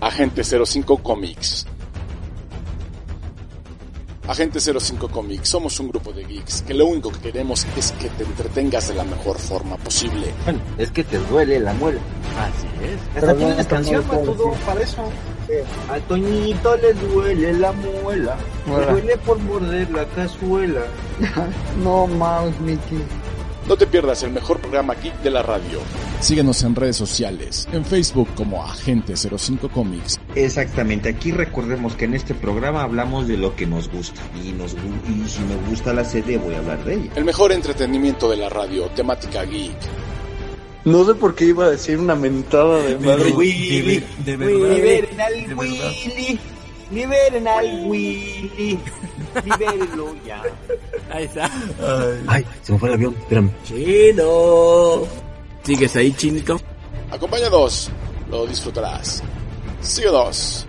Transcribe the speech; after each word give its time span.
Agente 0.00 0.42
05 0.44 0.98
Comics. 0.98 1.66
Agente 4.28 4.60
05 4.60 5.08
Comics, 5.08 5.48
somos 5.48 5.78
un 5.80 5.88
grupo 5.88 6.12
de 6.12 6.24
geeks 6.24 6.62
que 6.62 6.74
lo 6.74 6.86
único 6.86 7.10
que 7.12 7.20
queremos 7.20 7.66
es 7.76 7.92
que 7.92 8.08
te 8.10 8.24
entretengas 8.24 8.88
de 8.88 8.94
la 8.94 9.04
mejor 9.04 9.38
forma 9.38 9.76
posible. 9.76 10.34
Bueno, 10.44 10.60
es 10.76 10.90
que 10.90 11.04
te 11.04 11.18
duele 11.18 11.60
la 11.60 11.72
muela. 11.74 12.00
Así 12.38 12.66
es. 12.84 13.16
Hasta 13.16 13.34
tienes 13.34 13.66
canción 13.66 14.04
todo 14.04 14.52
para 14.66 14.82
eso. 14.82 15.02
A 15.88 15.98
Toñito 16.00 16.76
le 16.76 16.92
duele 16.92 17.52
la 17.54 17.72
muela. 17.72 18.36
Le 18.66 18.86
duele 18.92 19.16
por 19.18 19.38
morder 19.38 19.90
la 19.90 20.04
cazuela. 20.06 20.82
no 21.84 22.06
mames, 22.06 22.60
Mickey. 22.60 23.02
No 23.68 23.76
te 23.76 23.86
pierdas 23.88 24.22
el 24.22 24.30
mejor 24.30 24.60
programa 24.60 24.94
geek 24.94 25.22
de 25.22 25.30
la 25.30 25.42
radio. 25.42 25.80
Síguenos 26.20 26.62
en 26.62 26.76
redes 26.76 26.96
sociales, 26.96 27.68
en 27.72 27.84
Facebook 27.84 28.28
como 28.36 28.64
Agente 28.64 29.14
05 29.16 29.68
Comics. 29.70 30.20
Exactamente, 30.36 31.08
aquí 31.08 31.32
recordemos 31.32 31.96
que 31.96 32.04
en 32.04 32.14
este 32.14 32.32
programa 32.34 32.82
hablamos 32.82 33.26
de 33.26 33.36
lo 33.36 33.56
que 33.56 33.66
nos 33.66 33.90
gusta. 33.90 34.20
Y, 34.44 34.52
nos, 34.52 34.74
y 34.74 35.28
si 35.28 35.40
me 35.40 35.56
gusta 35.68 35.92
la 35.92 36.04
serie 36.04 36.38
voy 36.38 36.54
a 36.54 36.58
hablar 36.58 36.84
de 36.84 36.94
ella. 36.94 37.10
El 37.16 37.24
mejor 37.24 37.50
entretenimiento 37.50 38.30
de 38.30 38.36
la 38.36 38.48
radio, 38.48 38.86
temática 38.90 39.42
geek. 39.44 39.76
No 40.84 41.04
sé 41.04 41.14
por 41.14 41.34
qué 41.34 41.46
iba 41.46 41.64
a 41.64 41.70
decir 41.70 41.98
una 41.98 42.14
mentada 42.14 42.78
de 42.78 42.96
madre. 43.00 43.32
Willy, 43.32 44.04
de 44.24 44.36
verdad. 44.36 44.76
Liberen 44.76 45.20
al 45.20 45.54
Willy. 45.58 46.40
Liberen 46.92 47.48
al 47.48 47.86
Willy. 47.86 48.78
Libérenlo 49.44 50.14
ya. 50.24 50.42
Ahí 51.10 51.24
está. 51.24 51.50
Ay, 52.26 52.44
se 52.62 52.72
me 52.72 52.78
fue 52.78 52.88
el 52.88 52.94
avión, 52.94 53.16
espérame. 53.18 53.50
Chino. 53.64 55.02
¿Sigues 55.62 55.96
ahí, 55.96 56.12
chinito? 56.12 56.60
Acompáñanos, 57.10 57.90
lo 58.30 58.46
disfrutarás. 58.46 59.22
Síguenos. 59.80 60.66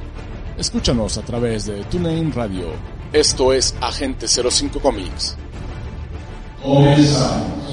Escúchanos 0.57 1.17
a 1.17 1.21
través 1.21 1.65
de 1.65 1.83
TuneIn 1.85 2.31
Radio. 2.31 2.67
Esto 3.13 3.53
es 3.53 3.75
Agente 3.81 4.27
05 4.27 4.79
Comics. 4.79 5.37
Comenzamos. 6.63 7.66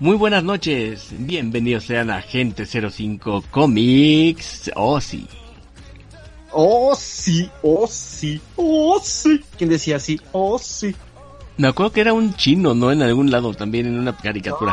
Muy 0.00 0.16
buenas 0.16 0.44
noches, 0.44 1.08
bienvenidos 1.10 1.84
sean 1.84 2.10
a 2.10 2.18
Agente 2.18 2.66
05 2.66 3.44
Comics. 3.50 4.70
Oh, 4.76 5.00
sí. 5.00 5.26
Oh, 6.52 6.94
sí, 6.96 7.50
oh, 7.62 7.86
sí, 7.88 8.40
oh, 8.56 9.00
sí. 9.02 9.40
¿Quién 9.56 9.70
decía 9.70 9.96
así? 9.96 10.20
Oh, 10.32 10.58
sí. 10.58 10.94
Me 11.56 11.68
acuerdo 11.68 11.92
que 11.92 12.00
era 12.00 12.12
un 12.12 12.34
chino, 12.34 12.74
¿no? 12.74 12.92
En 12.92 13.02
algún 13.02 13.30
lado 13.30 13.52
también, 13.54 13.86
en 13.86 13.98
una 13.98 14.16
caricatura. 14.16 14.72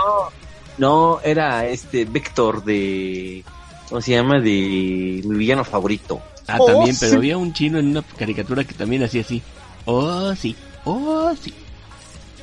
No, 0.77 1.19
era 1.23 1.65
este 1.65 2.05
Vector 2.05 2.63
de. 2.63 3.43
¿Cómo 3.89 4.01
se 4.01 4.11
llama? 4.11 4.39
De 4.39 5.21
mi 5.25 5.35
villano 5.37 5.63
favorito. 5.63 6.21
Ah, 6.47 6.57
Oh, 6.59 6.65
también, 6.65 6.95
sí. 6.95 7.05
pero 7.05 7.17
había 7.17 7.37
un 7.37 7.51
chino 7.53 7.79
en 7.79 7.87
una 7.87 8.03
caricatura 8.03 8.63
que 8.63 8.75
también 8.75 9.03
hacía 9.03 9.21
así. 9.21 9.41
Oh, 9.85 10.35
sí, 10.35 10.55
oh, 10.85 11.33
sí. 11.41 11.53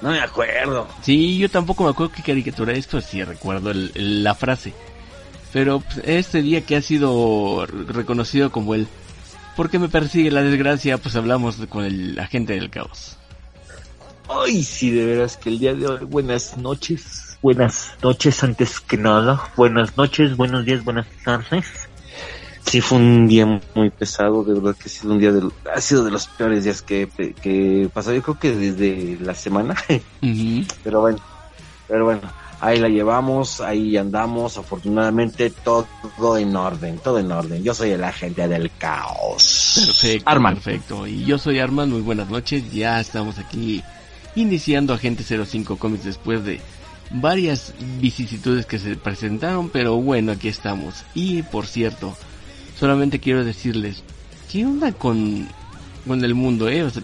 No 0.03 0.11
me 0.11 0.21
acuerdo. 0.21 0.89
Sí, 1.03 1.39
yo 1.39 1.49
tampoco 1.49 1.85
me 1.85 1.91
acuerdo 1.91 2.13
qué 2.13 2.23
caricatura 2.23 2.73
es, 2.73 2.87
pero 2.87 3.01
sí 3.01 3.23
recuerdo 3.23 3.71
el- 3.71 3.93
el- 3.95 4.23
la 4.25 4.35
frase. 4.35 4.73
Pero 5.53 5.81
pues, 5.81 6.01
este 6.05 6.43
día 6.43 6.63
que 6.63 6.77
ha 6.77 6.83
sido 6.83 7.65
reconocido 7.67 8.51
como 8.51 8.75
el 8.75 8.89
¿Por 9.57 9.69
qué 9.69 9.79
me 9.79 9.91
persigue 9.91 10.31
la 10.31 10.43
desgracia? 10.43 10.97
Pues 10.97 11.15
hablamos 11.15 11.57
con 11.69 11.85
el 11.85 12.19
agente 12.19 12.55
del 12.55 12.71
caos. 12.71 13.19
Ay, 14.29 14.63
sí, 14.65 14.91
de 14.91 15.05
veras 15.05 15.37
que 15.37 15.51
el 15.51 15.59
día 15.59 15.75
de 15.75 15.87
hoy, 15.87 16.05
buenas 16.07 16.57
noches. 16.57 17.37
Buenas 17.43 17.93
noches 18.03 18.43
antes 18.43 18.81
que 18.81 18.97
nada. 18.97 19.43
Buenas 19.57 19.95
noches, 19.97 20.37
buenos 20.39 20.65
días, 20.65 20.83
buenas 20.85 21.07
tardes. 21.23 21.67
Sí, 22.67 22.81
fue 22.81 22.99
un 22.99 23.27
día 23.27 23.61
muy 23.75 23.91
pesado, 23.91 24.45
de 24.45 24.55
verdad 24.55 24.75
que 24.77 24.89
ha 24.89 24.89
sido 24.89 25.13
un 25.13 25.19
día 25.19 25.33
de, 25.33 25.49
ha 25.75 25.81
sido 25.81 26.05
de 26.05 26.11
los 26.11 26.27
peores 26.27 26.65
días 26.65 26.81
que, 26.81 27.09
que 27.43 27.91
pasó, 27.93 28.13
yo 28.15 28.23
creo 28.23 28.39
que 28.39 28.55
desde 28.55 29.19
la 29.21 29.35
semana, 29.35 29.77
pero 30.85 31.03
bueno, 31.03 31.19
pero 31.87 32.05
bueno, 32.07 32.23
ahí 32.63 32.79
la 32.79 32.89
llevamos, 32.89 33.61
ahí 33.61 33.97
andamos, 33.97 34.57
afortunadamente 34.57 35.51
todo 35.51 36.39
en 36.39 36.55
orden, 36.55 36.99
todo 36.99 37.19
en 37.19 37.31
orden. 37.31 37.63
Yo 37.63 37.75
soy 37.75 37.91
el 37.91 38.05
agente 38.05 38.47
del 38.47 38.71
caos. 38.79 39.83
Perfecto, 39.85 40.31
Arman. 40.31 40.55
perfecto. 40.55 41.07
Y 41.07 41.25
yo 41.25 41.39
soy 41.39 41.59
Arman, 41.59 41.91
muy 41.91 42.01
buenas 42.01 42.31
noches. 42.31 42.73
Ya 42.73 43.01
estamos 43.01 43.39
aquí 43.39 43.83
iniciando 44.37 44.95
Agente 44.95 45.25
05 45.25 45.77
Comics 45.77 46.05
después 46.05 46.45
de 46.45 46.61
varias 47.11 47.75
vicisitudes 48.01 48.65
que 48.65 48.79
se 48.79 48.97
presentaron, 48.97 49.69
pero 49.69 49.97
bueno, 49.97 50.33
aquí 50.33 50.49
estamos. 50.49 51.05
Y 51.15 51.43
por 51.43 51.67
cierto, 51.67 52.17
solamente 52.75 53.21
quiero 53.21 53.45
decirles, 53.45 54.05
¿qué 54.47 54.67
onda 54.67 54.93
con, 54.97 55.57
con 56.07 56.25
el 56.25 56.35
mundo, 56.35 56.69
eh? 56.69 56.85
O 56.85 56.91
sea, 56.91 57.03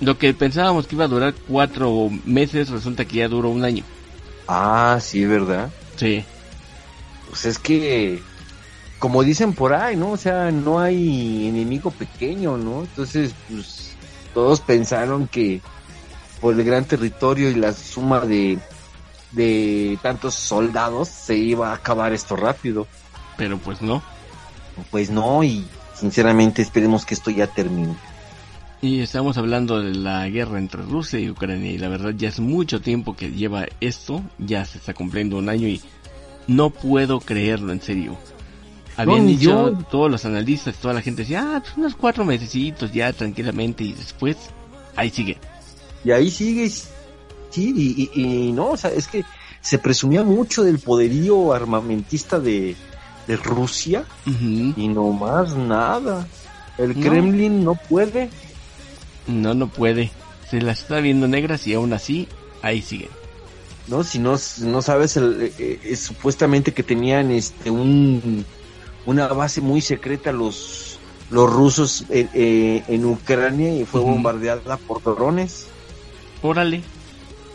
lo 0.00 0.18
que 0.18 0.34
pensábamos 0.34 0.86
que 0.86 0.96
iba 0.96 1.04
a 1.06 1.08
durar 1.08 1.36
cuatro 1.46 2.10
meses, 2.24 2.70
resulta 2.70 3.06
que 3.06 3.18
ya 3.18 3.28
duró 3.28 3.50
un 3.50 3.64
año. 3.64 3.86
Ah, 4.46 4.98
sí, 5.00 5.24
¿verdad? 5.26 5.74
Sí, 5.96 6.28
Pues 7.26 7.44
es 7.46 7.58
que, 7.58 8.28
como 8.98 9.22
dicen 9.24 9.54
por 9.54 9.74
ahí, 9.74 9.96
¿no? 9.96 10.12
O 10.12 10.16
sea, 10.16 10.50
no 10.52 10.80
hay 10.80 11.48
enemigo 11.48 11.92
pequeño, 11.96 12.58
¿no? 12.58 12.84
Entonces, 12.84 13.36
pues, 13.48 13.98
todos 14.32 14.60
pensaron 14.62 15.28
que 15.28 15.64
por 16.40 16.54
el 16.54 16.64
gran 16.64 16.86
territorio 16.86 17.50
y 17.50 17.54
la 17.56 17.72
suma 17.74 18.20
de, 18.26 18.64
de 19.30 19.98
tantos 20.02 20.36
soldados 20.36 21.10
se 21.10 21.36
iba 21.36 21.70
a 21.72 21.76
acabar 21.76 22.12
esto 22.12 22.36
rápido. 22.36 22.90
pero 23.36 23.60
pues 23.60 23.80
no. 23.82 24.06
Pues 24.90 25.10
no, 25.10 25.42
y 25.44 25.64
sinceramente 25.98 26.62
esperemos 26.62 27.04
que 27.04 27.14
esto 27.14 27.30
ya 27.30 27.46
termine. 27.46 27.94
Y 28.82 29.00
estamos 29.00 29.38
hablando 29.38 29.80
de 29.80 29.94
la 29.94 30.28
guerra 30.28 30.58
entre 30.58 30.82
Rusia 30.82 31.18
y 31.18 31.30
Ucrania 31.30 31.70
y 31.72 31.78
la 31.78 31.88
verdad 31.88 32.12
ya 32.16 32.28
es 32.28 32.38
mucho 32.40 32.80
tiempo 32.82 33.16
que 33.16 33.30
lleva 33.30 33.66
esto, 33.80 34.22
ya 34.38 34.64
se 34.66 34.76
está 34.78 34.92
cumpliendo 34.92 35.38
un 35.38 35.48
año 35.48 35.68
y 35.68 35.80
no 36.48 36.68
puedo 36.70 37.20
creerlo 37.20 37.72
en 37.72 37.80
serio. 37.80 38.18
Habían 38.96 39.26
dicho 39.26 39.70
yo. 39.72 39.78
todos 39.90 40.10
los 40.10 40.24
analistas, 40.26 40.76
toda 40.76 40.92
la 40.94 41.00
gente 41.00 41.22
decía, 41.22 41.56
ah, 41.56 41.60
pues 41.60 41.76
unos 41.76 41.96
cuatro 41.96 42.24
mesecitos 42.24 42.92
ya 42.92 43.12
tranquilamente 43.12 43.84
y 43.84 43.92
después 43.92 44.36
ahí 44.96 45.08
sigue. 45.10 45.38
Y 46.04 46.10
ahí 46.10 46.30
sigue, 46.30 46.68
sí, 46.68 46.84
y, 47.74 48.10
y- 48.14 48.22
y 48.48 48.52
no, 48.52 48.70
o 48.72 48.76
sea, 48.76 48.90
es 48.90 49.08
que 49.08 49.24
se 49.62 49.78
presumía 49.78 50.22
mucho 50.22 50.62
del 50.62 50.78
poderío 50.78 51.54
armamentista 51.54 52.38
de, 52.38 52.76
de 53.26 53.36
Rusia 53.36 54.04
y 54.26 54.88
no 54.88 55.12
más 55.12 55.54
nada. 55.56 56.26
El 56.78 56.98
No. 56.98 57.08
Kremlin 57.08 57.64
no 57.64 57.74
puede. 57.74 58.30
No, 59.26 59.54
no 59.54 59.68
puede. 59.68 60.10
Se 60.50 60.60
las 60.60 60.82
está 60.82 61.00
viendo 61.00 61.26
negras 61.28 61.66
y 61.66 61.74
aún 61.74 61.92
así 61.92 62.28
ahí 62.62 62.82
siguen. 62.82 63.10
No, 63.86 64.02
si 64.02 64.18
no, 64.18 64.36
no 64.60 64.82
sabes, 64.82 65.16
el, 65.16 65.52
eh, 65.58 65.80
eh, 65.82 65.96
supuestamente 65.96 66.72
que 66.72 66.82
tenían 66.82 67.30
este 67.30 67.70
un 67.70 68.44
una 69.06 69.28
base 69.28 69.60
muy 69.60 69.80
secreta 69.82 70.32
los 70.32 70.98
los 71.30 71.52
rusos 71.52 72.04
eh, 72.10 72.28
eh, 72.34 72.82
en 72.88 73.04
Ucrania 73.04 73.74
y 73.74 73.84
fue 73.84 74.00
bombardeada 74.00 74.76
por 74.76 75.02
drones. 75.02 75.66
Órale. 76.42 76.82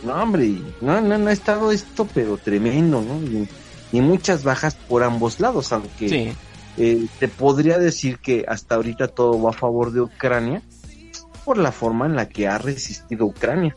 no, 0.04 0.14
hombre, 0.14 0.56
no, 0.82 1.02
no, 1.02 1.18
no 1.18 1.30
ha 1.30 1.34
estado 1.34 1.72
esto, 1.72 2.08
pero 2.14 2.38
tremendo, 2.38 3.02
¿no? 3.02 3.22
Y, 3.22 3.48
y 3.92 4.02
muchas 4.02 4.44
bajas 4.44 4.76
por 4.76 5.04
ambos 5.04 5.40
lados, 5.40 5.72
aunque 5.74 6.10
Sí. 6.10 6.30
eh, 6.78 7.06
te 7.20 7.28
podría 7.28 7.78
decir 7.78 8.20
que 8.20 8.46
hasta 8.48 8.76
ahorita 8.76 9.08
todo 9.08 9.42
va 9.42 9.50
a 9.50 9.54
favor 9.54 9.92
de 9.92 10.02
Ucrania 10.02 10.62
por 11.46 11.58
la 11.58 11.72
forma 11.72 12.06
en 12.06 12.16
la 12.16 12.30
que 12.30 12.48
ha 12.48 12.58
resistido 12.58 13.26
Ucrania. 13.26 13.76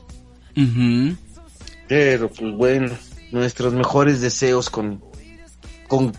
Pero 1.89 2.29
pues 2.31 2.55
bueno, 2.55 2.91
nuestros 3.31 3.73
mejores 3.75 4.21
deseos 4.21 4.71
con, 4.71 5.03
con, 5.89 6.13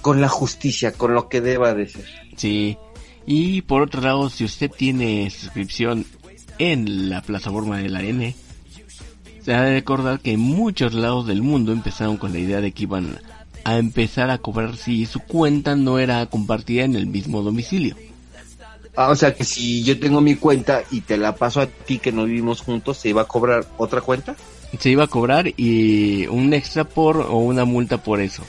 con 0.00 0.20
la 0.20 0.28
justicia, 0.28 0.92
con 0.92 1.14
lo 1.14 1.28
que 1.28 1.40
deba 1.40 1.74
de 1.74 1.88
ser. 1.88 2.04
Sí. 2.36 2.76
Y 3.26 3.62
por 3.62 3.82
otro 3.82 4.00
lado, 4.00 4.30
si 4.30 4.44
usted 4.44 4.70
tiene 4.70 5.28
suscripción 5.30 6.06
en 6.58 7.10
la 7.10 7.22
plataforma 7.22 7.78
de 7.78 7.88
la 7.88 8.02
N, 8.02 8.34
se 9.44 9.54
ha 9.54 9.62
de 9.62 9.74
recordar 9.74 10.20
que 10.20 10.32
en 10.32 10.40
muchos 10.40 10.94
lados 10.94 11.26
del 11.26 11.42
mundo 11.42 11.72
empezaron 11.72 12.16
con 12.16 12.32
la 12.32 12.38
idea 12.38 12.60
de 12.60 12.72
que 12.72 12.84
iban 12.84 13.18
a 13.64 13.78
empezar 13.78 14.30
a 14.30 14.38
cobrar 14.38 14.76
si 14.76 15.06
su 15.06 15.20
cuenta 15.20 15.76
no 15.76 15.98
era 15.98 16.26
compartida 16.26 16.84
en 16.84 16.96
el 16.96 17.06
mismo 17.06 17.42
domicilio. 17.42 17.96
Ah, 18.96 19.10
o 19.10 19.16
sea 19.16 19.34
que 19.34 19.44
si 19.44 19.82
yo 19.84 19.98
tengo 19.98 20.20
mi 20.20 20.34
cuenta 20.34 20.82
y 20.90 21.00
te 21.02 21.16
la 21.16 21.34
paso 21.34 21.60
a 21.60 21.66
ti 21.66 21.98
que 21.98 22.12
no 22.12 22.24
vivimos 22.24 22.60
juntos, 22.60 22.98
¿se 22.98 23.08
iba 23.08 23.22
a 23.22 23.28
cobrar 23.28 23.66
otra 23.78 24.00
cuenta? 24.00 24.34
Se 24.78 24.90
iba 24.90 25.04
a 25.04 25.08
cobrar 25.08 25.52
y 25.56 26.26
un 26.26 26.52
extra 26.52 26.84
por 26.84 27.18
o 27.18 27.38
una 27.38 27.64
multa 27.64 28.02
por 28.02 28.20
eso. 28.20 28.42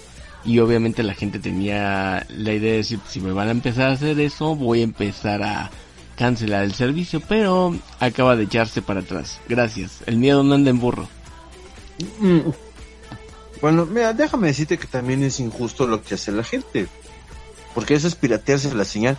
Y 0.44 0.60
obviamente 0.60 1.04
la 1.04 1.14
gente 1.14 1.40
tenía 1.40 2.26
la 2.30 2.54
idea 2.54 2.72
de 2.72 2.78
decir, 2.78 3.00
si 3.08 3.20
me 3.22 3.32
van 3.32 3.48
a 3.48 3.52
empezar 3.52 3.90
a 3.90 3.94
hacer 3.94 4.20
eso, 4.20 4.56
voy 4.56 4.82
a 4.82 4.84
empezar 4.84 5.44
a 5.44 5.70
cancelar 6.16 6.64
el 6.64 6.74
servicio, 6.74 7.22
pero 7.22 7.76
acaba 8.00 8.36
de 8.36 8.44
echarse 8.44 8.82
para 8.82 9.02
atrás. 9.02 9.40
Gracias. 9.48 10.02
El 10.06 10.18
miedo 10.18 10.44
no 10.44 10.56
anda 10.56 10.72
en 10.72 10.80
burro. 10.80 11.08
Mm. 12.20 12.50
Bueno, 13.62 13.86
mira, 13.86 14.14
déjame 14.14 14.48
decirte 14.48 14.78
que 14.78 14.88
también 14.88 15.24
es 15.24 15.40
injusto 15.40 15.86
lo 15.88 16.04
que 16.04 16.16
hace 16.16 16.32
la 16.32 16.44
gente. 16.44 16.88
Porque 17.76 17.94
eso 17.94 18.08
es 18.08 18.16
piratearse 18.16 18.74
la 18.76 18.86
señal. 18.86 19.18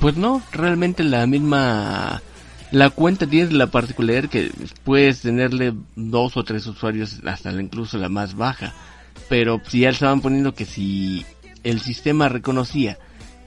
Pues 0.00 0.16
no, 0.16 0.42
realmente 0.52 1.04
la 1.04 1.26
misma... 1.26 2.22
La 2.72 2.90
cuenta 2.90 3.28
tiene 3.28 3.52
la 3.52 3.68
particularidad 3.68 4.28
que 4.28 4.50
puedes 4.82 5.20
tenerle 5.22 5.72
dos 5.94 6.36
o 6.36 6.42
tres 6.42 6.66
usuarios, 6.66 7.20
hasta 7.24 7.52
la- 7.52 7.62
incluso 7.62 7.96
la 7.96 8.08
más 8.08 8.34
baja. 8.34 8.74
Pero 9.28 9.62
si 9.68 9.80
ya 9.80 9.90
estaban 9.90 10.20
poniendo 10.20 10.52
que 10.52 10.64
si 10.64 11.24
el 11.62 11.80
sistema 11.80 12.28
reconocía 12.28 12.98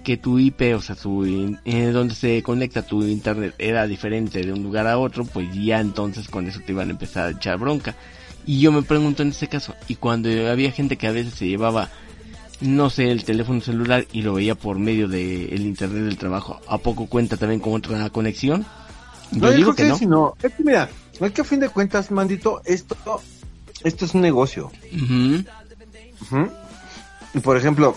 que 0.05 0.15
tu 0.15 0.39
IP, 0.39 0.73
o 0.73 0.81
sea, 0.81 0.95
su, 0.95 1.25
in- 1.25 1.59
eh, 1.65 1.87
donde 1.87 2.15
se 2.15 2.41
conecta 2.41 2.81
tu 2.81 3.03
internet 3.03 3.53
era 3.57 3.85
diferente 3.87 4.41
de 4.41 4.53
un 4.53 4.63
lugar 4.63 4.87
a 4.87 4.97
otro, 4.97 5.25
pues 5.25 5.53
ya 5.53 5.81
entonces 5.81 6.29
con 6.29 6.47
eso 6.47 6.61
te 6.65 6.71
iban 6.71 6.87
a 6.87 6.91
empezar 6.91 7.27
a 7.27 7.31
echar 7.31 7.57
bronca. 7.57 7.95
Y 8.49 8.61
yo 8.61 8.71
me 8.71 8.81
pregunto 8.81 9.21
en 9.21 9.29
este 9.29 9.47
caso, 9.47 9.75
y 9.87 9.93
cuando 9.93 10.27
había 10.49 10.71
gente 10.71 10.97
que 10.97 11.05
a 11.05 11.11
veces 11.11 11.35
se 11.35 11.47
llevaba 11.47 11.87
no 12.61 12.89
sé, 12.89 13.11
el 13.11 13.23
teléfono 13.23 13.61
celular 13.61 14.07
y 14.11 14.23
lo 14.23 14.33
veía 14.33 14.55
por 14.55 14.79
medio 14.79 15.07
del 15.07 15.61
internet 15.61 16.03
del 16.05 16.17
trabajo, 16.17 16.59
¿a 16.67 16.79
poco 16.79 17.05
cuenta 17.05 17.37
también 17.37 17.59
con 17.61 17.73
otra 17.73 18.09
conexión? 18.09 18.65
Yo 19.31 19.41
No, 19.41 19.51
digo 19.51 19.75
creo 19.75 19.95
que 19.95 20.07
no. 20.07 20.35
es 20.41 20.51
que 20.55 20.63
mira, 20.63 20.89
es 21.21 21.31
que 21.31 21.41
a 21.41 21.43
fin 21.43 21.59
de 21.59 21.69
cuentas, 21.69 22.09
mandito, 22.09 22.59
esto, 22.65 22.97
esto 23.83 24.05
es 24.05 24.15
un 24.15 24.21
negocio. 24.21 24.71
Y 27.35 27.39
por 27.41 27.55
ejemplo, 27.55 27.95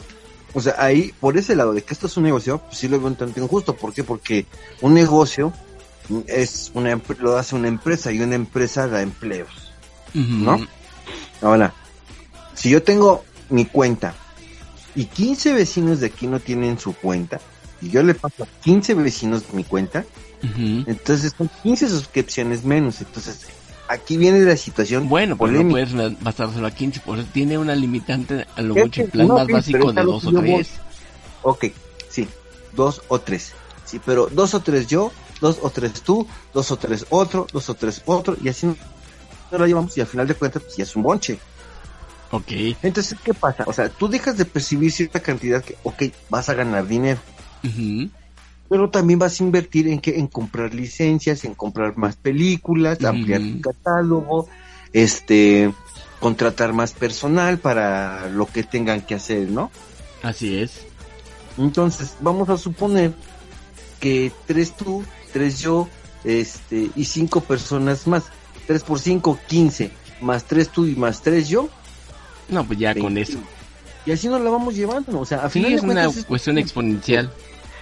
o 0.53 0.61
sea, 0.61 0.75
ahí, 0.77 1.15
por 1.19 1.39
ese 1.39 1.57
lado 1.57 1.73
de 1.73 1.81
que 1.83 1.95
esto 1.95 2.09
es 2.09 2.17
un 2.19 2.25
negocio, 2.25 2.59
pues 2.59 2.77
sí 2.77 2.89
lo 2.89 2.99
veo 2.99 3.09
un 3.09 3.17
tanto 3.17 3.41
injusto. 3.43 3.75
¿Por 3.75 3.95
qué? 3.95 4.05
Porque 4.05 4.45
un 4.83 4.93
negocio 4.93 5.51
es 6.27 6.71
una, 6.75 7.01
lo 7.21 7.39
hace 7.39 7.55
una 7.57 7.69
empresa 7.69 8.13
y 8.13 8.21
una 8.21 8.35
empresa 8.35 8.87
da 8.87 9.01
empleos. 9.01 9.72
¿No? 10.15 10.67
Ahora, 11.41 11.75
si 12.55 12.71
yo 12.71 12.83
tengo 12.83 13.25
mi 13.51 13.65
cuenta 13.65 14.15
y 14.95 15.07
15 15.07 15.55
vecinos 15.55 16.01
de 16.01 16.07
aquí 16.07 16.27
no 16.27 16.41
tienen 16.41 16.79
su 16.79 16.93
cuenta, 16.93 17.41
y 17.81 17.91
yo 17.91 18.03
le 18.03 18.15
paso 18.15 18.45
a 18.45 18.47
15 18.63 18.95
vecinos 18.95 19.53
mi 19.53 19.65
cuenta, 19.65 20.05
entonces 20.87 21.35
son 21.37 21.51
15 21.63 21.89
suscripciones 21.89 22.65
menos. 22.65 23.01
Entonces, 23.01 23.49
aquí 23.89 24.17
viene 24.17 24.41
la 24.41 24.57
situación 24.57 25.09
Bueno, 25.09 25.37
pues 25.37 25.53
no 25.53 25.69
puedes 25.69 25.93
basárselo 26.21 26.67
a 26.67 26.71
15, 26.71 27.01
por 27.01 27.19
eso 27.19 27.29
tiene 27.33 27.59
una 27.59 27.75
limitante 27.75 28.47
a 28.55 28.63
lo 28.63 28.75
mucho 28.75 29.03
el 29.03 29.09
plan 29.09 29.29
no, 29.29 29.35
más 29.35 29.49
básico 29.49 29.93
de 29.93 30.03
dos 30.03 30.25
o 30.27 30.33
tres. 30.33 30.71
Ok, 31.43 31.67
sí, 32.09 32.29
dos 32.75 33.03
o 33.09 33.19
tres. 33.21 33.53
Sí, 33.85 34.01
pero 34.05 34.29
dos 34.31 34.55
o 34.55 34.61
tres 34.61 34.87
yo, 34.87 35.13
dos 35.41 35.59
o 35.63 35.71
tres 35.71 36.03
tú, 36.03 36.27
dos 36.55 36.71
o 36.71 36.77
tres 36.77 37.07
otro, 37.11 37.47
dos 37.53 37.69
o 37.69 37.75
tres 37.75 38.03
otro, 38.07 38.37
y 38.43 38.49
así 38.49 38.75
no 39.53 39.59
lo 39.59 39.67
llevamos 39.67 39.97
y 39.97 40.01
al 40.01 40.07
final 40.07 40.27
de 40.27 40.35
cuentas 40.35 40.63
pues, 40.63 40.77
ya 40.77 40.85
es 40.85 40.97
un 40.97 41.03
bonche. 41.03 41.39
Ok, 42.31 42.51
Entonces, 42.83 43.19
¿qué 43.23 43.35
pasa? 43.35 43.65
O 43.67 43.75
sea, 43.75 43.91
tú 43.91 44.09
dejas 44.09 44.39
de 44.39 44.47
percibir 44.47 44.91
cierta 44.91 45.21
cantidad 45.21 45.63
que, 45.63 45.77
ok, 45.83 46.05
vas 46.31 46.49
a 46.49 46.55
ganar 46.55 46.87
dinero, 46.87 47.21
pero 48.71 48.89
también 48.89 49.19
vas 49.19 49.39
a 49.39 49.45
invertir 49.45 49.87
en 49.87 50.01
que 50.01 50.19
en 50.19 50.29
comprar 50.29 50.73
licencias, 50.73 51.45
en 51.45 51.55
comprar 51.55 51.99
más 51.99 52.17
películas, 52.17 53.05
ampliar 53.05 53.43
tu 53.43 53.61
catálogo, 53.61 54.49
este, 54.95 55.75
contratar 56.21 56.73
más 56.73 56.93
personal 56.93 57.59
para 57.59 58.29
lo 58.31 58.47
que 58.47 58.63
tengan 58.63 59.03
que 59.03 59.15
hacer, 59.15 59.51
¿no? 59.51 59.71
así 60.23 60.57
es. 60.57 60.87
Entonces, 61.59 62.17
vamos 62.21 62.49
a 62.49 62.57
suponer 62.57 63.13
que 64.01 64.33
tres 64.47 64.75
tú, 64.75 65.05
tres 65.33 65.61
yo, 65.61 65.89
este, 66.25 66.91
y 66.97 67.05
cinco 67.05 67.41
personas 67.41 68.07
más. 68.07 68.25
Tres 68.67 68.83
por 68.83 68.99
cinco, 68.99 69.39
quince. 69.49 69.91
Más 70.21 70.45
tres 70.45 70.69
tú 70.69 70.87
y 70.87 70.95
más 70.97 71.21
tres 71.23 71.49
yo. 71.49 71.69
No, 72.49 72.65
pues 72.65 72.79
ya 72.79 72.95
con 72.95 73.15
20. 73.15 73.33
eso. 73.33 73.41
Y 74.07 74.13
así 74.13 74.29
nos 74.29 74.41
la 74.41 74.51
vamos 74.51 74.75
llevando. 74.75 75.19
O 75.21 75.25
sea, 75.27 75.39
a 75.45 75.49
Sí, 75.51 75.55
final 75.61 75.71
de 75.71 75.77
es 75.77 75.83
una 75.83 76.05
es- 76.07 76.25
cuestión 76.25 76.59
exponencial. 76.59 77.33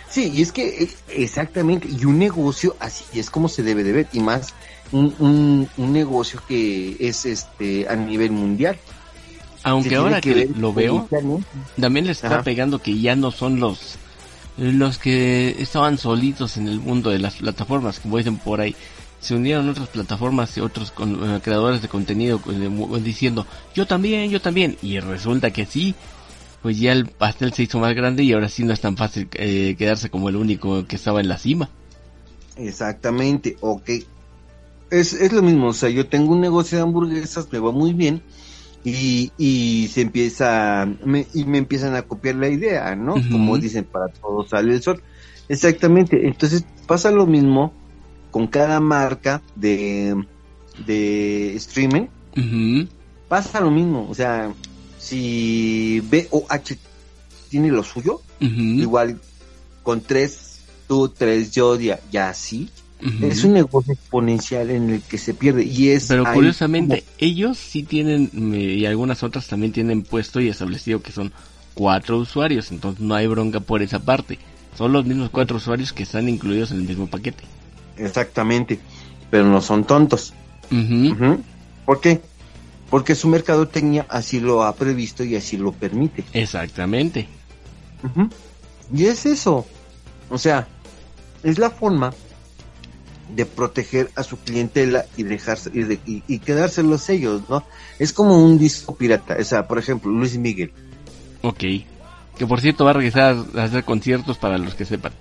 Sí, 0.09 0.31
y 0.35 0.43
es 0.43 0.51
que 0.53 0.83
eh, 0.85 0.91
exactamente, 1.09 1.87
y 1.89 2.05
un 2.05 2.19
negocio 2.19 2.75
así 2.81 3.05
es 3.15 3.31
como 3.31 3.49
se 3.49 3.63
debe 3.63 3.85
de 3.85 3.93
ver, 3.93 4.09
y 4.13 4.19
más 4.21 4.55
un, 4.91 5.15
un, 5.21 5.69
un 5.77 5.93
negocio 5.93 6.43
que 6.49 6.97
es 6.99 7.25
este 7.27 7.87
a 7.89 7.95
nivel 7.95 8.33
mundial. 8.33 8.77
Aunque 9.63 9.95
ahora 9.97 10.21
que 10.21 10.49
lo 10.57 10.73
veo, 10.73 11.09
también 11.79 12.07
le 12.07 12.13
está 12.13 12.27
Ajá. 12.29 12.43
pegando 12.43 12.81
que 12.81 12.99
ya 12.99 13.15
no 13.15 13.31
son 13.31 13.61
los 13.61 13.97
los 14.57 14.99
que 14.99 15.57
estaban 15.61 15.97
solitos 15.97 16.57
en 16.57 16.67
el 16.69 16.81
mundo 16.81 17.11
de 17.11 17.19
las 17.19 17.37
plataformas, 17.37 18.01
como 18.01 18.17
dicen 18.19 18.37
por 18.37 18.61
ahí. 18.61 18.75
Se 19.21 19.35
unieron 19.35 19.69
otras 19.69 19.89
plataformas 19.89 20.57
y 20.57 20.61
otros 20.61 20.91
con- 20.93 21.37
eh, 21.37 21.41
creadores 21.43 21.83
de 21.83 21.89
contenido 21.89 22.41
mu- 22.71 22.99
diciendo 22.99 23.47
yo 23.75 23.87
también, 23.87 24.31
yo 24.31 24.41
también. 24.41 24.79
Y 24.83 24.99
resulta 25.01 25.53
que 25.53 25.67
sí, 25.67 25.95
pues 26.63 26.79
ya 26.79 26.93
el 26.93 27.07
pastel 27.09 27.53
se 27.53 27.65
hizo 27.65 27.79
más 27.79 27.95
grande 27.95 28.25
y 28.25 28.33
ahora 28.33 28.49
sí 28.49 28.65
no 28.65 28.73
es 28.73 28.81
tan 28.81 28.97
fácil 28.97 29.29
eh, 29.35 29.77
quedarse 29.79 30.11
como 30.11 30.29
el 30.31 30.37
único 30.37 30.87
que 30.87 30.97
estaba 30.97 31.21
en 31.21 31.29
la 31.29 31.39
cima. 31.39 31.71
Exactamente, 32.57 33.57
ok. 33.61 33.91
Es, 34.91 35.13
es 35.13 35.33
lo 35.33 35.43
mismo, 35.43 35.69
o 35.69 35.73
sea, 35.73 35.89
yo 35.91 36.09
tengo 36.09 36.33
un 36.33 36.41
negocio 36.41 36.79
de 36.79 36.83
hamburguesas, 36.85 37.49
me 37.53 37.61
va 37.61 37.71
muy 37.73 37.93
bien, 37.95 38.25
y, 38.85 39.33
y 39.39 39.89
se 39.89 40.03
empieza, 40.03 40.87
me, 41.05 41.29
y 41.35 41.45
me 41.47 41.59
empiezan 41.59 41.97
a 41.97 42.03
copiar 42.03 42.37
la 42.37 42.49
idea, 42.49 42.97
¿no? 42.97 43.27
Como 43.29 43.59
dicen, 43.59 43.89
para 43.91 44.07
todos 44.21 44.51
sale 44.51 44.75
el 44.75 44.83
sol. 44.83 45.03
Exactamente, 45.49 46.27
entonces 46.29 46.69
pasa 46.87 47.11
lo 47.13 47.27
mismo 47.27 47.80
con 48.31 48.47
cada 48.47 48.81
marca 48.81 49.43
de, 49.55 50.25
de 50.87 51.55
streaming, 51.57 52.07
pasa 53.29 53.61
lo 53.61 53.71
mismo, 53.71 54.07
o 54.09 54.15
sea, 54.15 54.53
si 54.99 56.01
BOH 56.01 56.77
tiene 57.49 57.71
lo 57.71 57.83
suyo, 57.83 58.21
igual 58.41 59.21
con 59.83 60.01
tres, 60.01 60.61
tú, 60.87 61.09
tres, 61.09 61.53
yo, 61.53 61.79
ya, 61.79 62.01
ya 62.11 62.35
es 63.23 63.45
un 63.45 63.55
negocio 63.55 63.95
exponencial 63.95 64.71
en 64.71 64.91
el 64.91 65.01
que 65.01 65.17
se 65.17 65.33
pierde 65.33 65.65
y 65.65 65.89
es 65.89 66.07
Pero 66.07 66.25
curiosamente, 66.33 67.05
ellos 67.19 67.57
sí 67.57 67.83
tienen, 67.83 68.31
eh, 68.53 68.77
y 68.79 68.87
algunas 68.87 69.23
otras 69.23 69.47
también 69.47 69.73
tienen 69.73 70.03
puesto 70.03 70.41
y 70.41 70.49
establecido 70.49 71.01
que 71.01 71.13
son 71.13 71.33
cuatro 71.75 72.19
usuarios, 72.19 72.71
entonces 72.71 73.01
no 73.01 73.15
hay 73.15 73.27
bronca 73.27 73.61
por 73.61 73.83
esa 73.83 74.01
parte. 74.01 74.39
Son 74.77 74.93
los 74.93 75.05
mismos 75.05 75.31
cuatro 75.31 75.57
usuarios 75.57 75.93
que 75.93 76.03
están 76.03 76.29
incluidos 76.29 76.73
en 76.73 76.79
el 76.79 76.85
mismo 76.89 77.07
paquete. 77.07 77.45
Exactamente 77.97 78.79
pero 79.31 79.45
no 79.45 79.61
son 79.61 79.85
tontos 79.85 80.33
Ujú. 80.71 81.43
¿por 81.85 82.01
qué? 82.01 82.21
porque 82.91 83.15
su 83.15 83.29
mercadotecnia 83.29 84.07
así 84.09 84.41
lo 84.41 84.63
ha 84.65 84.75
previsto 84.75 85.23
y 85.25 85.37
así 85.37 85.57
lo 85.57 85.73
permite 85.73 86.25
Exactamente. 86.33 87.29
Y 88.93 89.05
es 89.07 89.27
eso 89.27 89.67
o 90.31 90.39
sea 90.39 90.67
es 91.43 91.59
la 91.59 91.71
forma 91.71 92.13
de 93.35 93.47
proteger 93.47 94.11
a 94.17 94.25
su 94.25 94.37
clientela 94.39 95.07
y 95.17 95.23
dejarse 95.23 95.71
y, 95.73 95.83
de- 95.85 96.01
y- 96.05 96.25
y 96.27 96.39
quedárselos 96.41 97.09
ellos 97.11 97.43
no 97.49 97.65
es 98.01 98.13
como 98.13 98.45
un 98.45 98.59
disco 98.59 98.97
pirata 98.97 99.37
o 99.39 99.45
sea 99.45 99.69
por 99.69 99.79
ejemplo 99.79 100.11
Luis 100.11 100.37
Miguel 100.37 100.73
Ok. 101.43 101.65
Que 102.37 102.47
por 102.47 102.61
cierto 102.61 102.85
va 102.85 102.91
a 102.91 102.95
regresar 102.95 103.37
a 103.57 103.63
hacer 103.63 103.85
conciertos 103.85 104.37
para 104.39 104.59
los 104.59 104.75
que 104.75 104.85
sepan. 104.85 105.13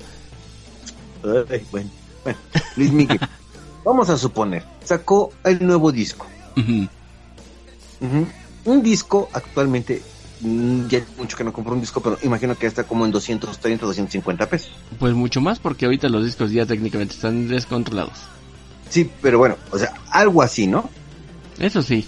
Ay, 1.50 1.66
bueno, 1.72 1.90
bueno, 2.34 2.40
Luis 2.76 2.92
Miguel. 2.92 3.20
Vamos 3.84 4.10
a 4.10 4.18
suponer, 4.18 4.64
sacó 4.84 5.32
el 5.44 5.66
nuevo 5.66 5.92
disco. 5.92 6.28
Un 8.66 8.84
disco 8.84 9.30
actualmente, 9.34 10.02
mm, 10.42 10.88
ya 10.88 11.00
hay 11.00 11.06
mucho 11.18 11.38
que 11.38 11.44
no 11.44 11.54
compro 11.54 11.74
un 11.74 11.82
disco, 11.82 12.02
pero 12.02 12.18
imagino 12.24 12.56
que 12.56 12.68
está 12.68 12.84
como 12.84 13.06
en 13.06 13.12
230, 13.12 13.86
250 13.86 14.46
pesos. 14.48 14.72
Pues 15.00 15.14
mucho 15.14 15.42
más 15.42 15.60
porque 15.60 15.86
ahorita 15.86 16.10
los 16.10 16.26
discos 16.26 16.52
ya 16.52 16.66
técnicamente 16.66 17.16
están 17.16 17.48
descontrolados. 17.48 18.20
Sí, 18.90 19.10
pero 19.22 19.38
bueno, 19.38 19.56
o 19.72 19.78
sea, 19.78 19.94
algo 20.12 20.42
así, 20.42 20.68
¿no? 20.68 20.90
Eso 21.58 21.82
sí. 21.82 22.08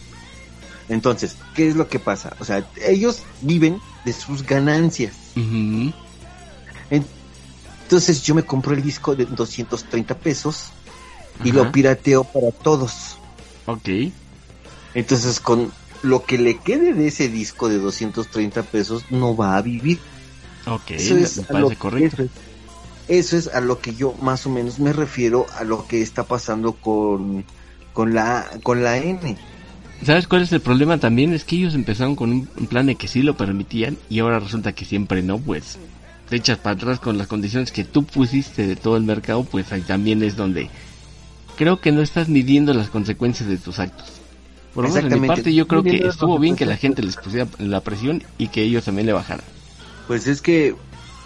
Entonces, 0.89 1.37
¿qué 1.55 1.67
es 1.67 1.75
lo 1.75 1.87
que 1.87 1.99
pasa? 1.99 2.35
O 2.39 2.45
sea, 2.45 2.65
ellos 2.85 3.23
viven 3.41 3.79
de 4.03 4.13
sus 4.13 4.43
ganancias. 4.43 5.13
Ujú. 5.35 5.93
Entonces 7.91 8.23
yo 8.23 8.33
me 8.35 8.43
compro 8.43 8.73
el 8.73 8.81
disco 8.81 9.17
de 9.17 9.25
230 9.25 10.15
pesos 10.15 10.71
y 11.43 11.49
Ajá. 11.49 11.57
lo 11.57 11.71
pirateo 11.73 12.23
para 12.23 12.49
todos. 12.63 13.17
Ok. 13.65 13.89
Entonces 14.93 15.41
con 15.41 15.73
lo 16.01 16.23
que 16.23 16.37
le 16.37 16.57
quede 16.59 16.93
de 16.93 17.07
ese 17.07 17.27
disco 17.27 17.67
de 17.67 17.79
230 17.79 18.61
pesos 18.63 19.03
no 19.09 19.35
va 19.35 19.57
a 19.57 19.61
vivir. 19.61 19.99
Ok. 20.67 20.91
Eso 20.91 21.17
es, 21.17 21.35
me 21.39 21.43
a 21.43 21.47
parece 21.47 21.73
lo, 21.73 21.79
correcto. 21.79 22.23
eso 22.23 22.23
es- 22.23 22.31
eso 23.09 23.37
es 23.37 23.47
a 23.53 23.59
lo 23.59 23.77
que 23.79 23.93
yo 23.93 24.13
más 24.21 24.45
o 24.45 24.49
menos 24.49 24.79
me 24.79 24.93
refiero 24.93 25.45
a 25.59 25.65
lo 25.65 25.85
que 25.85 26.01
está 26.01 26.23
pasando 26.23 26.71
con, 26.71 27.43
con 27.91 28.13
la 28.13 28.45
con 28.63 28.83
la 28.83 28.95
N. 28.99 29.35
¿Sabes 30.05 30.27
cuál 30.27 30.43
es 30.43 30.53
el 30.53 30.61
problema 30.61 30.97
también? 30.97 31.33
Es 31.33 31.43
que 31.43 31.57
ellos 31.57 31.75
empezaron 31.75 32.15
con 32.15 32.31
un 32.31 32.67
plan 32.67 32.85
de 32.85 32.95
que 32.95 33.09
sí 33.09 33.21
lo 33.21 33.35
permitían 33.35 33.97
y 34.09 34.19
ahora 34.19 34.39
resulta 34.39 34.71
que 34.71 34.85
siempre 34.85 35.21
no, 35.23 35.39
pues 35.39 35.77
te 36.31 36.37
echas 36.37 36.57
para 36.57 36.77
atrás 36.77 37.01
con 37.01 37.17
las 37.17 37.27
condiciones 37.27 37.73
que 37.73 37.83
tú 37.83 38.05
pusiste 38.05 38.65
de 38.65 38.77
todo 38.77 38.95
el 38.95 39.03
mercado, 39.03 39.43
pues 39.43 39.69
ahí 39.73 39.81
también 39.81 40.23
es 40.23 40.37
donde 40.37 40.69
creo 41.57 41.81
que 41.81 41.91
no 41.91 42.01
estás 42.01 42.29
midiendo 42.29 42.73
las 42.73 42.89
consecuencias 42.89 43.49
de 43.49 43.57
tus 43.57 43.79
actos. 43.79 44.07
Por 44.73 44.85
lo 44.87 44.93
menos 44.93 45.11
de 45.11 45.19
mi 45.19 45.27
parte 45.27 45.53
yo 45.53 45.67
creo 45.67 45.83
que 45.83 46.07
estuvo 46.07 46.39
bien 46.39 46.55
que 46.55 46.65
la 46.65 46.77
gente 46.77 47.03
les 47.03 47.17
pusiera 47.17 47.49
la 47.59 47.81
presión 47.81 48.23
y 48.37 48.47
que 48.47 48.61
ellos 48.63 48.85
también 48.85 49.07
le 49.07 49.11
bajaran. 49.11 49.43
Pues 50.07 50.25
es 50.27 50.41
que 50.41 50.73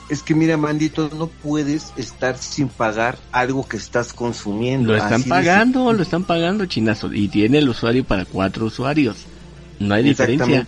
es 0.10 0.24
que 0.24 0.34
mira, 0.34 0.58
Mandito, 0.58 1.12
no 1.16 1.28
puedes 1.28 1.94
estar 1.98 2.36
sin 2.40 2.68
pagar 2.68 3.20
algo 3.32 3.68
que 3.68 3.78
estás 3.78 4.12
consumiendo. 4.12 4.94
Lo 4.94 4.98
están 4.98 5.22
Así 5.22 5.30
pagando, 5.30 5.94
lo 5.94 6.02
están 6.02 6.24
pagando 6.24 6.66
chinazo 6.66 7.14
y 7.14 7.28
tiene 7.28 7.60
el 7.60 7.70
usuario 7.70 8.04
para 8.06 8.26
cuatro 8.26 8.66
usuarios. 8.66 9.18
No 9.80 9.94
hay 9.94 10.02
diferencia. 10.02 10.66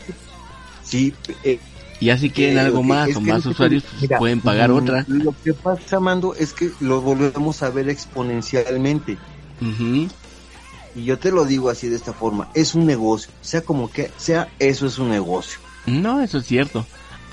Sí, 0.84 1.16
eh, 1.44 1.60
Y 2.00 2.10
así 2.12 2.30
quieren 2.30 2.58
eh, 2.58 2.62
algo 2.62 2.82
que- 2.82 2.88
más 2.88 3.16
o 3.16 3.22
más 3.22 3.44
que- 3.44 3.50
usuarios 3.50 3.84
pues, 3.84 4.02
mira, 4.02 4.20
pueden 4.20 4.42
pagar 4.42 4.70
mm, 4.70 4.76
otra. 4.76 5.06
Lo 5.08 5.36
que 5.44 5.54
pasa, 5.54 6.00
Mando, 6.00 6.36
es 6.36 6.54
que 6.54 6.70
lo 6.80 7.02
volvemos 7.02 7.64
a 7.64 7.70
ver 7.72 7.90
exponencialmente. 7.90 9.18
Y 10.96 11.04
yo 11.06 11.18
te 11.20 11.32
lo 11.32 11.46
digo 11.46 11.70
así 11.70 11.88
de 11.90 11.96
esta 11.96 12.14
forma, 12.14 12.50
es 12.56 12.74
un 12.76 12.86
negocio, 12.86 13.32
sea 13.42 13.62
como 13.62 13.92
que 13.92 14.10
sea, 14.18 14.50
eso 14.60 14.88
es 14.88 14.98
un 14.98 15.10
negocio. 15.10 15.60
No, 15.86 16.22
eso 16.22 16.40
es 16.40 16.46
cierto. 16.48 16.86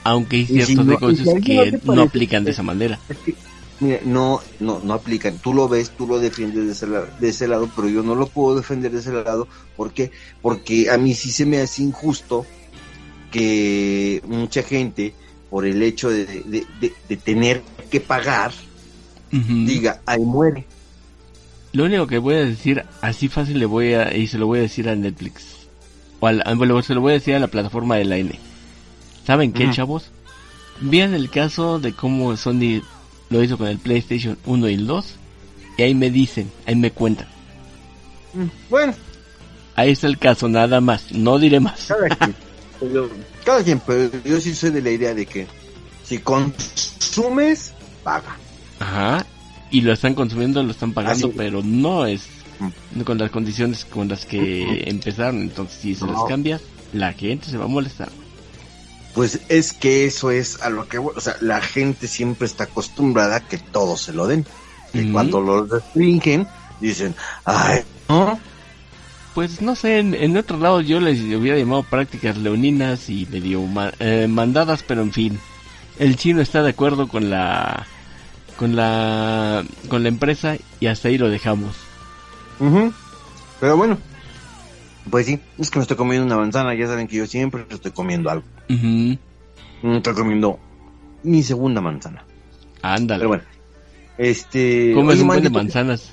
Aunque 0.05 0.37
hay 0.37 0.47
si 0.47 0.55
ciertos 0.65 0.85
no- 0.87 0.93
negocios 0.93 1.29
si 1.35 1.41
que 1.41 1.81
no 1.85 2.03
aplican 2.03 2.45
de 2.45 2.51
esa 2.51 2.63
manera. 2.63 3.01
Es 3.09 3.17
que, 3.19 3.35
mira, 3.81 4.01
no, 4.05 4.41
no, 4.61 4.81
no 4.85 4.93
aplican. 4.95 5.39
Tú 5.39 5.55
lo 5.55 5.67
ves, 5.67 5.91
tú 5.97 6.07
lo 6.07 6.19
defiendes 6.19 6.67
de 6.67 6.73
ese, 6.73 6.87
la- 6.87 7.07
de 7.19 7.29
ese 7.29 7.49
lado, 7.49 7.71
pero 7.75 7.89
yo 7.89 8.03
no 8.03 8.15
lo 8.15 8.27
puedo 8.27 8.57
defender 8.57 8.93
de 8.93 8.99
ese 8.99 9.13
lado. 9.13 9.49
¿Por 9.77 9.93
qué? 9.95 10.11
Porque 10.43 10.91
a 10.91 10.99
mí 10.99 11.15
sí 11.15 11.31
se 11.31 11.47
me 11.47 11.59
hace 11.59 11.83
injusto 11.83 12.45
que 13.35 14.23
mucha 14.29 14.63
gente, 14.63 15.13
por 15.51 15.67
el 15.67 15.83
hecho 15.83 16.09
de, 16.09 16.25
de- 16.25 16.67
de- 16.81 16.93
de 17.09 17.17
tener 17.17 17.63
que 17.91 17.99
pagar, 18.01 18.53
diga, 19.33 20.01
ahí 20.07 20.21
muere. 20.21 20.65
Lo 21.73 21.85
único 21.87 22.07
que 22.07 22.19
voy 22.19 22.37
a 22.37 22.45
decir, 22.45 22.85
así 23.01 23.27
fácil 23.29 23.59
le 23.59 23.67
voy 23.67 23.95
a, 23.95 24.17
y 24.17 24.29
se 24.29 24.39
lo 24.39 24.47
voy 24.47 24.61
a 24.61 24.63
decir 24.63 24.89
a 24.89 24.95
Netflix. 24.95 25.67
O 26.21 26.29
al, 26.29 26.43
ah, 26.47 26.55
bueno, 26.55 26.81
se 26.83 26.95
lo 26.95 27.01
voy 27.01 27.11
a 27.11 27.15
decir 27.15 27.35
a 27.35 27.41
la 27.41 27.49
plataforma 27.49 27.97
de 27.97 28.05
la 28.05 28.19
N. 28.19 28.39
¿Saben 29.27 29.53
qué, 29.53 29.69
chavos? 29.73 30.11
Vean 30.81 31.13
el 31.15 31.29
caso 31.29 31.81
de 31.81 31.93
cómo 31.93 32.37
Sony 32.37 32.83
lo 33.31 33.43
hizo 33.43 33.59
con 33.59 33.67
el 33.67 33.79
PlayStation 33.79 34.39
1 34.47 34.69
y 34.69 34.75
el 34.75 34.87
2. 34.87 35.15
Y 35.79 35.83
ahí 35.83 35.95
me 35.97 36.11
dicen, 36.11 36.49
ahí 36.67 36.77
me 36.77 36.93
cuentan. 36.93 37.27
Mm, 38.33 38.45
Bueno, 38.71 38.95
Ahí 39.77 39.91
está 39.91 40.07
el 40.07 40.19
caso, 40.19 40.49
nada 40.49 40.81
más. 40.81 41.11
No 41.11 41.37
diré 41.41 41.59
más. 41.59 41.87
cada 41.89 42.09
quien. 42.11 42.37
Pero- 42.93 43.11
cada 43.45 43.63
quien, 43.63 43.81
pero 43.81 44.11
yo 44.25 44.41
sí 44.41 44.55
soy 44.55 44.71
de 44.71 44.83
la 44.83 44.91
idea 44.91 45.15
de 45.15 45.27
que 45.27 45.47
si 46.05 46.19
consumes, 46.19 47.73
paga. 48.03 48.37
Ajá. 48.79 49.27
Y 49.71 49.81
lo 49.81 49.93
están 49.93 50.15
consumiendo, 50.15 50.63
lo 50.63 50.71
están 50.71 50.93
pagando, 50.93 51.27
Así 51.29 51.33
es. 51.33 51.37
pero 51.37 51.63
no 51.63 52.07
es 52.07 52.23
con 53.05 53.19
las 53.19 53.31
condiciones 53.31 53.85
con 53.85 54.09
las 54.09 54.25
que 54.25 54.85
empezaron. 54.89 55.43
Entonces, 55.43 55.79
si 55.81 55.95
se 55.95 56.07
No. 56.07 56.25
cambia, 56.27 56.61
la 56.93 57.13
gente 57.13 57.49
se 57.51 57.57
va 57.59 57.65
a 57.65 57.69
molestar. 57.69 58.09
Pues 59.15 59.41
es 59.49 59.73
que 59.73 60.07
eso 60.07 60.31
es 60.31 60.61
a 60.63 60.71
lo 60.71 60.89
que, 60.89 60.99
o 60.99 61.21
sea, 61.21 61.37
la 61.41 61.61
gente 61.61 62.07
siempre 62.09 62.47
está 62.47 62.65
acostumbrada 62.65 63.37
a 63.37 63.41
que 63.41 63.59
todo 63.59 63.97
se 63.97 64.13
lo 64.13 64.27
den. 64.27 64.45
Y 64.93 65.11
cuando 65.11 65.41
lo 65.41 65.65
restringen, 65.67 66.47
dicen, 66.81 67.15
ay, 67.45 67.81
no, 68.09 68.39
Pues 69.35 69.61
no 69.61 69.75
sé, 69.75 69.99
en, 69.99 70.15
en 70.15 70.37
otro 70.37 70.59
lado 70.59 70.81
yo 70.81 71.01
les 71.01 71.21
hubiera 71.21 71.59
llamado 71.59 71.83
prácticas 71.83 72.37
leoninas 72.39 73.09
y 73.11 73.27
medio 73.27 73.63
ma- 73.63 73.93
eh, 73.99 74.29
mandadas, 74.29 74.85
pero 74.87 75.03
en 75.03 75.13
fin. 75.13 75.41
El 75.99 76.17
chino 76.17 76.41
está 76.41 76.63
de 76.63 76.71
acuerdo 76.71 77.09
con 77.09 77.31
la 77.31 77.87
con 78.57 78.77
la 78.77 79.65
con 79.89 80.03
la 80.05 80.09
empresa 80.09 80.57
y 80.79 80.87
hasta 80.87 81.09
ahí 81.09 81.19
lo 81.19 81.29
dejamos. 81.29 81.75
Pero 83.61 83.77
bueno, 83.77 83.99
pues 85.11 85.27
sí, 85.27 85.41
es 85.59 85.71
que 85.71 85.79
me 85.79 85.83
estoy 85.83 85.97
comiendo 85.97 86.27
una 86.27 86.37
manzana, 86.37 86.75
ya 86.75 86.87
saben 86.87 87.09
que 87.09 87.17
yo 87.17 87.27
siempre 87.27 87.65
estoy 87.69 87.91
comiendo 87.91 88.31
algo. 88.31 88.45
Ujú. 88.71 89.19
Mm, 89.83 89.97
Estoy 89.97 90.15
comiendo 90.15 90.59
mi 91.25 91.43
segunda 91.43 91.81
manzana. 91.81 92.25
Ándale. 92.83 93.19
Pero 93.21 93.29
bueno, 93.29 93.45
este... 94.19 94.93
Comes 94.95 95.19
un 95.21 95.27
buen 95.27 95.43
de 95.43 95.51
manzanas. 95.51 96.13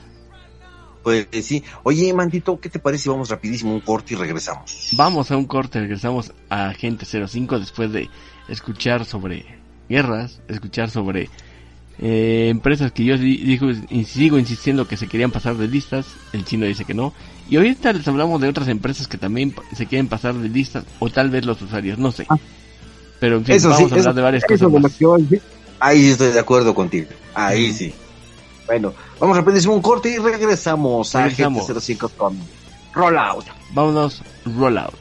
Pues 1.04 1.28
sí, 1.44 1.64
oye, 1.84 2.14
Mandito, 2.14 2.60
¿qué 2.60 2.70
te 2.70 2.80
parece 2.80 3.04
si 3.04 3.10
vamos 3.10 3.30
rapidísimo 3.30 3.72
a 3.72 3.76
un 3.76 3.80
corte 3.82 4.14
y 4.14 4.18
regresamos? 4.18 4.90
Vamos 4.94 5.32
a 5.32 5.38
un 5.38 5.46
corte, 5.46 5.80
regresamos 5.80 6.32
a 6.50 6.70
Agente 6.70 7.06
05 7.06 7.60
después 7.60 7.92
de 7.92 8.10
escuchar 8.48 9.06
sobre 9.06 9.46
guerras, 9.90 10.42
escuchar 10.48 10.90
sobre 10.92 11.30
eh, 12.00 12.48
empresas 12.50 12.92
que 12.92 13.04
yo 13.04 13.18
di- 13.18 13.38
digo, 13.38 13.68
sigo 14.06 14.38
insistiendo 14.40 14.88
que 14.88 14.98
se 14.98 15.08
querían 15.08 15.32
pasar 15.32 15.56
de 15.58 15.68
listas, 15.68 16.06
el 16.34 16.46
chino 16.46 16.66
dice 16.66 16.86
que 16.86 16.94
no. 16.94 17.14
Y 17.50 17.58
ahorita 17.58 17.94
les 17.94 18.08
hablamos 18.08 18.40
de 18.42 18.48
otras 18.50 18.68
empresas 18.68 19.08
que 19.08 19.18
también 19.18 19.54
se 19.76 19.88
quieren 19.88 20.08
pasar 20.08 20.36
de 20.36 20.50
listas, 20.50 20.86
o 21.00 21.10
tal 21.10 21.30
vez 21.30 21.46
los 21.46 21.62
usuarios, 21.62 21.98
no 21.98 22.12
sé. 22.12 22.28
Pero 23.20 23.38
en 23.38 23.46
fin, 23.46 23.56
Eso 23.56 23.70
vamos 23.70 23.78
sí, 23.80 23.84
a 23.84 23.96
hablar 23.96 24.00
eso- 24.02 24.14
de 24.14 24.22
varias 24.22 24.44
cosas 24.46 24.72
más. 24.72 24.98
Ahí 25.80 26.00
sí 26.02 26.10
estoy 26.12 26.32
de 26.32 26.40
acuerdo 26.40 26.74
contigo. 26.76 27.08
Ahí 27.34 27.74
sí. 27.74 27.94
Bueno, 28.72 28.94
vamos 29.20 29.36
rapidísimo 29.36 29.74
a 29.74 29.76
un 29.76 29.82
corte 29.82 30.08
y 30.08 30.18
regresamos, 30.18 31.12
Regresamos. 31.14 31.60
a 31.60 31.64
Agente 31.74 31.82
05 31.82 32.10
con 32.16 32.40
Rollout. 32.94 33.46
Vámonos, 33.74 34.24
rollout. 34.46 34.96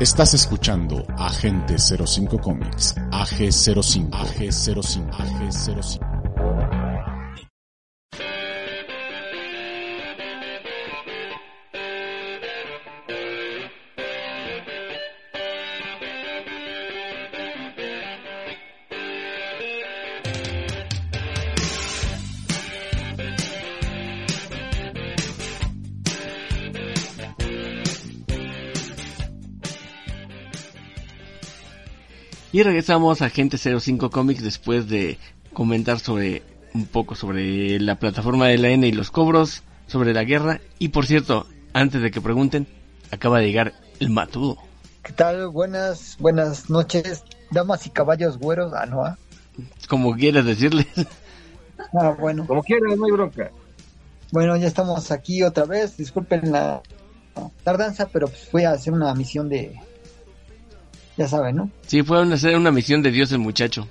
Estás 0.00 0.32
escuchando 0.32 1.04
Agente 1.18 1.76
05 1.78 2.38
Comics, 2.40 2.94
AG05, 3.10 4.10
AG05, 4.10 5.10
AG05. 5.10 6.15
Y 32.56 32.62
regresamos 32.62 33.20
a 33.20 33.26
Agente 33.26 33.58
05 33.58 34.08
Comics 34.08 34.42
después 34.42 34.88
de 34.88 35.18
comentar 35.52 36.00
sobre 36.00 36.42
un 36.72 36.86
poco 36.86 37.14
sobre 37.14 37.78
la 37.78 37.96
plataforma 37.96 38.46
de 38.46 38.56
la 38.56 38.70
N 38.70 38.86
y 38.86 38.92
los 38.92 39.10
cobros, 39.10 39.62
sobre 39.86 40.14
la 40.14 40.24
guerra. 40.24 40.62
Y 40.78 40.88
por 40.88 41.04
cierto, 41.04 41.46
antes 41.74 42.00
de 42.00 42.10
que 42.10 42.22
pregunten, 42.22 42.66
acaba 43.10 43.40
de 43.40 43.46
llegar 43.48 43.74
el 44.00 44.08
matudo. 44.08 44.56
¿Qué 45.02 45.12
tal? 45.12 45.48
Buenas, 45.48 46.16
buenas 46.18 46.70
noches, 46.70 47.24
damas 47.50 47.86
y 47.86 47.90
caballos 47.90 48.38
güeros. 48.38 48.72
Ah, 48.72 48.86
no, 48.86 49.04
ah. 49.04 49.18
Como 49.86 50.16
quieras 50.16 50.46
decirles. 50.46 50.86
Ah, 52.00 52.16
bueno. 52.18 52.46
Como 52.46 52.62
quieras, 52.62 52.96
no 52.96 53.04
hay 53.04 53.12
bronca. 53.12 53.50
Bueno, 54.32 54.56
ya 54.56 54.66
estamos 54.66 55.12
aquí 55.12 55.42
otra 55.42 55.66
vez. 55.66 55.98
Disculpen 55.98 56.50
la, 56.50 56.80
tardanza, 57.64 58.08
pero 58.08 58.28
pues 58.28 58.48
fue 58.48 58.64
a 58.64 58.72
hacer 58.72 58.94
una 58.94 59.14
misión 59.14 59.50
de, 59.50 59.78
ya 61.16 61.28
saben, 61.28 61.56
¿no? 61.56 61.70
Sí, 61.86 62.02
fue 62.02 62.18
a 62.20 62.22
hacer 62.34 62.56
una 62.56 62.70
misión 62.70 63.02
de 63.02 63.10
Dios 63.10 63.32
el 63.32 63.38
muchacho. 63.38 63.88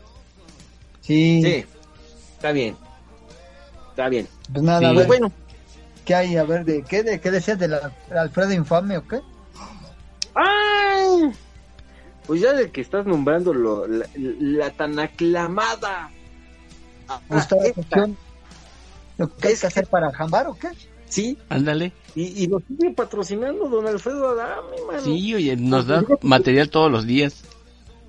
Sí, 1.01 1.41
Sí, 1.43 1.65
está 2.35 2.51
bien. 2.51 2.75
Está 3.89 4.09
bien. 4.09 4.27
pues 4.51 4.63
nada, 4.63 4.79
Sí. 4.79 4.85
a 4.85 4.91
ver, 4.93 5.07
Bueno, 5.07 5.31
¿qué 6.03 6.15
hay? 6.15 6.35
A 6.37 6.43
ver, 6.43 6.65
¿de 6.65 6.83
qué, 6.83 7.03
de 7.03 7.19
qué 7.21 7.31
decías 7.31 7.57
de 7.59 7.67
la 7.67 7.91
Alfredo 8.15 8.51
Infame 8.53 8.97
o 8.97 9.07
qué? 9.07 9.21
¡ay! 10.33 11.31
Pues 12.27 12.41
ya 12.41 12.53
de 12.53 12.71
que 12.71 12.81
estás 12.81 13.05
nombrando 13.05 13.53
lo- 13.53 13.87
la, 13.87 14.05
la 14.15 14.69
tan 14.71 14.97
aclamada. 14.99 16.09
ah, 17.07 17.19
esta, 17.29 17.55
¿Lo 19.17 19.29
que 19.33 19.47
hay 19.47 19.53
Es 19.53 19.61
que 19.61 19.67
hacer 19.67 19.87
para 19.87 20.11
jambar 20.11 20.47
o 20.47 20.55
qué? 20.55 20.69
Sí, 21.07 21.37
Ándale. 21.49 21.93
y, 22.15 22.43
y 22.43 22.47
nos 22.47 22.63
sigue 22.67 22.91
patrocinando 22.91 23.69
don 23.69 23.87
Alfredo 23.87 24.29
Adame, 24.29 24.77
mano. 24.87 25.01
Sí, 25.03 25.33
oye, 25.33 25.55
nos 25.55 25.85
da 25.87 26.03
material 26.21 26.69
todos 26.69 26.91
los 26.91 27.05
días. 27.05 27.43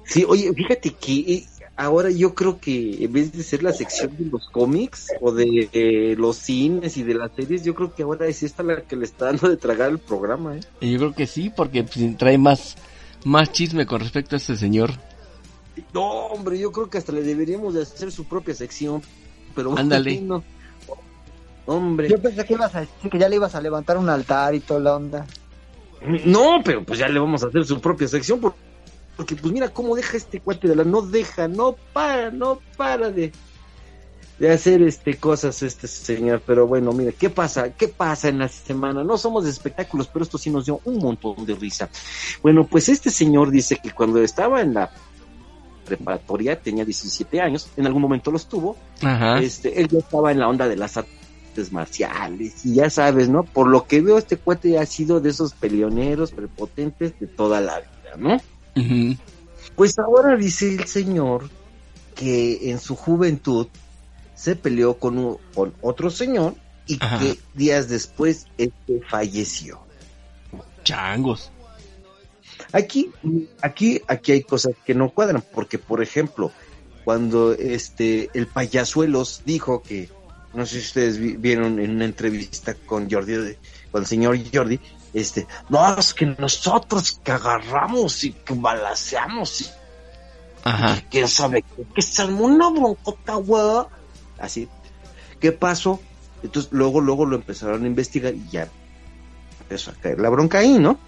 Sí, 0.05 0.25
oye, 0.26 0.53
fíjate 0.55 0.93
que 0.95 1.12
eh, 1.12 1.47
ahora 1.76 2.11
yo 2.11 2.35
creo 2.35 2.59
que 2.61 3.05
en 3.05 3.12
vez 3.12 3.33
de 3.33 3.43
ser 3.43 3.62
la 3.62 3.73
sección 3.73 4.17
de 4.17 4.25
los 4.26 4.49
cómics 4.50 5.09
o 5.21 5.33
de 5.33 6.15
los 6.19 6.37
cines 6.37 6.97
y 6.97 7.03
de 7.03 7.15
las 7.15 7.33
series, 7.35 7.65
yo 7.65 7.75
creo 7.75 7.95
que 7.95 8.03
ahora 8.03 8.26
es 8.26 8.43
esta 8.43 8.62
la 8.62 8.81
que 8.83 8.97
le 8.97 9.05
está 9.05 9.26
dando 9.26 9.49
de 9.49 9.57
tragar 9.57 9.91
el 9.91 9.99
programa, 9.99 10.57
¿eh? 10.57 10.61
Yo 10.81 10.99
creo 10.99 11.15
que 11.15 11.26
sí, 11.26 11.50
porque 11.55 11.85
pues, 11.85 12.17
trae 12.17 12.38
más, 12.38 12.76
más 13.25 13.53
chisme 13.53 13.85
con 13.87 14.00
respecto 14.00 14.37
a 14.37 14.38
este 14.38 14.57
señor. 14.57 14.93
No, 15.93 16.09
hombre, 16.29 16.59
yo 16.59 16.73
creo 16.73 16.88
que 16.88 16.99
hasta 16.99 17.12
le 17.12 17.23
deberíamos 17.23 17.75
de 17.75 17.83
hacer 17.83 18.11
su 18.11 18.25
propia 18.25 18.55
sección, 18.55 19.03
pero 19.55 19.76
Ándale. 19.76 20.21
no. 20.23 20.43
Hombre, 21.66 22.08
Yo 22.08 22.20
pensé 22.23 22.44
que 22.44 22.54
ibas 22.54 22.75
a 22.75 22.80
decir 22.80 23.11
que 23.11 23.18
ya 23.18 23.28
le 23.28 23.37
ibas 23.37 23.54
a 23.54 23.61
levantar 23.61 23.99
un 23.99 24.08
altar 24.08 24.54
y 24.54 24.61
toda 24.61 24.80
la 24.80 24.96
onda. 24.96 25.26
no, 26.25 26.61
pero 26.64 26.85
pues 26.85 26.99
ya 26.99 27.08
le 27.08 27.18
vamos 27.18 27.42
a 27.42 27.49
hacer 27.49 27.64
su 27.64 27.80
propia 27.80 28.06
sección 28.08 28.38
por- 28.40 28.54
porque 29.16 29.35
pues 29.35 29.52
mira 29.52 29.68
cómo 29.70 29.96
deja 29.96 30.16
este 30.16 30.40
cuate 30.40 30.68
de 30.68 30.76
la 30.76 30.85
no 30.85 31.00
deja, 31.02 31.49
no 31.49 31.75
para, 31.92 32.30
no 32.30 32.61
para 32.76 33.11
de 33.11 33.32
de 34.38 34.52
hacer 34.52 34.82
este 34.82 35.16
cosas 35.16 35.62
este 35.62 35.87
señor, 35.87 36.42
pero 36.46 36.66
bueno, 36.66 36.92
mira, 36.92 37.11
¿qué 37.18 37.30
pasa? 37.30 37.73
¿Qué 37.73 37.88
pasa 37.88 38.28
en 38.28 38.38
la 38.40 38.49
semana? 38.49 39.02
No 39.02 39.16
somos 39.16 39.44
de 39.44 39.50
espectáculos, 39.50 40.08
pero 40.12 40.25
esto 40.25 40.37
sí 40.37 40.50
nos 40.50 40.66
dio 40.66 40.78
un 40.85 40.99
montón 40.99 41.46
de 41.46 41.54
risa. 41.54 41.88
Bueno, 42.42 42.66
pues 42.66 42.90
este 42.90 43.08
señor 43.11 43.50
dice 43.50 43.78
que 43.82 43.92
cuando 43.92 44.20
estaba 44.23 44.61
en 44.61 44.75
la 44.75 44.90
preparatoria, 45.87 46.61
tenía 46.61 46.85
17 46.85 47.40
años, 47.40 47.68
en 47.78 47.87
algún 47.87 48.02
momento 48.02 48.30
los 48.30 48.46
tuvo, 48.46 48.76
Ajá. 49.02 49.38
este, 49.40 49.80
él 49.80 49.88
ya 49.88 50.00
estaba 50.00 50.32
en 50.32 50.40
la 50.40 50.49
onda 50.49 50.68
de 50.68 50.76
las 50.76 50.99
artes 51.56 51.72
marciales 51.72 52.64
y 52.64 52.75
ya 52.75 52.90
sabes, 52.90 53.28
¿no? 53.28 53.42
Por 53.44 53.68
lo 53.68 53.86
que 53.86 54.00
veo, 54.02 54.18
este 54.18 54.36
cuate 54.36 54.78
ha 54.78 54.86
sido 54.86 55.20
de 55.20 55.30
esos 55.30 55.54
peleoneros 55.54 56.32
prepotentes 56.32 57.18
de 57.18 57.26
toda 57.26 57.60
la 57.60 57.78
vida, 57.80 58.16
¿no? 58.18 59.16
Pues 59.75 59.98
ahora 59.98 60.36
dice 60.36 60.75
el 60.75 60.86
señor 60.86 61.48
que 62.14 62.70
en 62.70 62.78
su 62.78 62.94
juventud 62.94 63.68
se 64.34 64.54
peleó 64.56 64.98
con, 64.98 65.18
un- 65.18 65.38
con 65.54 65.72
otro 65.80 66.10
señor 66.10 66.54
y 66.86 66.98
Ajá. 67.00 67.18
que 67.18 67.38
días 67.54 67.88
después 67.88 68.46
este 68.58 69.00
falleció. 69.08 69.80
Changos. 70.84 71.50
Aquí, 72.72 73.10
aquí, 73.62 74.02
aquí 74.06 74.32
hay 74.32 74.42
cosas 74.42 74.75
que 74.84 74.94
no 74.94 75.10
cuadran, 75.10 75.42
porque 75.54 75.78
por 75.78 76.02
ejemplo, 76.02 76.52
cuando 77.04 77.52
este 77.52 78.30
el 78.34 78.46
payasuelos 78.46 79.42
dijo 79.44 79.82
que, 79.82 80.08
no 80.56 80.66
sé 80.66 80.80
si 80.80 80.86
ustedes 80.86 81.18
vi- 81.18 81.36
vieron 81.36 81.78
en 81.78 81.90
una 81.90 82.04
entrevista 82.06 82.75
con 82.75 83.10
Jordi, 83.10 83.54
con 83.92 84.02
el 84.02 84.06
señor 84.06 84.38
Jordi, 84.52 84.80
este, 85.14 85.46
no, 85.68 85.96
es 85.98 86.12
que 86.14 86.26
nosotros 86.26 87.20
que 87.22 87.32
agarramos 87.32 88.25
y 88.25 88.32
que 88.32 88.54
balaceamos 88.54 89.60
y 89.62 89.66
Ajá. 90.64 91.00
quién 91.10 91.28
sabe 91.28 91.62
qué, 91.62 91.84
que 91.95 92.02
se 92.02 92.23
armó 92.23 92.45
una 92.47 92.71
broncota, 92.71 93.34
güey. 93.36 93.84
Así, 94.38 94.69
¿qué 95.40 95.52
pasó? 95.52 96.00
Entonces 96.42 96.71
luego, 96.73 97.00
luego 97.00 97.25
lo 97.25 97.36
empezaron 97.36 97.84
a 97.84 97.86
investigar 97.86 98.34
y 98.34 98.49
ya 98.50 98.69
empezó 99.60 99.90
a 99.90 99.95
caer 99.95 100.19
la 100.21 100.28
bronca 100.28 100.58
ahí, 100.58 100.78
¿no? 100.78 100.99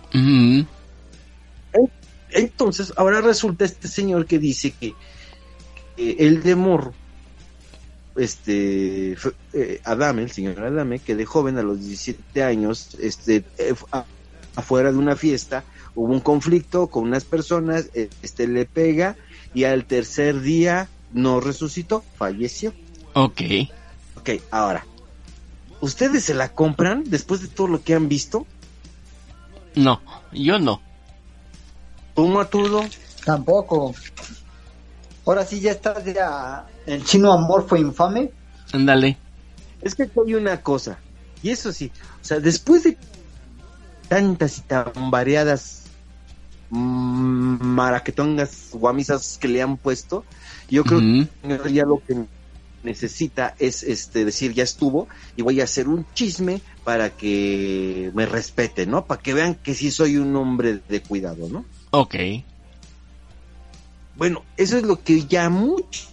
Entonces, 2.31 2.93
ahora 2.97 3.21
resulta 3.21 3.65
este 3.65 3.89
señor 3.89 4.27
que 4.27 4.39
dice 4.39 4.73
que, 4.73 4.95
que 5.97 6.17
el 6.19 6.43
de 6.43 6.55
morro, 6.55 6.93
este, 8.19 9.17
eh, 9.53 9.81
Adame, 9.85 10.23
el 10.23 10.31
señor 10.31 10.61
Adame, 10.61 10.99
que 10.99 11.15
de 11.15 11.25
joven 11.25 11.59
a 11.59 11.63
los 11.63 11.85
17 11.85 12.43
años, 12.43 12.97
este, 13.01 13.45
eh, 13.59 13.75
afuera 14.57 14.93
de 14.93 14.99
una 14.99 15.17
fiesta, 15.17 15.65
hubo 15.95 16.13
un 16.13 16.21
conflicto 16.21 16.89
con 16.89 17.05
unas 17.05 17.25
personas, 17.25 17.91
eh, 17.95 18.11
este 18.23 18.47
le 18.47 18.67
pega 18.67 19.17
y 19.55 19.65
al 19.65 19.85
tercer 19.85 20.41
día 20.41 20.89
no 21.13 21.41
resucitó, 21.41 22.05
falleció. 22.17 22.73
Ok. 23.15 23.41
Ok, 24.17 24.31
ahora, 24.51 24.85
¿ustedes 25.81 26.25
se 26.25 26.35
la 26.35 26.53
compran 26.53 27.05
después 27.07 27.41
de 27.41 27.49
todo 27.49 27.69
lo 27.69 27.83
que 27.83 27.95
han 27.95 28.09
visto? 28.09 28.47
No, 29.75 30.01
yo 30.33 30.59
no. 30.59 30.83
¿Tú, 32.15 32.27
Matudo? 32.27 32.85
Tampoco. 33.25 33.95
Ahora 35.29 35.45
sí 35.45 35.61
ya 35.61 35.73
estás 35.73 36.03
ya 36.07 36.67
el 36.87 37.05
chino 37.05 37.31
amorfo 37.31 37.77
infame. 37.77 38.31
Ándale. 38.73 39.19
Es 39.83 39.95
que 39.95 40.05
hay 40.05 40.35
una 40.35 40.63
cosa, 40.63 40.99
y 41.43 41.51
eso 41.51 41.71
sí, 41.71 41.93
o 42.21 42.25
sea, 42.25 42.41
después 42.41 42.83
de 42.83 42.97
tantas 44.09 44.59
y 44.59 44.61
tan 44.63 45.11
variadas 45.11 45.85
mm, 46.71 47.63
maraquetongas 47.63 48.71
guamisas 48.73 49.37
que 49.39 49.49
le 49.49 49.61
han 49.61 49.77
puesto, 49.77 50.25
yo 50.71 50.83
creo 50.83 51.01
que 51.63 51.73
ya 51.75 51.85
lo 51.85 52.03
que 52.05 52.25
necesita 52.83 53.55
es 53.59 53.83
este 53.83 54.25
decir 54.25 54.55
ya 54.55 54.65
estuvo 54.65 55.09
y 55.37 55.43
voy 55.43 55.61
a 55.61 55.65
hacer 55.65 55.89
un 55.89 56.07
chisme 56.15 56.63
para 56.85 57.11
que 57.11 58.11
me 58.15 58.25
respeten, 58.25 58.91
¿no? 58.91 59.05
Para 59.05 59.21
que 59.21 59.35
vean 59.35 59.57
que 59.57 59.75
sí 59.75 59.91
soy 59.91 60.17
un 60.17 60.35
hombre 60.37 60.81
de 60.89 61.03
cuidado, 61.03 61.49
¿no? 61.51 61.67
Ok. 61.91 62.15
Bueno, 64.19 64.43
eso 64.59 64.77
es 64.77 64.83
lo 64.83 65.03
que 65.03 65.25
ya 65.27 65.49
muchos 65.49 66.13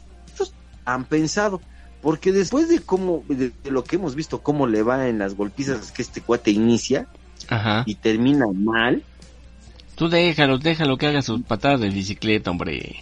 han 0.85 1.03
pensado. 1.05 1.59
Porque 2.01 2.31
después 2.31 2.69
de 2.69 2.79
cómo, 2.79 3.23
de, 3.27 3.51
de 3.63 3.71
lo 3.71 3.83
que 3.83 3.95
hemos 3.95 4.13
visto, 4.15 4.41
cómo 4.43 4.67
le 4.67 4.83
va 4.83 5.07
en 5.09 5.17
las 5.17 5.35
golpizas 5.35 5.91
que 5.91 6.03
este 6.03 6.21
cuate 6.21 6.51
inicia 6.51 7.07
Ajá. 7.49 7.83
y 7.87 7.95
termina 7.95 8.45
mal, 8.53 9.03
Tú 9.95 10.09
déjalo, 10.09 10.57
déjalo 10.59 10.97
que 10.97 11.07
haga 11.07 11.21
sus 11.21 11.41
patadas 11.43 11.79
de 11.79 11.89
bicicleta, 11.89 12.51
hombre. 12.51 13.01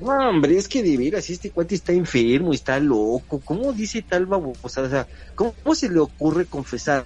no, 0.00 0.30
hombre, 0.30 0.56
es 0.56 0.66
que 0.66 0.82
de 0.82 0.96
veras, 0.96 1.28
este 1.30 1.50
cuate 1.50 1.74
está 1.74 1.92
enfermo, 1.92 2.52
está 2.52 2.80
loco. 2.80 3.40
¿Cómo 3.44 3.72
dice 3.72 4.02
tal 4.02 4.24
babosa? 4.26 4.80
O 4.82 4.88
sea, 4.88 5.06
¿cómo, 5.34 5.54
cómo 5.62 5.74
se 5.74 5.90
le 5.90 6.00
ocurre 6.00 6.46
confesar 6.46 7.04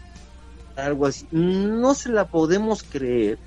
algo 0.77 1.07
así? 1.07 1.27
No 1.33 1.93
se 1.95 2.09
la 2.11 2.29
podemos 2.29 2.83
creer 2.85 3.39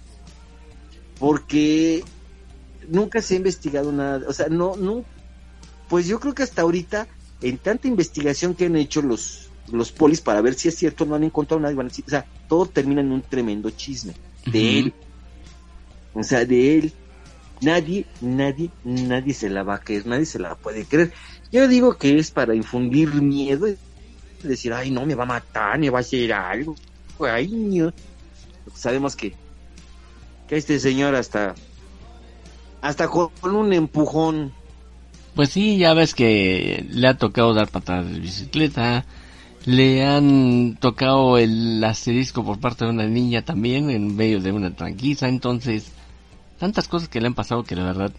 porque 1.18 2.04
nunca 2.90 3.22
se 3.22 3.34
ha 3.34 3.38
investigado 3.38 3.92
nada. 3.92 4.28
O 4.28 4.34
sea, 4.34 4.48
no, 4.50 4.76
no, 4.76 5.06
pues 5.88 6.08
yo 6.08 6.20
creo 6.20 6.34
que 6.34 6.44
hasta 6.44 6.62
ahorita, 6.62 7.08
en 7.42 7.58
tanta 7.58 7.88
investigación 7.88 8.54
que 8.54 8.66
han 8.66 8.76
hecho 8.76 9.02
los, 9.02 9.50
los 9.72 9.92
polis 9.92 10.22
para 10.22 10.42
ver 10.42 10.54
si 10.54 10.68
es 10.68 10.76
cierto, 10.76 11.06
no 11.06 11.16
han 11.16 11.24
encontrado 11.24 11.60
nada. 11.60 11.74
y 11.74 11.76
van 11.76 11.88
a 11.88 11.90
decir, 11.90 12.06
O 12.08 12.10
sea, 12.10 12.26
todo 12.48 12.66
termina 12.66 13.02
en 13.02 13.12
un 13.12 13.22
tremendo 13.22 13.70
chisme 13.72 14.14
de 14.46 14.80
él. 14.80 14.94
O 16.14 16.24
sea, 16.24 16.46
de 16.46 16.78
él. 16.78 16.94
Nadie, 17.62 18.06
nadie, 18.22 18.70
nadie 18.86 19.34
se 19.34 19.50
la 19.50 19.64
va 19.64 19.76
a 19.76 19.80
creer, 19.80 20.08
nadie 20.08 20.26
se 20.26 20.40
la 20.40 20.56
puede 20.56 20.86
creer. 20.86 21.12
Yo 21.52 21.68
digo 21.68 21.98
que 21.98 22.18
es 22.18 22.32
para 22.32 22.56
infundir 22.56 23.14
miedo 23.16 23.68
decir, 24.44 24.72
ay, 24.74 24.92
no, 24.92 25.06
me 25.06 25.16
va 25.16 25.24
a 25.24 25.28
matar, 25.28 25.78
me 25.78 25.90
va 25.90 26.00
a 26.00 26.02
hacer 26.02 26.32
algo. 26.32 26.76
Ay, 27.20 27.48
no. 27.50 27.92
Sabemos 28.74 29.16
que, 29.16 29.34
que 30.48 30.56
este 30.56 30.80
señor 30.80 31.16
hasta, 31.16 31.56
hasta 32.82 33.08
con 33.08 33.30
un 33.44 33.74
empujón 33.74 34.52
Pues 35.36 35.50
sí, 35.50 35.78
ya 35.78 35.94
ves 35.94 36.14
que 36.14 36.86
le 36.90 37.08
ha 37.08 37.18
tocado 37.18 37.54
dar 37.54 37.70
patadas 37.70 38.12
de 38.12 38.20
bicicleta. 38.20 39.06
Le 39.66 40.06
han 40.06 40.78
tocado 40.80 41.38
el 41.38 41.84
asterisco 41.84 42.44
por 42.44 42.60
parte 42.60 42.86
de 42.86 42.92
una 42.92 43.06
niña 43.06 43.44
también 43.44 43.90
en 43.90 44.16
medio 44.16 44.40
de 44.40 44.52
una 44.52 44.72
tranquiza. 44.72 45.28
Entonces, 45.28 45.92
tantas 46.58 46.88
cosas 46.88 47.10
que 47.10 47.20
le 47.20 47.28
han 47.28 47.34
pasado 47.34 47.64
que 47.64 47.76
la 47.76 47.84
verdad 47.84 48.12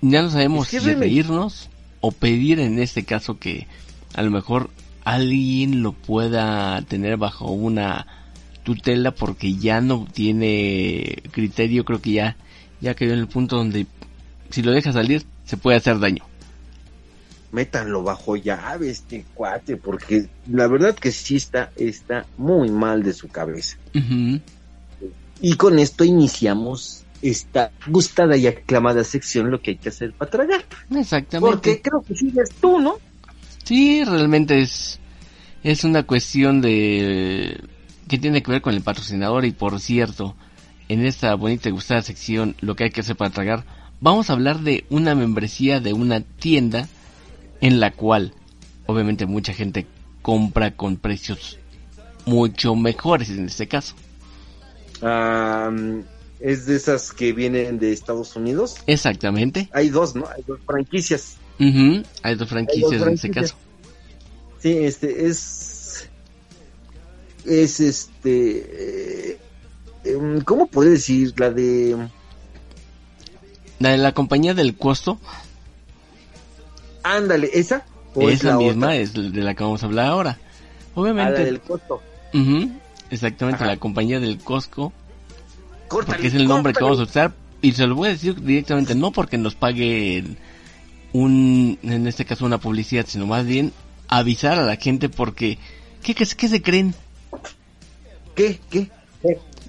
ya 0.00 0.22
no 0.22 0.30
sabemos 0.30 0.66
Es 0.66 0.70
que 0.70 0.80
si 0.80 0.94
reírnos 0.94 1.68
o 2.00 2.12
pedir 2.12 2.60
en 2.60 2.78
este 2.78 3.04
caso 3.04 3.38
que 3.38 3.66
a 4.14 4.22
lo 4.22 4.30
mejor 4.30 4.70
alguien 5.04 5.82
lo 5.82 5.92
pueda 5.92 6.80
tener 6.82 7.16
bajo 7.16 7.50
una 7.50 8.06
tutela 8.64 9.12
porque 9.12 9.54
ya 9.54 9.80
no 9.80 10.06
tiene 10.12 11.22
criterio. 11.30 11.84
Creo 11.84 12.00
que 12.00 12.12
ya, 12.12 12.36
ya 12.80 12.94
quedó 12.94 13.12
en 13.14 13.20
el 13.20 13.28
punto 13.28 13.56
donde 13.56 13.86
si 14.50 14.62
lo 14.62 14.72
deja 14.72 14.92
salir 14.92 15.24
se 15.44 15.56
puede 15.56 15.76
hacer 15.76 15.98
daño. 15.98 16.24
métanlo 17.52 18.02
bajo 18.02 18.36
llave 18.36 18.90
este 18.90 19.24
cuate, 19.34 19.76
porque 19.76 20.28
la 20.50 20.66
verdad 20.66 20.94
que 20.94 21.12
sí 21.12 21.36
está, 21.36 21.70
está 21.76 22.26
muy 22.36 22.70
mal 22.70 23.02
de 23.02 23.12
su 23.12 23.28
cabeza. 23.28 23.76
Y 25.40 25.54
con 25.54 25.78
esto 25.78 26.04
iniciamos 26.04 27.04
esta 27.22 27.70
gustada 27.86 28.36
y 28.36 28.46
aclamada 28.46 29.04
sección, 29.04 29.50
lo 29.50 29.60
que 29.60 29.72
hay 29.72 29.76
que 29.76 29.88
hacer 29.88 30.12
para 30.12 30.30
tragar. 30.30 30.64
Exactamente. 30.94 31.50
Porque 31.50 31.80
creo 31.80 32.02
que 32.02 32.14
sigues 32.14 32.50
tú, 32.60 32.78
¿no? 32.78 32.98
Sí, 33.64 34.04
realmente 34.04 34.60
es, 34.60 35.00
es 35.62 35.84
una 35.84 36.02
cuestión 36.04 36.60
de 36.60 37.60
que 38.06 38.18
tiene 38.18 38.42
que 38.42 38.52
ver 38.52 38.62
con 38.62 38.74
el 38.74 38.82
patrocinador 38.82 39.44
y 39.44 39.50
por 39.52 39.80
cierto, 39.80 40.36
en 40.88 41.04
esta 41.04 41.34
bonita 41.34 41.68
y 41.68 41.72
gustada 41.72 42.02
sección, 42.02 42.54
lo 42.60 42.76
que 42.76 42.84
hay 42.84 42.90
que 42.90 43.00
hacer 43.00 43.16
para 43.16 43.30
tragar, 43.30 43.64
vamos 44.00 44.30
a 44.30 44.34
hablar 44.34 44.60
de 44.60 44.84
una 44.90 45.14
membresía 45.14 45.80
de 45.80 45.92
una 45.92 46.20
tienda 46.20 46.88
en 47.60 47.80
la 47.80 47.90
cual 47.92 48.32
obviamente 48.86 49.26
mucha 49.26 49.52
gente 49.52 49.86
compra 50.22 50.72
con 50.76 50.96
precios 50.96 51.58
mucho 52.24 52.74
mejores 52.74 53.30
en 53.30 53.46
este 53.46 53.68
caso. 53.68 53.94
Es 56.40 56.66
de 56.66 56.76
esas 56.76 57.12
que 57.12 57.32
vienen 57.32 57.78
de 57.78 57.92
Estados 57.92 58.36
Unidos. 58.36 58.76
Exactamente. 58.86 59.68
Hay 59.72 59.88
dos, 59.88 60.14
¿no? 60.14 60.26
Hay 60.28 60.42
dos 60.46 60.60
franquicias. 60.66 61.36
Ujú, 61.58 62.02
Hay 62.22 62.34
dos 62.34 62.48
franquicias 62.48 62.92
Hay 62.92 62.98
dos 62.98 63.08
en 63.08 63.14
este 63.14 63.32
franquicias. 63.32 63.52
caso. 63.52 63.56
Sí, 64.60 64.72
este 64.78 65.26
es. 65.26 66.08
Es 67.46 67.80
este. 67.80 69.38
Em, 70.06 70.40
¿Cómo 70.42 70.66
podría 70.66 70.92
decir? 70.92 71.32
La 71.38 71.50
de. 71.50 71.96
La 73.78 73.90
de 73.90 73.98
la 73.98 74.12
compañía 74.12 74.54
del 74.54 74.76
costo, 74.76 75.18
Ándale, 77.02 77.50
¿esa? 77.52 77.84
¿O 78.14 78.28
es 78.28 78.40
esa 78.40 78.48
la 78.50 78.56
misma 78.56 78.86
otra? 78.86 78.96
es 78.96 79.12
de 79.12 79.42
la 79.42 79.54
que 79.54 79.62
vamos 79.62 79.82
a 79.82 79.86
hablar 79.86 80.06
ahora. 80.06 80.38
Ah, 80.40 80.46
la 80.96 81.00
Obviamente, 81.02 81.44
del 81.44 81.60
costo. 81.60 82.02
exactamente, 83.10 83.62
Ajá. 83.62 83.66
la 83.72 83.76
compañía 83.76 84.18
del 84.18 84.38
Costco, 84.38 84.92
Córtale, 85.88 86.16
porque 86.16 86.28
es 86.28 86.34
el 86.34 86.48
nombre 86.48 86.72
que 86.72 86.82
vamos 86.82 86.98
a 86.98 87.02
usar, 87.02 87.32
y 87.62 87.72
se 87.72 87.86
lo 87.86 87.94
voy 87.94 88.08
a 88.08 88.12
decir 88.12 88.42
directamente, 88.42 88.94
no 88.94 89.12
porque 89.12 89.36
nos 89.38 89.54
pague 89.54 90.24
un, 91.12 91.78
en 91.82 92.06
este 92.06 92.24
caso 92.24 92.44
una 92.46 92.58
publicidad, 92.58 93.04
sino 93.06 93.26
más 93.26 93.44
bien 93.46 93.72
avisar 94.08 94.58
a 94.58 94.64
la 94.64 94.76
gente 94.76 95.08
porque, 95.08 95.58
¿qué, 96.02 96.14
qué, 96.14 96.26
qué 96.26 96.48
se 96.48 96.62
creen? 96.62 96.94
¿Qué? 98.34 98.58
¿Qué? 98.70 98.90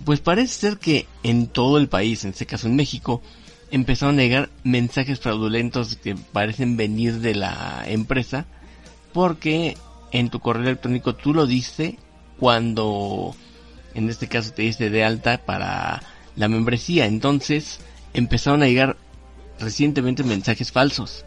Pues 0.06 0.20
parece 0.20 0.54
ser 0.54 0.78
que 0.78 1.06
en 1.24 1.48
todo 1.48 1.78
el 1.78 1.90
país, 1.90 2.24
en 2.24 2.32
este 2.32 2.46
caso 2.46 2.68
en 2.68 2.76
México, 2.76 3.22
empezaron 3.72 4.20
a 4.20 4.24
llegar 4.24 4.50
mensajes 4.64 5.20
fraudulentos 5.20 5.96
que 5.96 6.16
parecen 6.16 6.78
venir 6.78 7.20
de 7.20 7.36
la 7.36 7.84
empresa 7.88 8.46
porque 9.14 9.76
en 10.12 10.30
tu 10.30 10.40
correo 10.40 10.64
electrónico 10.64 11.16
tú 11.16 11.34
lo 11.34 11.46
diste 11.46 11.98
cuando 12.40 13.36
en 13.94 14.10
este 14.10 14.28
caso 14.28 14.52
te 14.52 14.62
diste 14.62 14.90
de 14.90 15.04
alta 15.04 15.40
para 15.40 16.04
la 16.36 16.48
membresía. 16.48 17.06
Entonces 17.06 17.80
empezaron 18.14 18.64
a 18.64 18.68
llegar 18.68 18.96
recientemente 19.60 20.24
mensajes 20.24 20.72
falsos 20.72 21.26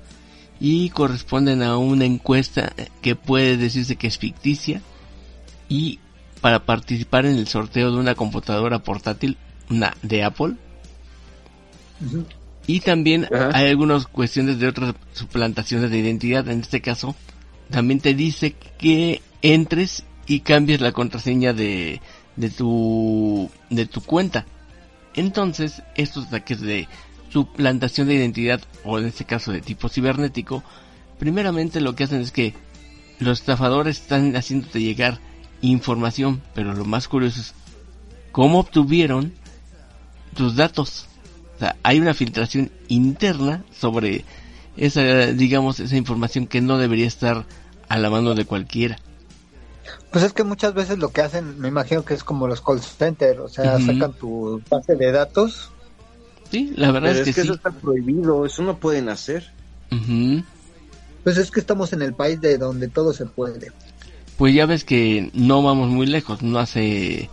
y 0.61 0.91
corresponden 0.91 1.63
a 1.63 1.77
una 1.79 2.05
encuesta 2.05 2.73
que 3.03 3.17
puede 3.17 3.57
decirse 3.57 3.97
que 3.97 4.07
es 4.07 4.19
ficticia 4.19 4.83
y 5.69 5.99
para 6.41 6.65
participar 6.65 7.27
en 7.27 7.37
el 7.37 7.49
sorteo 7.49 7.93
de 7.93 7.99
una 7.99 8.15
computadora 8.15 8.81
portátil, 8.81 9.37
una 9.69 9.97
de 10.03 10.25
Apple. 10.25 10.55
Y 12.67 12.81
también 12.81 13.29
hay 13.53 13.69
algunas 13.69 14.07
cuestiones 14.07 14.59
de 14.59 14.69
otras 14.69 14.95
suplantaciones 15.13 15.91
de 15.91 15.99
identidad. 15.99 16.49
En 16.49 16.61
este 16.61 16.81
caso, 16.81 17.15
también 17.71 18.01
te 18.01 18.15
dice 18.15 18.55
que 18.79 19.21
entres 19.43 20.05
y 20.27 20.41
cambies 20.41 20.81
la 20.81 20.93
contraseña 20.93 21.53
de, 21.53 22.01
de 22.37 22.51
tu, 22.51 23.51
de 23.69 23.87
tu 23.87 24.01
cuenta. 24.01 24.47
Entonces, 25.15 25.83
estos 25.97 26.27
ataques 26.27 26.61
de 26.61 26.89
suplantación 27.31 28.09
de 28.09 28.15
identidad, 28.15 28.61
o 28.85 28.99
en 28.99 29.07
este 29.07 29.25
caso 29.25 29.53
de 29.53 29.61
tipo 29.61 29.89
cibernético, 29.89 30.63
primeramente 31.19 31.81
lo 31.81 31.95
que 31.95 32.05
hacen 32.05 32.21
es 32.21 32.33
que 32.33 32.55
los 33.19 33.41
estafadores 33.41 34.01
están 34.01 34.35
haciéndote 34.37 34.81
llegar 34.81 35.21
información, 35.63 36.43
pero 36.55 36.75
lo 36.75 36.85
más 36.85 37.09
curioso 37.09 37.41
es 37.41 37.55
cómo 38.33 38.61
obtuvieron 38.61 39.33
tus 40.35 40.57
datos. 40.57 41.07
O 41.57 41.59
sea, 41.59 41.77
hay 41.83 42.01
una 42.01 42.15
filtración 42.15 42.71
interna 42.89 43.65
sobre 43.79 44.25
esa, 44.77 45.27
digamos, 45.27 45.81
esa 45.81 45.97
información 45.97 46.47
que 46.47 46.61
no 46.61 46.79
debería 46.79 47.07
estar 47.07 47.45
a 47.89 47.99
la 47.99 48.11
mano 48.11 48.35
de 48.35 48.45
cualquiera. 48.45 48.99
Pues 50.11 50.25
es 50.25 50.33
que 50.33 50.45
muchas 50.45 50.75
veces 50.75 50.99
lo 50.99 51.11
que 51.11 51.21
hacen, 51.21 51.59
me 51.59 51.69
imagino 51.69 52.05
que 52.05 52.15
es 52.15 52.25
como 52.25 52.47
los 52.49 52.61
call 52.61 52.81
centers, 52.81 53.39
o 53.41 53.49
sea, 53.49 53.79
sacan 53.81 54.13
tu 54.13 54.63
base 54.71 54.95
de 54.97 55.13
datos. 55.13 55.71
Sí, 56.51 56.73
la 56.77 56.91
verdad 56.91 57.11
Pero 57.11 57.23
es 57.23 57.29
es 57.29 57.35
que, 57.35 57.41
que 57.41 57.47
eso 57.47 57.55
está 57.55 57.71
prohibido, 57.71 58.45
eso 58.45 58.63
no 58.63 58.79
pueden 58.79 59.09
hacer. 59.09 59.53
Ujú. 59.93 60.43
Pues 61.23 61.37
es 61.37 61.51
que 61.51 61.61
estamos 61.61 61.93
en 61.93 62.03
el 62.03 62.15
país 62.15 62.41
de 62.41 62.59
donde 62.59 62.89
todo 62.89 63.13
se 63.13 63.27
puede. 63.27 63.73
Pues 64.41 64.55
ya 64.55 64.65
ves 64.65 64.85
que 64.85 65.29
no 65.35 65.63
vamos 65.63 65.91
muy 65.91 66.07
lejos, 66.07 66.41
no 66.41 66.59
hace, 66.59 67.29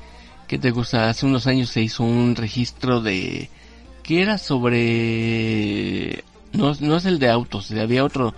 ¿qué 0.46 0.58
te 0.58 0.72
gusta? 0.72 1.08
Hace 1.08 1.26
unos 1.26 1.48
años 1.48 1.70
se 1.70 1.82
hizo 1.82 2.04
un 2.04 2.36
registro 2.36 3.00
de, 3.00 3.50
que 4.04 4.22
era 4.22 4.38
sobre, 4.38 6.26
no, 6.52 6.74
no 6.82 6.98
es 6.98 7.06
el 7.06 7.18
de 7.20 7.30
autos, 7.30 7.72
había 7.72 8.04
otro, 8.04 8.36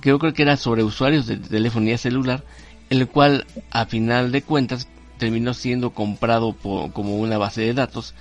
que 0.00 0.08
yo 0.08 0.18
creo 0.18 0.34
que 0.34 0.42
era 0.42 0.56
sobre 0.56 0.82
usuarios 0.82 1.28
de 1.28 1.36
telefonía 1.36 1.96
celular, 1.96 2.42
el 2.90 3.06
cual 3.06 3.46
a 3.70 3.86
final 3.86 4.32
de 4.32 4.42
cuentas 4.42 4.88
terminó 5.18 5.54
siendo 5.54 5.90
comprado 5.90 6.54
po- 6.54 6.90
como 6.92 7.18
una 7.18 7.38
base 7.38 7.60
de 7.60 7.72
datos 7.72 8.16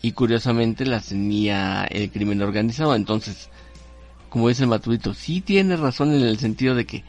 y 0.00 0.12
curiosamente 0.12 0.86
la 0.86 1.00
tenía 1.00 1.82
el 1.90 2.12
crimen 2.12 2.40
organizado, 2.40 2.94
entonces, 2.94 3.48
como 4.28 4.48
dice 4.48 4.62
el 4.62 4.68
Matudito, 4.68 5.12
sí 5.12 5.40
tiene 5.40 5.76
razón 5.76 6.14
en 6.14 6.22
el 6.22 6.38
sentido 6.38 6.76
de 6.76 6.86
que 6.86 7.02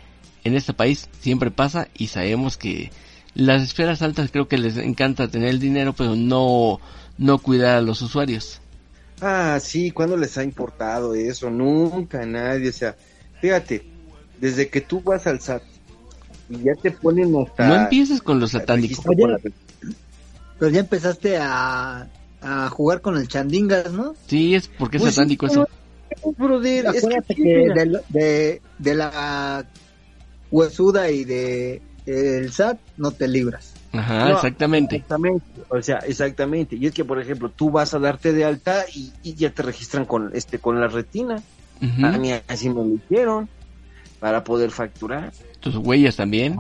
en 0.44 0.56
este 0.56 0.74
país 0.74 1.10
siempre 1.20 1.52
pasa 1.52 1.88
y 1.98 2.08
sabemos 2.08 2.58
que 2.58 2.92
las 3.34 3.62
esferas 3.62 4.02
altas 4.02 4.30
creo 4.32 4.48
que 4.48 4.58
les 4.58 4.78
encanta 4.78 5.28
tener 5.30 5.50
el 5.50 5.60
dinero, 5.60 5.94
pero 5.94 6.16
no, 6.16 6.80
no 7.18 7.38
cuidar 7.40 7.78
a 7.78 7.82
los 7.82 8.02
usuarios. 8.02 8.60
Ah, 9.22 9.60
sí, 9.62 9.92
¿cuándo 9.92 10.18
les 10.18 10.38
ha 10.38 10.44
importado 10.44 11.14
eso? 11.14 11.50
Nunca, 11.50 12.26
nadie. 12.26 12.70
O 12.70 12.74
sea, 12.74 12.96
fíjate, 13.40 13.84
desde 14.40 14.68
que 14.70 14.82
tú 14.82 15.02
vas 15.02 15.28
al 15.28 15.40
SAT 15.40 15.62
y 16.50 16.64
ya 16.64 16.74
te 16.82 16.92
ponen 16.92 17.34
hasta... 17.36 17.68
No 17.68 17.76
empieces 17.76 18.22
con 18.22 18.40
los 18.40 18.52
satánicos. 18.52 19.06
la- 19.06 19.40
Pero 20.58 20.72
ya 20.72 20.80
empezaste 20.80 21.38
a, 21.38 22.08
a 22.42 22.70
jugar 22.70 23.02
con 23.02 23.16
el 23.18 23.28
chandingas, 23.28 23.92
¿no? 23.94 24.16
Sí, 24.28 24.56
es 24.56 24.68
porque 24.68 24.98
es 24.98 25.04
Pues 25.04 25.14
sí, 25.14 25.20
satánico 25.20 25.46
eso. 25.46 25.68
Brother, 26.38 26.86
es 26.88 26.92
que, 26.94 26.98
Acuérdate 27.00 27.36
que 27.36 27.44
de, 27.44 28.02
de, 28.10 28.62
de 28.80 28.96
la 28.96 29.66
huesuda 30.52 31.10
y 31.10 31.24
de 31.24 31.82
el 32.06 32.52
SAT 32.52 32.80
no 32.98 33.12
te 33.12 33.28
libras. 33.28 33.76
Ajá, 33.94 34.26
No, 34.30 34.36
exactamente. 34.36 34.96
Exactamente, 34.98 35.46
o 35.70 35.82
sea, 35.82 35.98
exactamente. 36.00 36.76
Y 36.76 36.86
es 36.88 36.94
que, 36.94 37.06
por 37.06 37.20
ejemplo, 37.20 37.50
tú 37.50 37.72
vas 37.72 37.94
a 37.94 38.00
darte 38.00 38.34
de 38.34 38.46
alta 38.46 38.86
y, 38.94 39.14
y 39.24 39.36
ya 39.36 39.50
te 39.52 39.64
registran 39.64 40.06
con 40.06 40.32
este 40.34 40.60
con 40.60 40.80
la 40.80 40.88
retina. 40.88 41.44
Ujú. 41.82 42.06
A 42.06 42.12
mí 42.18 42.32
así 42.48 42.70
me 42.70 42.76
lo 42.76 42.96
hicieron 42.96 43.50
para 44.20 44.44
poder 44.44 44.72
facturar. 44.72 45.34
Tus 45.60 45.76
huellas 45.78 46.16
también. 46.16 46.58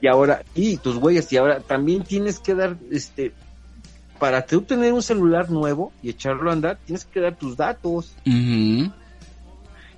Y 0.00 0.06
ahora, 0.06 0.42
y 0.54 0.76
tus 0.76 0.96
huellas, 0.96 1.32
y 1.32 1.36
ahora 1.36 1.60
también 1.60 2.04
tienes 2.04 2.38
que 2.38 2.54
dar, 2.54 2.76
este, 2.90 3.32
para 4.18 4.44
tú 4.44 4.62
tener 4.62 4.92
un 4.92 5.02
celular 5.02 5.50
nuevo 5.50 5.92
y 6.02 6.10
echarlo 6.10 6.50
a 6.50 6.52
andar, 6.52 6.78
tienes 6.84 7.04
que 7.06 7.20
dar 7.20 7.36
tus 7.36 7.56
datos. 7.56 8.14
Ujú. 8.26 8.92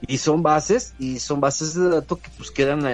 Y 0.06 0.18
son 0.18 0.42
bases, 0.42 0.94
y 0.98 1.18
son 1.18 1.40
bases 1.40 1.74
de 1.74 1.88
datos 1.88 2.18
que 2.18 2.30
pues 2.36 2.50
quedan 2.50 2.84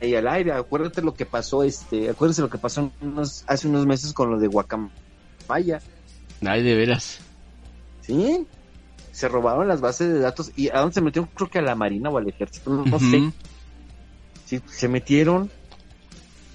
ahí, 0.00 0.14
al 0.14 0.28
aire. 0.28 0.52
Acuérdate 0.52 1.02
lo 1.02 1.14
que 1.14 1.26
pasó, 1.26 1.62
este, 1.64 2.08
acuérdate 2.10 2.42
lo 2.42 2.50
que 2.50 2.58
pasó 2.58 2.90
unos- 3.00 3.44
hace 3.46 3.68
unos 3.68 3.86
meses 3.86 4.12
con 4.12 4.30
lo 4.30 4.38
de 4.38 4.46
Guacamaya. 4.46 4.90
Ay, 6.46 6.62
de 6.62 6.74
veras. 6.74 7.18
¿Sí? 8.00 8.46
Se 9.12 9.28
robaron 9.28 9.68
las 9.68 9.80
bases 9.80 10.12
de 10.12 10.20
datos 10.20 10.52
y 10.56 10.70
a 10.70 10.78
dónde 10.80 10.94
se 10.94 11.00
metieron, 11.00 11.28
creo 11.34 11.50
que 11.50 11.58
a 11.58 11.62
la 11.62 11.74
Marina 11.74 12.08
o 12.10 12.16
al 12.18 12.28
Ejército, 12.28 12.70
no, 12.70 12.98
sé. 12.98 13.32
Sí, 14.46 14.60
se 14.66 14.88
metieron 14.88 15.50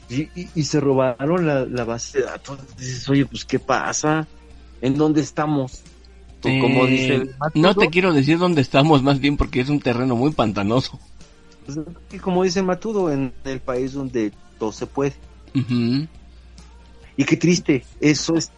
y, 0.09 0.21
y- 0.39 0.49
y 0.55 0.63
se 0.63 0.79
robaron 0.79 1.45
la, 1.45 1.65
la 1.65 1.83
base 1.83 2.19
de 2.19 2.25
datos. 2.25 2.59
Dices, 2.77 3.07
oye, 3.09 3.25
pues, 3.25 3.45
¿qué 3.45 3.59
pasa? 3.59 4.25
¿En 4.81 4.97
dónde 4.97 5.21
estamos? 5.21 5.81
Tú, 6.45 6.60
como 6.60 6.86
dice 6.86 7.15
el 7.15 7.36
no 7.55 7.73
te 7.73 7.89
quiero 7.89 8.13
decir 8.13 8.38
dónde 8.38 8.62
estamos, 8.62 9.01
más 9.01 9.19
bien 9.19 9.38
porque 9.38 9.62
es 9.62 9.69
un 9.69 9.79
terreno 9.79 10.15
muy 10.15 10.31
pantanoso. 10.31 10.99
pues, 11.65 11.79
que 12.10 12.19
como 12.19 12.43
dice 12.43 12.60
el 12.60 12.65
Matudo, 12.65 13.12
en 13.12 13.34
el 13.45 13.60
país 13.60 13.93
donde 13.93 14.31
todo 14.60 14.71
se 14.71 14.86
puede. 14.86 15.15
Y 17.17 17.23
qué 17.23 17.38
triste, 17.38 17.84
eso 17.99 18.36
es 18.36 18.51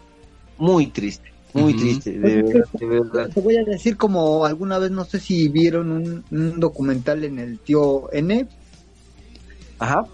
muy 0.58 0.88
triste, 0.88 1.32
muy 1.54 1.76
triste, 1.76 2.12
de 2.12 2.42
verdad, 2.42 2.66
de 2.74 2.86
verdad. 2.86 3.30
Te 3.34 3.42
voy 3.42 3.56
a 3.56 3.64
decir 3.64 3.96
como 3.96 4.46
alguna 4.46 4.80
vez, 4.80 4.92
no 4.92 5.06
sé 5.06 5.20
si 5.20 5.48
vieron 5.48 5.92
un, 5.92 6.24
un 6.32 6.60
documental 6.60 7.24
en 7.24 7.40
el 7.40 7.60
tío 7.60 8.12
N, 8.12 8.48
Ajá, 9.80 10.08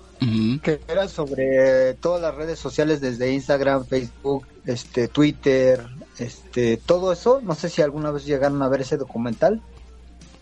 Que 0.61 0.79
era 0.87 1.07
sobre 1.07 1.93
todas 1.95 2.21
las 2.21 2.35
redes 2.35 2.59
sociales 2.59 3.01
desde 3.01 3.31
Instagram, 3.31 3.85
Facebook, 3.85 4.45
este, 4.65 5.07
Twitter, 5.07 5.85
este, 6.17 6.77
todo 6.77 7.11
eso. 7.11 7.41
No 7.43 7.55
sé 7.55 7.69
si 7.69 7.81
alguna 7.81 8.11
vez 8.11 8.25
llegaron 8.25 8.61
a 8.61 8.69
ver 8.69 8.81
ese 8.81 8.97
documental. 8.97 9.61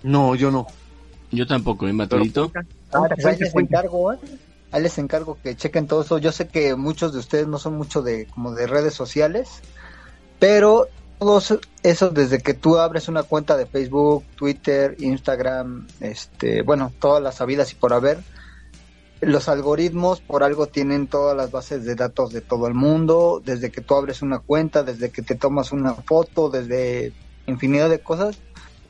No, 0.04 0.36
yo 0.36 0.52
no. 0.52 0.68
Yo 1.32 1.48
tampoco, 1.48 1.88
¿eh, 1.88 1.94
Maturito? 1.94 2.52
Ah, 2.92 3.08
pues 3.14 3.26
ahí 3.26 3.38
les 3.38 3.56
encargo, 3.56 4.14
¿eh? 4.14 4.18
Ahí 4.72 4.82
les 4.84 4.98
encargo 4.98 5.38
que 5.42 5.56
chequen 5.56 5.88
todo 5.88 6.02
eso. 6.02 6.18
Yo 6.18 6.32
sé 6.32 6.48
que 6.48 6.76
muchos 6.76 7.14
de 7.14 7.20
ustedes 7.20 7.48
no 7.48 7.58
son 7.58 7.78
mucho 7.78 8.02
de 8.02 8.26
como 8.28 8.54
de 8.54 8.68
redes 8.68 8.94
sociales, 8.94 9.62
pero 10.40 10.88
todo 11.20 11.42
eso 11.84 12.10
desde 12.10 12.40
que 12.40 12.54
tú 12.54 12.78
abres 12.78 13.08
una 13.08 13.24
cuenta 13.24 13.56
de 13.56 13.66
Facebook, 13.66 14.24
Twitter, 14.36 14.96
Instagram, 15.00 15.88
este, 16.00 16.64
bueno, 16.64 16.92
todas 17.00 17.22
las 17.22 17.36
sabidas 17.36 17.72
y 17.72 17.76
por 17.76 17.94
haber, 17.94 18.20
los 19.22 19.48
algoritmos 19.48 20.20
por 20.20 20.44
algo 20.44 20.68
tienen 20.68 21.08
todas 21.08 21.38
las 21.38 21.52
bases 21.52 21.86
de 21.86 21.96
datos 21.96 22.34
de 22.34 22.42
todo 22.42 22.68
el 22.68 22.74
mundo, 22.74 23.42
desde 23.44 23.72
que 23.72 23.82
tú 23.82 23.96
abres 23.96 24.22
una 24.22 24.40
cuenta, 24.40 24.84
desde 24.84 25.12
que 25.12 25.22
te 25.22 25.36
tomas 25.36 25.72
una 25.72 25.94
foto, 25.94 26.50
desde 26.50 27.14
infinidad 27.46 27.90
de 27.90 28.00
cosas, 28.00 28.40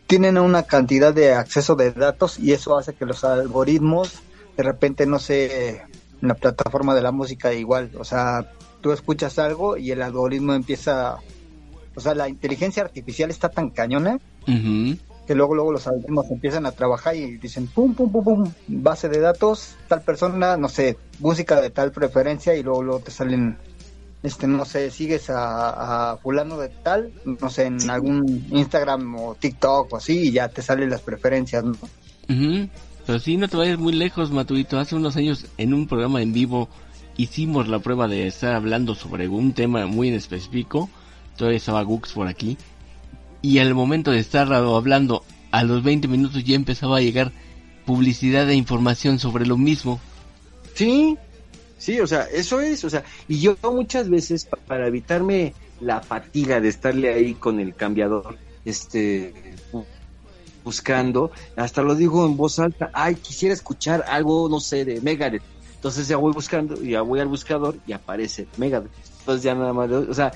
tienen 0.07 0.37
una 0.37 0.63
cantidad 0.63 1.13
de 1.13 1.33
acceso 1.33 1.75
de 1.75 1.91
datos 1.91 2.39
y 2.39 2.53
eso 2.53 2.77
hace 2.77 2.93
que 2.93 3.05
los 3.05 3.23
algoritmos 3.23 4.21
de 4.55 4.63
repente 4.63 5.05
no 5.05 5.19
sé 5.19 5.83
en 6.21 6.27
la 6.27 6.35
plataforma 6.35 6.95
de 6.95 7.01
la 7.01 7.11
música 7.11 7.53
igual, 7.53 7.91
o 7.97 8.05
sea, 8.05 8.51
tú 8.79 8.91
escuchas 8.91 9.37
algo 9.37 9.77
y 9.77 9.91
el 9.91 10.01
algoritmo 10.01 10.53
empieza, 10.53 11.17
o 11.95 11.99
sea, 11.99 12.15
la 12.15 12.29
inteligencia 12.29 12.83
artificial 12.83 13.29
está 13.29 13.49
tan 13.49 13.69
cañona. 13.69 14.19
Que 15.31 15.35
luego 15.35 15.55
luego 15.55 15.71
los 15.71 15.87
algoritmos 15.87 16.29
empiezan 16.29 16.65
a 16.65 16.73
trabajar 16.73 17.15
y 17.15 17.37
dicen 17.37 17.65
pum 17.67 17.95
pum 17.95 18.11
pum 18.11 18.21
pum 18.21 18.51
base 18.67 19.07
de 19.07 19.21
datos 19.21 19.75
tal 19.87 20.01
persona 20.01 20.57
no 20.57 20.67
sé 20.67 20.97
música 21.19 21.61
de 21.61 21.69
tal 21.69 21.93
preferencia 21.93 22.53
y 22.53 22.63
luego 22.63 22.83
luego 22.83 22.99
te 22.99 23.11
salen 23.11 23.57
este 24.23 24.45
no 24.45 24.65
sé 24.65 24.91
sigues 24.91 25.29
a, 25.29 26.11
a 26.11 26.17
fulano 26.17 26.57
de 26.57 26.67
tal 26.67 27.13
no 27.23 27.49
sé 27.49 27.67
en 27.67 27.89
algún 27.89 28.45
Instagram 28.51 29.15
o 29.15 29.35
TikTok 29.35 29.93
o 29.93 29.95
así 29.95 30.27
y 30.27 30.31
ya 30.33 30.49
te 30.49 30.61
salen 30.61 30.89
las 30.89 30.99
preferencias 30.99 31.63
¿no? 31.63 31.77
Pero 33.07 33.19
sí, 33.19 33.37
no 33.37 33.47
te 33.47 33.55
vayas 33.55 33.79
muy 33.79 33.93
lejos, 33.93 34.31
Maturito. 34.31 34.79
Hace 34.79 34.95
unos 34.95 35.15
años, 35.15 35.45
en 35.57 35.73
un 35.73 35.87
programa 35.87 36.21
en 36.21 36.33
vivo, 36.33 36.69
hicimos 37.17 37.67
la 37.67 37.79
prueba 37.79 38.07
de 38.07 38.27
estar 38.27 38.53
hablando 38.53 38.95
sobre 38.95 39.27
un 39.27 39.53
tema 39.53 39.85
muy 39.87 40.09
en 40.09 40.13
específico. 40.13 40.89
Todavía 41.37 41.57
estaba 41.57 41.81
Gux 41.83 42.13
por 42.13 42.27
aquí. 42.27 42.57
Y 43.41 43.60
al 43.60 43.73
momento 43.73 44.12
de 44.12 44.19
estar 44.19 44.51
hablando, 44.54 45.23
a 45.51 45.63
los 45.63 45.84
20 45.84 46.08
minutos 46.08 46.43
ya 46.43 46.56
empezaba 46.56 46.97
a 46.97 47.01
llegar 47.01 47.32
publicidad 47.86 48.49
e 48.49 48.56
información 48.56 49.19
sobre 49.19 49.45
lo 49.45 49.58
mismo. 49.58 49.99
Sí, 50.75 51.17
sí, 51.77 51.99
o 51.99 52.08
sea, 52.08 52.27
eso 52.32 52.62
es, 52.62 52.84
o 52.84 52.89
sea, 52.89 53.04
y 53.27 53.39
yo 53.39 53.58
muchas 53.63 54.10
veces 54.10 54.45
pa- 54.45 54.58
para 54.67 54.88
evitarme 54.88 55.56
la 55.80 55.99
fatiga 56.01 56.62
de 56.62 56.69
estarle 56.69 57.13
ahí 57.13 57.34
con 57.34 57.60
el 57.60 57.75
cambiador, 57.75 58.38
este, 58.63 59.34
bu- 59.71 59.86
buscando, 60.63 61.32
hasta 61.56 61.82
lo 61.82 61.95
digo 61.95 62.25
en 62.25 62.38
voz 62.38 62.60
alta, 62.60 62.91
ay, 62.93 63.15
quisiera 63.15 63.54
escuchar 63.54 64.06
algo, 64.08 64.47
no 64.47 64.60
sé, 64.60 64.86
de 64.86 65.01
Megadeth. 65.01 65.41
Entonces 65.75 66.08
ya 66.08 66.17
voy 66.17 66.32
buscando, 66.32 66.82
ya 66.84 67.01
voy 67.01 67.19
al 67.19 67.27
buscador 67.27 67.75
y 67.88 67.93
aparece 67.93 68.47
Megadeth. 68.58 68.91
Entonces 69.19 69.43
ya 69.43 69.56
nada 69.56 69.73
más, 69.73 69.89
o 69.91 70.13
sea, 70.13 70.32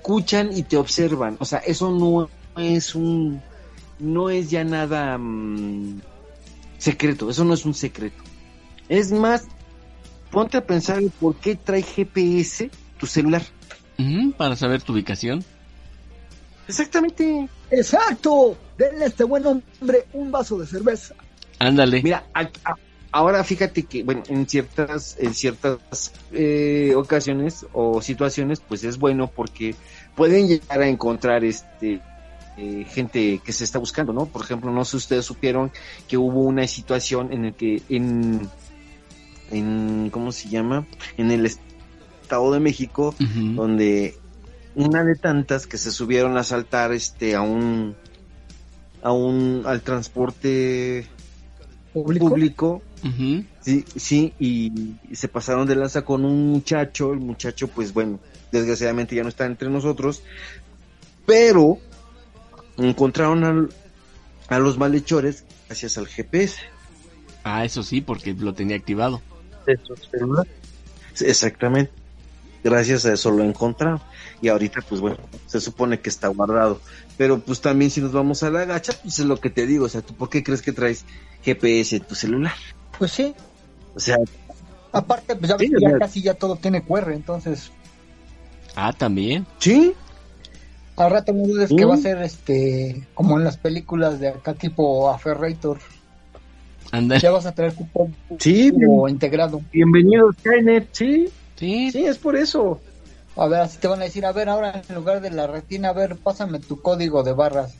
escuchan 0.00 0.50
y 0.56 0.62
te 0.62 0.76
observan, 0.78 1.36
o 1.40 1.44
sea, 1.44 1.58
eso 1.58 1.90
no 1.90 2.30
es 2.56 2.94
un, 2.94 3.40
no 3.98 4.30
es 4.30 4.50
ya 4.50 4.64
nada 4.64 5.18
mm, 5.18 6.00
secreto, 6.78 7.28
eso 7.28 7.44
no 7.44 7.52
es 7.52 7.66
un 7.66 7.74
secreto. 7.74 8.22
Es 8.88 9.12
más, 9.12 9.44
ponte 10.30 10.56
a 10.56 10.64
pensar 10.64 10.98
en 10.98 11.10
por 11.10 11.36
qué 11.36 11.54
trae 11.54 11.82
GPS 11.82 12.70
tu 12.98 13.06
celular. 13.06 13.42
Para 14.38 14.56
saber 14.56 14.80
tu 14.80 14.94
ubicación. 14.94 15.44
Exactamente. 16.66 17.46
exacto 17.70 18.56
denle 18.78 19.04
a 19.04 19.08
este 19.08 19.24
buen 19.24 19.44
hombre 19.46 20.06
un 20.14 20.30
vaso 20.30 20.56
de 20.58 20.66
cerveza 20.66 21.14
Ándale. 21.58 22.00
Mira, 22.02 22.24
a- 22.32 22.42
a- 22.64 22.76
ahora 23.12 23.44
fíjate 23.44 23.84
que, 23.84 24.02
bueno, 24.02 24.22
en 24.28 24.48
ciertas, 24.48 25.16
en 25.18 25.34
ciertas 25.34 26.12
eh, 26.32 26.94
ocasiones 26.96 27.66
o 27.72 28.00
situaciones, 28.02 28.60
pues 28.60 28.84
es 28.84 28.98
bueno 28.98 29.28
porque 29.28 29.74
pueden 30.14 30.48
llegar 30.48 30.82
a 30.82 30.88
encontrar 30.88 31.44
este 31.44 32.00
eh, 32.56 32.84
gente 32.88 33.40
que 33.44 33.52
se 33.52 33.64
está 33.64 33.78
buscando, 33.78 34.12
¿no? 34.12 34.26
Por 34.26 34.42
ejemplo, 34.42 34.70
no 34.70 34.84
sé 34.84 34.92
si 34.92 34.96
ustedes 34.98 35.24
supieron 35.24 35.70
que 36.08 36.16
hubo 36.16 36.42
una 36.42 36.66
situación 36.66 37.32
en 37.32 37.46
el 37.46 37.54
que 37.54 37.82
en, 37.88 38.48
en 39.50 40.10
¿cómo 40.10 40.32
se 40.32 40.48
llama? 40.48 40.86
En 41.16 41.30
el 41.30 41.46
Estado 41.46 42.52
de 42.52 42.60
México, 42.60 43.14
donde 43.18 44.16
una 44.74 45.04
de 45.04 45.16
tantas 45.16 45.66
que 45.66 45.78
se 45.78 45.90
subieron 45.90 46.36
a 46.36 46.44
saltar 46.44 46.92
este 46.92 47.34
a 47.34 47.42
un 47.42 47.96
a 49.02 49.12
un 49.12 49.62
al 49.64 49.80
transporte 49.82 51.06
público, 51.92 52.28
público 52.28 52.82
Sí 53.62 53.84
sí 53.96 54.34
y, 54.38 54.72
se 55.14 55.28
pasaron 55.28 55.66
de 55.66 55.76
lanza 55.76 56.02
con 56.02 56.24
un 56.24 56.50
muchacho 56.50 57.12
el 57.12 57.20
muchacho 57.20 57.68
pues 57.68 57.92
bueno 57.92 58.20
desgraciadamente 58.52 59.14
ya 59.14 59.22
no 59.22 59.28
está 59.28 59.46
entre 59.46 59.68
nosotros 59.68 60.22
pero 61.26 61.78
encontraron 62.76 63.44
al- 63.44 63.70
a 64.48 64.58
los 64.58 64.78
malhechores 64.78 65.44
gracias 65.68 65.98
al 65.98 66.06
GPS 66.06 66.56
Ah, 67.42 67.64
eso 67.64 67.82
sí, 67.82 68.00
porque 68.00 68.34
lo 68.34 68.52
tenía 68.52 68.76
activado. 68.76 69.22
celular 70.10 70.46
exactamente. 71.20 71.92
Gracias 72.62 73.06
a 73.06 73.14
eso 73.14 73.30
lo 73.30 73.42
encontraron. 73.44 74.00
Y 74.42 74.48
ahorita 74.48 74.82
pues 74.88 75.00
bueno 75.00 75.16
se 75.46 75.60
supone 75.60 76.00
que 76.00 76.10
está 76.10 76.28
guardado. 76.28 76.80
Pero 77.16 77.38
pues 77.40 77.60
también 77.60 77.90
si 77.90 78.00
nos 78.00 78.12
vamos 78.12 78.42
a 78.42 78.50
la 78.50 78.64
gacha 78.66 78.92
pues 79.02 79.18
es 79.18 79.24
lo 79.26 79.40
que 79.40 79.50
te 79.50 79.66
digo 79.66 79.86
o 79.86 79.88
sea 79.88 80.02
tú 80.02 80.14
por 80.14 80.28
qué 80.28 80.42
crees 80.42 80.60
que 80.62 80.72
traes 80.72 81.06
GPS 81.42 81.96
en 81.96 82.04
tu 82.04 82.14
celular 82.14 82.52
pues 83.00 83.10
sí. 83.12 83.34
O 83.96 83.98
sea 83.98 84.18
aparte 84.92 85.34
pues 85.34 85.48
ya, 85.48 85.56
ves 85.56 85.68
Sí, 85.68 85.74
ya 85.80 85.98
casi 85.98 86.22
ya 86.22 86.34
todo 86.34 86.56
tiene 86.56 86.82
QR 86.84 87.12
entonces. 87.12 87.72
Ah, 88.76 88.92
también. 88.92 89.46
sí 89.58 89.94
al 90.96 91.10
rato 91.10 91.32
no 91.32 91.46
dudes 91.46 91.70
que 91.74 91.86
va 91.86 91.94
a 91.94 91.96
ser 91.98 92.20
este 92.20 93.06
como 93.14 93.38
en 93.38 93.44
las 93.44 93.56
películas 93.56 94.20
de 94.20 94.28
acá 94.28 94.52
tipo 94.52 95.08
Aferrator. 95.10 95.78
Ándale. 96.92 97.20
ya 97.20 97.30
vas 97.30 97.46
a 97.46 97.54
traer 97.54 97.74
cupo 97.74 98.10
sí 98.38 98.70
o 98.86 99.08
integrado. 99.08 99.62
Bienvenido 99.72 100.30
Skynet 100.32 100.88
sí 100.92 101.30
Sí, 101.56 101.90
sí 101.90 102.06
es 102.06 102.18
por 102.18 102.36
eso. 102.36 102.80
A 103.36 103.46
ver, 103.46 103.60
así 103.60 103.78
te 103.78 103.86
van 103.86 104.00
a 104.00 104.04
decir, 104.04 104.24
a 104.24 104.32
ver, 104.32 104.48
ahora 104.48 104.82
en 104.88 104.94
lugar 104.94 105.20
de 105.20 105.30
la 105.30 105.46
retina, 105.46 105.90
a 105.90 105.92
ver, 105.92 106.16
pásame 106.16 106.58
tu 106.58 106.80
código 106.80 107.22
de 107.22 107.32
barras. 107.32 107.74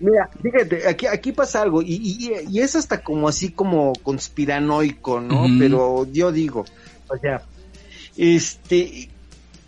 Mira, 0.00 0.30
fíjate, 0.40 0.86
aquí, 0.86 1.06
aquí 1.06 1.32
pasa 1.32 1.62
algo, 1.62 1.82
y, 1.82 1.94
y, 1.94 2.30
y 2.48 2.60
es 2.60 2.76
hasta 2.76 3.02
como 3.02 3.28
así 3.28 3.50
como 3.50 3.92
conspiranoico, 4.02 5.20
¿no? 5.20 5.46
Pero 5.58 6.06
yo 6.12 6.30
digo, 6.30 6.64
o 7.08 7.16
sea, 7.16 7.42
este, 8.16 9.08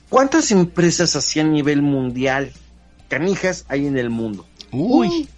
¿cuántas 0.09 0.53
empresas 0.53 1.17
así 1.17 1.41
a 1.41 1.45
nivel 1.45 1.83
mundial, 1.83 2.53
canijas, 3.09 3.65
hay 3.69 3.87
en 3.87 3.99
el 3.99 4.11
mundo? 4.11 4.47
Uy. 4.71 5.29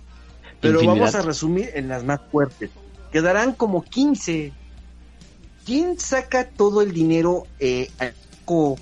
Pero 0.60 0.74
Infinidad. 0.74 1.00
vamos 1.00 1.14
a 1.14 1.22
resumir 1.22 1.70
en 1.74 1.88
las 1.88 2.04
más 2.04 2.20
fuertes. 2.30 2.70
Quedarán 3.10 3.52
como 3.52 3.82
15. 3.82 4.52
¿Quién 5.66 5.98
saca 5.98 6.48
todo 6.48 6.82
el 6.82 6.92
dinero 6.92 7.46
eh, 7.58 7.90
al 7.98 8.14
banco, 8.40 8.78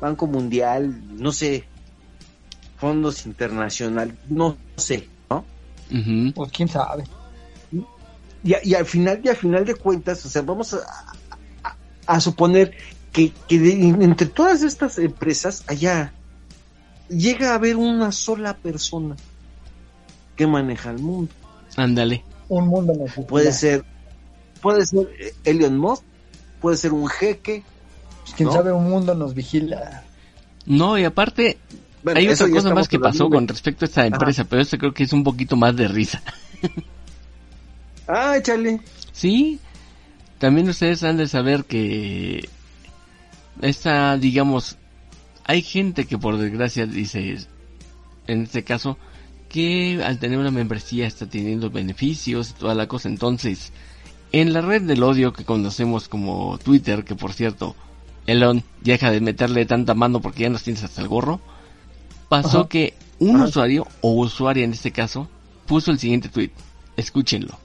banco 0.00 0.26
Mundial? 0.26 1.02
No 1.18 1.32
sé. 1.32 1.64
Fondos 2.76 3.26
internacional, 3.26 4.16
no 4.28 4.56
sé, 4.76 5.08
Ujú. 5.90 6.32
Pues 6.34 6.52
quién 6.52 6.68
sabe. 6.68 7.04
Y, 8.42 8.54
y 8.62 8.74
al 8.74 8.84
final, 8.86 9.20
y 9.24 9.28
al 9.28 9.36
final 9.36 9.64
de 9.64 9.74
cuentas, 9.74 10.24
o 10.26 10.28
sea, 10.28 10.42
vamos 10.42 10.74
a, 10.74 10.78
a- 11.62 11.76
a 12.06 12.20
suponer 12.20 12.74
que, 13.12 13.32
que 13.48 13.58
de- 13.58 13.72
entre 14.04 14.26
todas 14.26 14.62
estas 14.62 14.98
empresas 14.98 15.64
allá 15.66 16.12
llega 17.08 17.52
a 17.52 17.54
haber 17.54 17.76
una 17.76 18.12
sola 18.12 18.56
persona 18.56 19.16
que 20.36 20.46
maneja 20.46 20.90
el 20.90 20.98
mundo. 20.98 21.32
Ándale. 21.76 22.22
Un 22.48 22.68
mundo 22.68 22.92
necesario. 22.92 23.26
Puede 23.26 23.52
ser, 23.52 23.84
puede 24.60 24.84
ser 24.84 25.08
Elon 25.44 25.78
Musk, 25.78 26.02
puede 26.60 26.76
ser 26.76 26.92
un 26.92 27.08
jeque. 27.08 27.62
Pues, 28.22 28.34
quién 28.34 28.48
¿no? 28.48 28.52
sabe, 28.54 28.72
un 28.72 28.88
mundo 28.90 29.14
nos 29.14 29.34
vigila. 29.34 30.02
No, 30.66 30.98
y 30.98 31.04
aparte, 31.04 31.58
Bueno, 32.04 32.20
hay 32.20 32.28
otra 32.28 32.50
cosa 32.50 32.74
más 32.74 32.86
que 32.86 32.98
pasó 33.00 33.30
con 33.30 33.48
respecto 33.48 33.86
a 33.86 33.88
esta 33.88 34.06
empresa, 34.06 34.44
pero 34.44 34.60
esto 34.60 34.76
creo 34.78 34.92
que 34.92 35.04
es 35.04 35.12
un 35.12 35.24
poquito 35.24 35.56
más 35.56 35.74
de 35.74 35.88
risa. 35.88 36.22
Ah, 38.06 38.36
échale. 38.36 38.82
Sí, 39.12 39.58
también 40.38 40.68
ustedes 40.68 41.02
han 41.02 41.16
de 41.16 41.26
saber 41.26 41.64
que 41.64 42.50
esta, 43.62 44.18
digamos, 44.18 44.76
hay 45.44 45.62
gente 45.62 46.04
que 46.04 46.18
por 46.18 46.36
desgracia 46.36 46.84
dice, 46.84 47.38
en 48.26 48.42
este 48.42 48.62
caso, 48.62 48.98
que 49.48 50.02
al 50.04 50.18
tener 50.18 50.38
una 50.38 50.50
membresía 50.50 51.06
está 51.06 51.26
teniendo 51.26 51.70
beneficios 51.70 52.50
y 52.50 52.54
toda 52.60 52.74
la 52.74 52.88
cosa. 52.88 53.08
Entonces, 53.08 53.72
En 54.32 54.52
la 54.52 54.60
red 54.60 54.82
del 54.82 55.02
odio 55.04 55.32
que 55.32 55.44
conocemos 55.44 56.08
como 56.08 56.58
Twitter, 56.58 57.04
que 57.04 57.14
por 57.14 57.32
cierto, 57.32 57.76
Elon, 58.26 58.64
deja 58.82 59.10
de 59.12 59.20
meterle 59.20 59.64
tanta 59.64 59.94
mano 59.94 60.20
porque 60.20 60.42
ya 60.42 60.50
nos 60.50 60.64
tienes 60.64 60.82
hasta 60.82 61.00
el 61.00 61.08
gorro, 61.08 61.40
pasó 62.42 62.60
Ajá. 62.60 62.68
que 62.68 62.94
un 63.20 63.36
Ajá. 63.36 63.44
usuario, 63.44 63.86
o 64.00 64.12
usuaria 64.14 64.64
en 64.64 64.72
este 64.72 64.90
caso, 64.90 65.28
puso 65.66 65.90
el 65.92 65.98
siguiente 65.98 66.28
tweet. 66.28 66.50
Escúchenlo. 66.96 67.56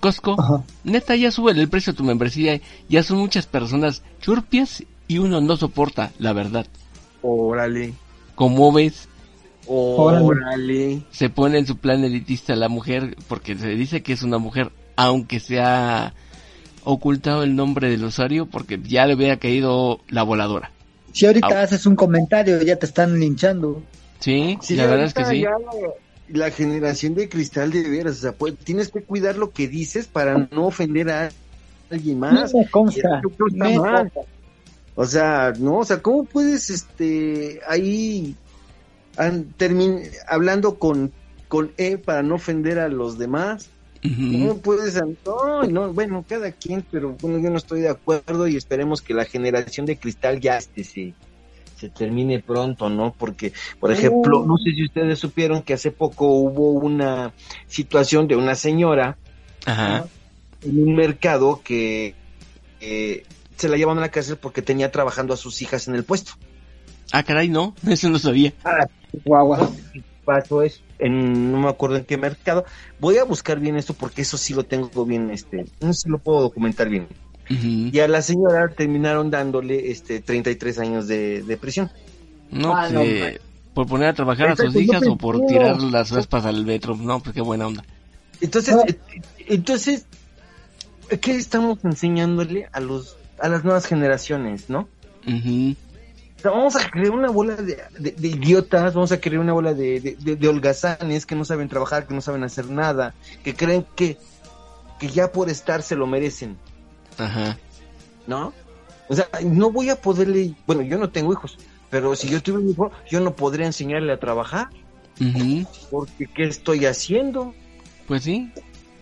Costco, 0.00 0.36
Ajá. 0.40 0.62
neta, 0.84 1.14
ya 1.16 1.30
sube 1.30 1.52
el 1.52 1.68
precio 1.68 1.92
de 1.92 1.96
tu 1.96 2.04
membresía, 2.04 2.60
ya 2.88 3.02
son 3.02 3.18
muchas 3.18 3.46
personas 3.46 4.02
churpias 4.20 4.84
y 5.08 5.18
uno 5.18 5.40
no 5.40 5.56
soporta, 5.56 6.12
la 6.18 6.32
verdad. 6.32 6.66
Órale. 7.22 7.92
Como 8.34 8.72
ves, 8.72 9.08
Órale. 9.66 11.02
se 11.10 11.28
pone 11.28 11.58
en 11.58 11.66
su 11.66 11.76
plan 11.76 12.04
elitista 12.04 12.54
la 12.56 12.68
mujer, 12.68 13.16
porque 13.28 13.56
se 13.56 13.68
dice 13.74 14.02
que 14.02 14.12
es 14.12 14.22
una 14.22 14.38
mujer, 14.38 14.70
aunque 14.96 15.40
se 15.40 15.60
ha 15.60 16.14
ocultado 16.84 17.42
el 17.42 17.56
nombre 17.56 17.90
del 17.90 18.04
usuario, 18.04 18.46
porque 18.46 18.80
ya 18.82 19.06
le 19.06 19.14
hubiera 19.14 19.38
caído 19.38 20.00
la 20.08 20.22
voladora. 20.22 20.70
Si 21.16 21.24
ahorita 21.26 21.62
haces 21.62 21.86
un 21.86 21.96
comentario, 21.96 22.60
ya 22.62 22.76
te 22.76 22.84
están 22.86 23.18
linchando. 23.18 23.82
Sí, 24.20 24.58
Sí, 24.60 24.76
la 24.76 24.86
verdad 24.86 25.06
es 25.06 25.14
que 25.14 25.24
sí. 25.24 25.40
ya 25.40 25.52
La, 26.28 26.50
generación 26.50 27.14
de 27.14 27.28
cristal 27.28 27.70
de 27.70 27.88
veras, 27.88 28.18
o 28.18 28.20
sea, 28.20 28.32
pues, 28.32 28.54
tienes 28.58 28.90
que 28.90 29.00
cuidar 29.02 29.36
lo 29.36 29.50
que 29.50 29.66
dices 29.68 30.06
para 30.08 30.48
no 30.50 30.66
ofender 30.66 31.08
a 31.10 31.30
alguien 31.90 32.18
más. 32.18 32.52
me 32.52 32.66
consta. 32.68 33.20
Está 33.22 33.64
me 33.64 33.78
mal. 33.78 34.10
consta. 34.12 34.20
O 34.94 35.06
sea, 35.06 35.52
no, 35.58 35.78
o 35.78 35.84
sea, 35.84 36.02
¿cómo 36.02 36.24
puedes, 36.24 36.68
este, 36.68 37.60
ahí, 37.66 38.34
an- 39.16 39.54
termin- 39.58 40.10
hablando 40.26 40.78
con, 40.78 41.12
con 41.48 41.72
E 41.78 41.96
para 41.98 42.22
no 42.22 42.34
ofender 42.34 42.78
a 42.78 42.88
los 42.88 43.18
demás? 43.18 43.70
Ujú. 44.06 44.32
¿Cómo 44.32 44.58
puedes? 44.58 44.94
No, 45.24 45.62
no, 45.64 45.92
bueno, 45.92 46.24
cada 46.28 46.52
quien, 46.52 46.84
pero 46.90 47.16
bueno, 47.20 47.38
yo 47.38 47.50
no 47.50 47.56
estoy 47.56 47.80
de 47.80 47.88
acuerdo 47.88 48.46
y 48.46 48.56
esperemos 48.56 49.02
que 49.02 49.14
la 49.14 49.24
generación 49.24 49.86
de 49.86 49.96
cristal 49.96 50.40
ya 50.40 50.58
este, 50.58 50.84
se, 50.84 51.14
se 51.76 51.88
termine 51.88 52.40
pronto, 52.40 52.88
¿no? 52.88 53.14
Porque, 53.18 53.52
por 53.80 53.90
ejemplo, 53.90 54.44
no 54.46 54.56
sé 54.58 54.70
si 54.72 54.84
ustedes 54.84 55.18
supieron 55.18 55.62
que 55.62 55.74
hace 55.74 55.90
poco 55.90 56.28
hubo 56.28 56.70
una 56.70 57.32
situación 57.66 58.28
de 58.28 58.36
una 58.36 58.54
señora 58.54 59.16
Ajá. 59.64 60.06
en 60.62 60.82
un 60.82 60.94
mercado 60.94 61.60
que 61.64 62.14
eh, 62.80 63.24
se 63.56 63.68
la 63.68 63.76
llevaron 63.76 63.98
a 63.98 64.02
la 64.02 64.10
cárcel 64.10 64.36
porque 64.36 64.62
tenía 64.62 64.92
trabajando 64.92 65.34
a 65.34 65.36
sus 65.36 65.62
hijas 65.62 65.88
en 65.88 65.96
el 65.96 66.04
puesto. 66.04 66.32
Ah, 67.12 67.24
caray, 67.24 67.48
no, 67.48 67.74
eso 67.88 68.08
no 68.08 68.18
sabía. 68.18 68.52
Guagua. 69.24 69.70
Pasó 70.26 70.60
eso 70.60 70.80
en 70.98 71.52
no 71.52 71.58
me 71.60 71.68
acuerdo 71.70 71.96
en 71.96 72.04
qué 72.04 72.18
mercado. 72.18 72.64
Voy 73.00 73.16
a 73.16 73.24
buscar 73.24 73.58
bien 73.60 73.76
esto 73.76 73.94
porque 73.94 74.22
eso 74.22 74.36
sí 74.36 74.52
lo 74.52 74.64
tengo 74.64 75.06
bien, 75.06 75.30
este, 75.30 75.64
no 75.80 75.92
sé 75.94 76.02
si 76.02 76.08
lo 76.10 76.18
puedo 76.18 76.40
documentar 76.42 76.88
bien. 76.90 77.06
Ujú. 77.48 77.90
Y 77.92 78.00
a 78.00 78.08
la 78.08 78.20
señora 78.22 78.68
terminaron 78.68 79.30
dándole 79.30 79.90
este 79.92 80.20
33 80.20 80.78
años 80.80 81.06
de, 81.06 81.42
de 81.42 81.56
prisión. 81.56 81.90
No, 82.50 82.74
Ah, 82.76 82.88
pues, 82.92 82.92
no, 82.92 83.40
por 83.72 83.86
poner 83.86 84.08
a 84.08 84.14
trabajar 84.14 84.48
a 84.50 84.56
sus 84.56 84.74
hijas 84.74 85.02
o 85.06 85.16
por 85.16 85.40
tirar 85.46 85.80
las 85.80 86.10
raspas 86.10 86.44
al 86.44 86.66
metro. 86.66 86.96
No, 86.96 87.20
pues 87.20 87.34
qué 87.34 87.40
buena 87.40 87.66
onda. 87.68 87.84
Entonces, 88.40 88.74
No. 88.74 88.82
eh, 88.84 88.98
entonces, 89.46 90.06
¿qué 91.20 91.36
estamos 91.36 91.78
enseñándole 91.84 92.68
a 92.72 92.80
los 92.80 93.16
a 93.38 93.48
las 93.48 93.64
nuevas 93.64 93.86
generaciones, 93.86 94.68
no? 94.70 94.88
O 95.26 95.74
sea, 96.50 96.56
vamos 96.58 96.76
a 96.76 96.90
crear 96.90 97.10
una 97.10 97.30
bola 97.30 97.56
de, 97.56 97.78
de- 97.98 98.12
de 98.12 98.28
idiotas, 98.28 98.94
vamos 98.94 99.12
a 99.12 99.20
crear 99.20 99.40
una 99.40 99.52
bola 99.52 99.74
de, 99.74 100.16
holgazanes 100.48 101.26
que 101.26 101.34
no 101.34 101.44
saben 101.44 101.68
trabajar, 101.68 102.06
que 102.06 102.14
no 102.14 102.20
saben 102.20 102.42
hacer 102.44 102.68
nada, 102.70 103.14
que 103.44 103.54
creen 103.54 103.86
que, 103.96 104.16
que 104.98 105.08
ya 105.08 105.32
por 105.32 105.48
estar 105.50 105.82
se 105.82 105.96
lo 105.96 106.06
merecen, 106.06 106.56
Ajá. 107.18 107.58
¿no? 108.26 108.52
O 109.08 109.14
sea, 109.14 109.28
no 109.44 109.70
voy 109.70 109.90
a 109.90 109.96
poderle, 110.00 110.54
bueno, 110.66 110.82
yo 110.82 110.98
no 110.98 111.10
tengo 111.10 111.32
hijos, 111.32 111.58
pero 111.90 112.16
si 112.16 112.28
yo 112.28 112.42
tuviera 112.42 112.64
un 112.64 112.70
hijo, 112.70 112.90
yo 113.10 113.20
no 113.20 113.34
podría 113.34 113.66
enseñarle 113.66 114.12
a 114.12 114.18
trabajar, 114.18 114.68
Ujú. 115.20 115.66
porque 115.90 116.26
¿qué 116.26 116.44
estoy 116.44 116.86
haciendo? 116.86 117.54
Pues 118.08 118.22
sí. 118.24 118.50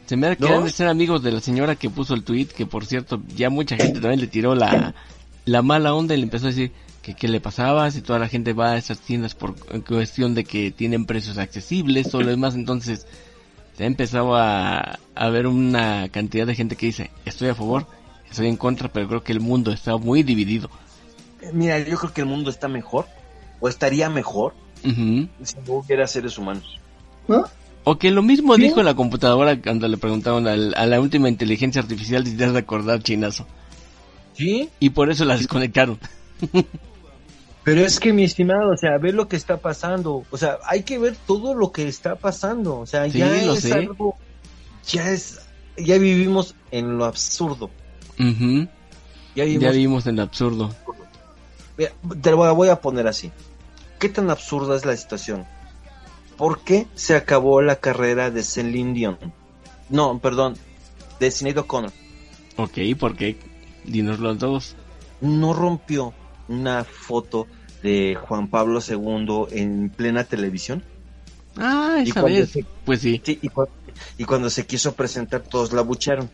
Se 0.06 0.16
me 0.18 0.26
da 0.26 0.36
que 0.36 0.46
¿No? 0.46 0.56
han 0.58 0.64
de 0.64 0.70
ser 0.70 0.86
amigos 0.88 1.22
de 1.22 1.32
la 1.32 1.40
señora 1.40 1.76
que 1.76 1.88
puso 1.88 2.12
el 2.12 2.24
tweet, 2.24 2.48
que 2.48 2.66
por 2.66 2.84
cierto, 2.84 3.22
ya 3.34 3.48
mucha 3.48 3.76
gente 3.76 4.00
también 4.00 4.20
le 4.20 4.26
tiró 4.26 4.54
la, 4.54 4.94
la 5.46 5.62
mala 5.62 5.94
onda 5.94 6.12
y 6.14 6.18
le 6.18 6.24
empezó 6.24 6.44
a 6.44 6.50
decir 6.50 6.72
que 7.04 7.14
qué 7.14 7.28
le 7.28 7.40
pasaba, 7.40 7.90
si 7.90 8.00
toda 8.00 8.18
la 8.18 8.28
gente 8.28 8.52
va 8.54 8.72
a 8.72 8.76
esas 8.78 8.98
tiendas 9.00 9.34
por 9.34 9.54
cuestión 9.84 10.34
de 10.34 10.44
que 10.44 10.70
tienen 10.70 11.04
precios 11.04 11.36
accesibles 11.38 12.14
o 12.14 12.22
lo 12.22 12.30
demás, 12.30 12.54
entonces 12.54 13.06
se 13.76 13.84
ha 13.84 13.86
empezado 13.86 14.34
a, 14.36 14.98
a 15.14 15.28
ver 15.28 15.46
una 15.46 16.08
cantidad 16.08 16.46
de 16.46 16.54
gente 16.54 16.76
que 16.76 16.86
dice, 16.86 17.10
estoy 17.26 17.48
a 17.48 17.54
favor, 17.54 17.86
estoy 18.30 18.48
en 18.48 18.56
contra, 18.56 18.88
pero 18.92 19.06
creo 19.08 19.22
que 19.22 19.32
el 19.32 19.40
mundo 19.40 19.70
está 19.70 19.96
muy 19.98 20.22
dividido. 20.22 20.70
Eh, 21.42 21.50
Mira, 21.52 21.78
yo 21.80 21.98
creo 21.98 22.12
que 22.14 22.22
el 22.22 22.26
mundo 22.26 22.48
está 22.48 22.68
mejor, 22.68 23.06
o 23.60 23.68
estaría 23.68 24.08
mejor, 24.08 24.54
si 24.82 25.56
no 25.66 25.74
hubiera 25.74 26.06
seres 26.06 26.38
humanos. 26.38 26.78
¿No? 27.28 27.44
O 27.84 27.98
que 27.98 28.10
lo 28.10 28.22
mismo 28.22 28.56
dijo 28.56 28.82
la 28.82 28.94
computadora 28.94 29.60
cuando 29.60 29.88
le 29.88 29.98
preguntaron 29.98 30.48
al- 30.48 30.74
a 30.74 30.86
la 30.86 31.00
última 31.02 31.28
inteligencia 31.28 31.82
artificial 31.82 32.26
si 32.26 32.34
te 32.34 32.44
has 32.46 32.54
de 32.54 32.60
acordar 32.60 33.02
chinazo. 33.02 33.46
¿Sí? 34.32 34.70
Y 34.80 34.90
por 34.90 35.10
eso 35.10 35.26
la 35.26 35.36
desconectaron. 35.36 35.98
Pero 37.64 37.80
es 37.80 37.98
que, 37.98 38.12
mi 38.12 38.24
estimado, 38.24 38.70
o 38.72 38.76
sea, 38.76 38.98
ver 38.98 39.14
lo 39.14 39.26
que 39.26 39.36
está 39.36 39.56
pasando. 39.56 40.24
O 40.30 40.36
sea, 40.36 40.58
hay 40.66 40.82
que 40.82 40.98
ver 40.98 41.16
todo 41.26 41.54
lo 41.54 41.72
que 41.72 41.88
está 41.88 42.14
pasando. 42.16 42.78
O 42.80 42.86
sea, 42.86 43.10
Sí, 43.10 43.18
ya 43.18 43.26
lo 43.44 43.54
es 43.54 43.60
sé. 43.62 43.72
algo. 43.72 44.16
Ya 44.86 45.10
es. 45.10 45.40
Ya 45.78 45.96
vivimos 45.98 46.54
en 46.70 46.98
lo 46.98 47.06
absurdo. 47.06 47.70
Ya 49.34 49.44
vivimos. 49.44 50.04
Ya 50.04 50.10
en 50.10 50.16
el 50.18 50.20
absurdo. 50.22 50.74
Mira, 51.76 51.92
te 52.22 52.30
lo 52.30 52.54
voy 52.54 52.68
a- 52.68 52.74
a 52.74 52.80
poner 52.80 53.08
así. 53.08 53.32
¿Qué 53.98 54.08
tan 54.08 54.30
absurda 54.30 54.76
es 54.76 54.84
la 54.84 54.96
situación? 54.96 55.46
¿Por 56.36 56.60
qué 56.62 56.86
se 56.94 57.16
acabó 57.16 57.62
la 57.62 57.76
carrera 57.76 58.30
de 58.30 58.42
Celine 58.42 58.92
Dion? 58.92 59.18
No, 59.88 60.18
perdón, 60.18 60.56
de 61.18 61.30
Sinead 61.30 61.58
O'Connor. 61.58 61.92
Ok, 62.56 62.78
¿por 62.98 63.16
qué? 63.16 63.38
Dinos 63.84 64.18
los 64.20 64.38
dos. 64.38 64.76
No 65.20 65.52
rompió 65.54 66.12
una 66.48 66.84
foto 66.84 67.46
de 67.82 68.16
Juan 68.20 68.48
Pablo 68.48 68.80
II 68.86 69.46
en 69.52 69.90
plena 69.90 70.24
televisión. 70.24 70.82
Ah, 71.56 72.02
¿Y 72.04 72.10
esa 72.10 72.20
cuándo 72.22 72.38
vez. 72.40 72.50
se- 72.50 72.64
Pues 72.84 73.00
sí. 73.00 73.20
Sí, 73.24 73.38
y, 73.42 73.48
cu- 73.48 73.68
y 74.18 74.24
cuando 74.24 74.50
se 74.50 74.66
quiso 74.66 74.94
presentar, 74.94 75.42
todos 75.42 75.72
la 75.72 75.82
bucharon. 75.82 76.28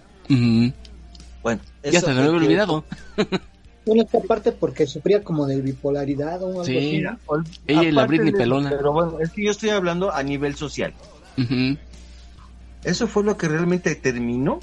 Bueno, 1.42 1.60
Ya 1.82 1.90
eso 1.90 2.06
se 2.06 2.14
me 2.14 2.20
había 2.20 2.32
olvidado. 2.32 2.84
Bueno, 3.86 4.02
esta 4.02 4.20
parte 4.20 4.52
porque 4.52 4.86
sufría 4.86 5.24
como 5.24 5.46
de 5.46 5.62
bipolaridad 5.62 6.42
o 6.42 6.48
algo 6.48 6.64
Sí. 6.66 6.76
así. 6.76 7.02
Ella 7.66 7.82
y 7.82 7.90
la 7.90 8.06
Britney 8.06 8.30
de 8.30 8.38
pelona. 8.38 8.68
Pero 8.68 8.92
bueno, 8.92 9.18
es 9.20 9.30
que 9.30 9.42
yo 9.42 9.50
estoy 9.50 9.70
hablando 9.70 10.12
a 10.12 10.22
nivel 10.22 10.54
social. 10.54 10.92
Ujú. 11.38 11.78
Eso 12.84 13.08
fue 13.08 13.24
lo 13.24 13.38
que 13.38 13.48
realmente 13.48 13.94
terminó 13.94 14.60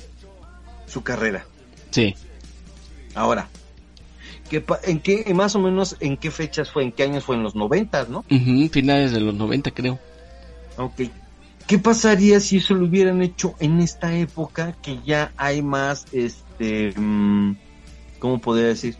su 0.85 1.01
carrera. 1.01 1.45
Sí. 1.89 2.15
Ahora, 3.15 3.49
¿qué 4.49 4.61
pa- 4.61 4.79
¿en 4.83 4.99
qué, 4.99 5.25
más 5.33 5.55
o 5.55 5.59
menos, 5.59 5.95
en 5.99 6.17
qué 6.17 6.31
fechas 6.31 6.71
fue? 6.71 6.83
¿En 6.83 6.91
qué 6.91 7.03
años 7.03 7.23
fue? 7.23 7.35
En 7.35 7.43
los 7.43 7.55
noventas, 7.55 8.09
¿no? 8.09 8.25
Ujú, 8.29 8.69
Finales 8.69 9.11
de 9.11 9.21
los 9.21 9.33
90, 9.35 9.71
creo. 9.71 9.99
Ok. 10.77 11.01
¿Qué 11.67 11.79
pasaría 11.79 12.39
si 12.39 12.57
eso 12.57 12.73
lo 12.75 12.85
hubieran 12.85 13.21
hecho 13.21 13.55
en 13.59 13.79
esta 13.79 14.15
época 14.17 14.73
que 14.81 14.99
ya 15.05 15.33
hay 15.35 15.61
más, 15.61 16.05
este, 16.13 16.93
mm, 16.95 17.55
¿cómo 18.19 18.39
podría 18.39 18.67
decir? 18.67 18.95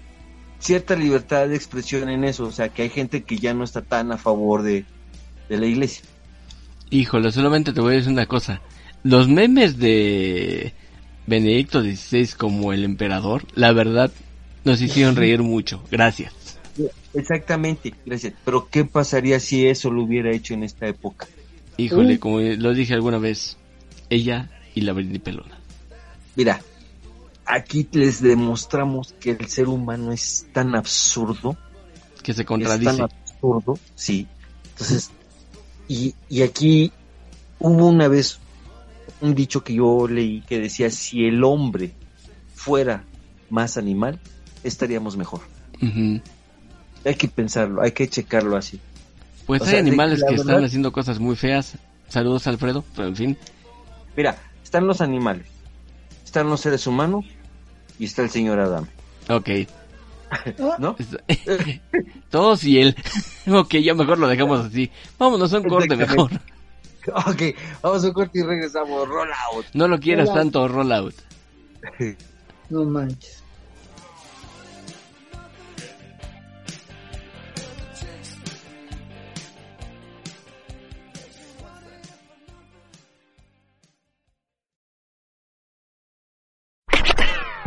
Cierta 0.60 0.96
libertad 0.96 1.48
de 1.48 1.56
expresión 1.56 2.10
en 2.10 2.24
eso, 2.26 2.46
o 2.46 2.52
sea, 2.52 2.68
que 2.70 2.82
hay 2.82 2.90
gente 2.90 3.24
que 3.24 3.38
ya 3.38 3.54
no 3.54 3.64
está 3.64 3.82
tan 3.82 4.12
a 4.12 4.18
favor 4.18 4.64
de, 4.64 4.86
de 5.48 5.58
la 5.58 5.66
iglesia. 5.66 6.02
Híjole, 6.90 7.32
solamente 7.32 7.72
te 7.74 7.80
voy 7.82 7.94
a 7.94 7.98
decir 7.98 8.12
una 8.12 8.26
cosa. 8.26 8.62
Los 9.04 9.30
memes 9.30 9.78
de 9.78 10.74
Benedicto 11.26 11.82
XVI 11.82 12.30
como 12.38 12.74
el 12.74 12.84
emperador, 12.84 13.44
la 13.54 13.72
verdad, 13.72 14.12
nos 14.67 14.82
hicieron 14.82 15.15
reír 15.15 15.41
mucho. 15.41 15.82
Gracias. 15.89 16.34
Exactamente, 17.13 17.93
gracias. 18.05 18.34
Pero 18.45 18.68
¿qué 18.70 18.86
pasaría 18.86 19.39
si 19.39 19.65
eso 19.65 19.89
lo 19.89 20.03
hubiera 20.03 20.32
hecho 20.32 20.53
en 20.53 20.63
esta 20.63 20.88
época? 20.88 21.28
Híjole, 21.78 22.15
Mm. 22.15 22.20
como 22.20 22.39
lo 22.39 22.74
dije 22.74 22.93
alguna 22.93 23.18
vez, 23.18 23.57
ella 24.09 24.49
y 24.76 24.82
la 24.82 24.93
Britney 24.93 25.20
Pelona. 25.20 25.57
Mira, 26.36 26.61
aquí 27.45 27.88
les 27.91 28.22
demostramos 28.22 29.13
que 29.20 29.32
el 29.32 29.47
ser 29.47 29.68
humano 29.68 30.11
es 30.11 30.45
tan 30.53 30.76
absurdo 30.76 31.57
Que 32.22 32.34
se 32.34 32.41
es 32.41 32.47
contradice. 32.47 32.91
tan 32.91 33.01
absurdo, 33.01 33.80
sí. 33.95 34.28
Entonces, 34.72 35.09
y, 35.88 36.13
y 36.30 36.41
aquí 36.43 36.91
hubo 37.59 37.88
una 37.88 38.07
vez 38.07 38.39
un 39.22 39.34
dicho 39.34 39.63
que 39.63 39.74
yo 39.74 40.07
leí 40.07 40.41
que 40.41 40.59
decía, 40.59 40.91
si 40.91 41.26
el 41.26 41.43
hombre 41.43 41.91
fuera 42.53 43.03
más 43.49 43.78
animal, 43.78 44.20
estaríamos 44.68 45.18
mejor. 45.18 45.41
Hay 47.05 47.15
que 47.15 47.28
pensarlo, 47.28 47.82
hay 47.82 47.91
que 47.91 48.07
checarlo 48.09 48.57
así. 48.57 48.80
Pues 49.45 49.61
O 49.61 49.65
hay 49.65 49.72
sea, 49.72 49.80
animales 49.80 50.20
que 50.24 50.32
verdad- 50.32 50.45
están 50.49 50.63
haciendo 50.65 50.91
cosas 50.91 51.20
muy 51.20 51.36
feas. 51.36 51.74
Saludos, 52.09 52.47
Alfredo, 52.47 52.84
pero 52.95 53.07
en 53.09 53.15
fin. 53.15 53.38
Mira, 54.15 54.38
están 54.63 54.88
los 54.88 55.01
animales. 55.01 55.45
están 56.26 56.49
los 56.49 56.59
seres 56.61 56.86
humanos 56.88 57.26
y 57.99 58.05
está 58.05 58.22
el 58.24 58.30
señor 58.30 58.59
Adam, 58.59 58.86
Ok. 59.30 59.49
¿no? 60.80 60.95
Todos 62.30 62.63
y 62.65 62.80
él. 62.80 62.95
ok, 63.47 63.76
ya 63.76 63.93
mejor 63.93 64.20
lo 64.20 64.28
dejamos 64.28 64.65
así. 64.65 64.91
Vámonos 65.18 65.53
a 65.53 65.59
un 65.59 65.63
corte 65.63 65.95
mejor. 65.95 66.30
Ok, 67.26 67.41
vamos 67.82 68.03
a 68.03 68.07
un 68.07 68.13
corte 68.13 68.39
y 68.39 68.43
regresamos. 68.43 69.07
Roll 69.07 69.30
out. 69.53 69.65
No 69.74 69.88
lo 69.88 69.97
quieras 69.99 70.34
tanto, 70.34 70.68
rollout. 70.68 71.15
No 72.70 72.84
manches. 72.84 73.37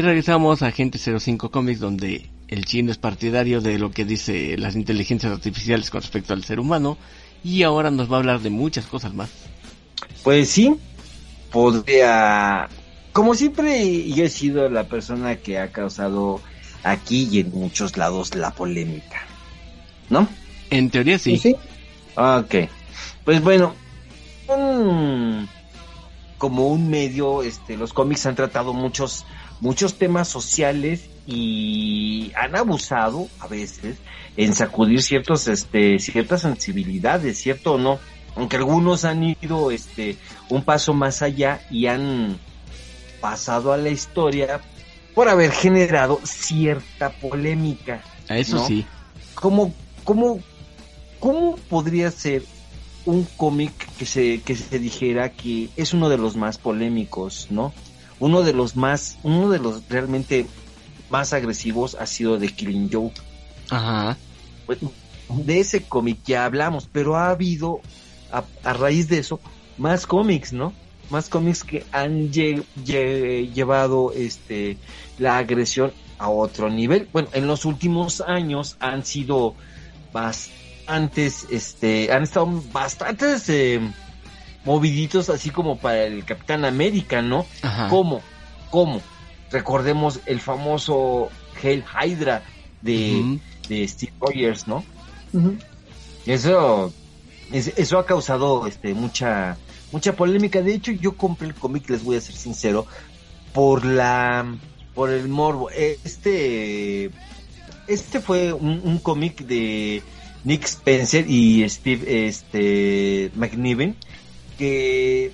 Y 0.00 0.02
regresamos 0.02 0.62
a 0.62 0.68
Agente 0.68 0.96
05 0.98 1.50
Comics, 1.50 1.78
donde 1.78 2.30
el 2.48 2.64
chino 2.64 2.90
es 2.90 2.96
partidario 2.96 3.60
de 3.60 3.78
lo 3.78 3.90
que 3.90 4.06
dice 4.06 4.56
las 4.56 4.74
inteligencias 4.74 5.30
artificiales 5.30 5.90
con 5.90 6.00
respecto 6.00 6.32
al 6.32 6.42
ser 6.42 6.58
humano. 6.58 6.96
Y 7.44 7.64
ahora 7.64 7.90
nos 7.90 8.10
va 8.10 8.16
a 8.16 8.20
hablar 8.20 8.40
de 8.40 8.48
muchas 8.48 8.86
cosas 8.86 9.12
más. 9.12 9.28
Pues 10.24 10.48
sí, 10.48 10.74
podría... 11.52 12.66
Como 13.12 13.34
siempre, 13.34 14.08
yo 14.10 14.24
he 14.24 14.30
sido 14.30 14.70
la 14.70 14.84
persona 14.84 15.36
que 15.36 15.58
ha 15.58 15.70
causado 15.70 16.40
aquí 16.82 17.28
y 17.30 17.40
en 17.40 17.50
muchos 17.50 17.98
lados 17.98 18.34
la 18.34 18.52
polémica. 18.52 19.20
¿No? 20.08 20.26
En 20.70 20.88
teoría 20.88 21.18
sí. 21.18 21.36
Sí, 21.36 21.50
sí. 21.50 21.56
Ok. 22.16 22.70
Pues 23.26 23.42
bueno, 23.42 23.74
un- 24.48 25.46
como 26.38 26.68
un 26.68 26.88
medio, 26.88 27.42
este, 27.42 27.76
los 27.76 27.92
cómics 27.92 28.24
han 28.24 28.34
tratado 28.34 28.72
muchos, 28.72 29.26
muchos 29.60 29.94
temas 29.98 30.28
sociales 30.28 31.08
y 31.26 32.32
han 32.34 32.56
abusado 32.56 33.28
a 33.38 33.46
veces 33.46 33.98
en 34.36 34.54
sacudir 34.54 35.02
ciertos, 35.02 35.48
este, 35.48 35.98
ciertas 35.98 36.42
sensibilidades, 36.42 37.38
cierto 37.38 37.74
o 37.74 37.78
no. 37.78 37.98
Aunque 38.36 38.56
algunos 38.56 39.04
han 39.04 39.22
ido, 39.24 39.70
este, 39.70 40.16
un 40.48 40.62
paso 40.62 40.94
más 40.94 41.20
allá 41.22 41.60
y 41.70 41.86
han 41.86 42.38
pasado 43.20 43.72
a 43.72 43.76
la 43.76 43.90
historia 43.90 44.60
por 45.14 45.28
haber 45.28 45.50
generado 45.50 46.20
cierta 46.24 47.10
polémica. 47.10 48.02
A 48.28 48.38
eso 48.38 48.56
¿no? 48.56 48.66
sí. 48.66 48.86
¿Cómo, 49.34 49.74
cómo, 50.04 50.40
cómo 51.18 51.56
podría 51.68 52.10
ser 52.10 52.44
un 53.04 53.24
cómic 53.36 53.72
que 53.98 54.06
se, 54.06 54.40
que 54.42 54.54
se 54.54 54.78
dijera 54.78 55.30
que 55.30 55.68
es 55.76 55.92
uno 55.92 56.08
de 56.08 56.18
los 56.18 56.36
más 56.36 56.58
polémicos, 56.58 57.48
¿no? 57.50 57.72
Uno 58.20 58.42
de 58.42 58.52
los 58.52 58.76
más, 58.76 59.18
uno 59.22 59.48
de 59.50 59.58
los 59.58 59.88
realmente 59.88 60.46
más 61.10 61.32
agresivos 61.32 61.96
ha 61.98 62.06
sido 62.06 62.38
de 62.38 62.48
Killing 62.48 62.88
Joke. 62.92 63.20
Ajá. 63.70 64.16
De 65.28 65.60
ese 65.60 65.82
cómic 65.82 66.18
ya 66.24 66.44
hablamos, 66.44 66.88
pero 66.90 67.16
ha 67.16 67.30
habido, 67.30 67.80
a, 68.30 68.44
a 68.62 68.72
raíz 68.72 69.08
de 69.08 69.18
eso, 69.18 69.40
más 69.78 70.06
cómics, 70.06 70.52
¿no? 70.52 70.72
Más 71.08 71.28
cómics 71.28 71.64
que 71.64 71.84
han 71.90 72.30
lle- 72.30 72.62
lle- 72.84 73.50
llevado 73.52 74.12
este 74.12 74.76
la 75.18 75.38
agresión 75.38 75.92
a 76.18 76.28
otro 76.28 76.68
nivel. 76.70 77.08
Bueno, 77.12 77.28
en 77.32 77.46
los 77.46 77.64
últimos 77.64 78.20
años 78.20 78.76
han 78.78 79.04
sido 79.04 79.56
bastantes, 80.12 81.46
este, 81.50 82.12
han 82.12 82.22
estado 82.24 82.46
bastantes 82.72 83.48
eh, 83.48 83.80
moviditos, 84.64 85.28
así 85.30 85.50
como 85.50 85.78
para 85.78 86.04
el 86.04 86.24
Capitán 86.24 86.64
América, 86.64 87.22
¿no? 87.22 87.46
Ajá. 87.62 87.88
¿Cómo? 87.88 88.20
¿Cómo? 88.70 89.00
Recordemos 89.50 90.20
el 90.26 90.40
famoso 90.40 91.28
Hail 91.62 91.84
Hydra 91.84 92.42
de, 92.82 93.38
de 93.68 93.88
Steve 93.88 94.12
Rogers, 94.20 94.68
¿no? 94.68 94.84
Eso, 96.26 96.92
es- 97.52 97.72
eso 97.76 97.98
ha 97.98 98.06
causado 98.06 98.66
este 98.66 98.94
mucha 98.94 99.56
mucha 99.92 100.14
polémica. 100.14 100.62
De 100.62 100.74
hecho, 100.74 100.92
yo 100.92 101.16
compré 101.16 101.48
el 101.48 101.54
cómic, 101.54 101.88
les 101.90 102.04
voy 102.04 102.16
a 102.16 102.20
ser 102.20 102.34
sincero, 102.36 102.86
por 103.52 103.84
la 103.84 104.46
por 104.94 105.10
el 105.10 105.28
morbo. 105.28 105.68
Este 105.70 107.10
este 107.88 108.20
fue 108.20 108.52
un, 108.52 108.80
un 108.84 108.98
cómic 108.98 109.38
de 109.46 110.02
Nick 110.44 110.64
Spencer 110.64 111.28
y 111.28 111.68
Steve 111.68 112.26
este 112.28 113.30
McNiven 113.34 113.96
que 114.60 115.32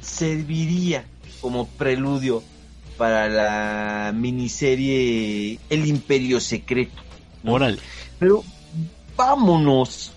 serviría 0.00 1.04
como 1.40 1.66
preludio 1.66 2.40
para 2.96 3.28
la 3.28 4.12
miniserie 4.14 5.58
El 5.68 5.86
Imperio 5.86 6.38
Secreto. 6.38 7.02
¿no? 7.42 7.54
Órale. 7.54 7.78
Pero 8.20 8.44
vámonos, 9.16 10.12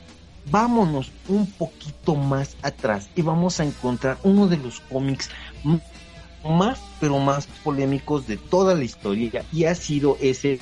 vámonos 0.51 1.11
un 1.27 1.47
poquito 1.47 2.13
más 2.13 2.55
atrás 2.61 3.09
y 3.15 3.23
vamos 3.23 3.59
a 3.59 3.65
encontrar 3.65 4.19
uno 4.21 4.45
de 4.45 4.57
los 4.57 4.81
cómics 4.81 5.31
más, 6.47 6.79
pero 6.99 7.17
más 7.17 7.47
polémicos 7.63 8.27
de 8.27 8.37
toda 8.37 8.75
la 8.75 8.83
historia 8.83 9.43
y 9.51 9.63
ha 9.65 9.73
sido 9.73 10.15
ese, 10.21 10.59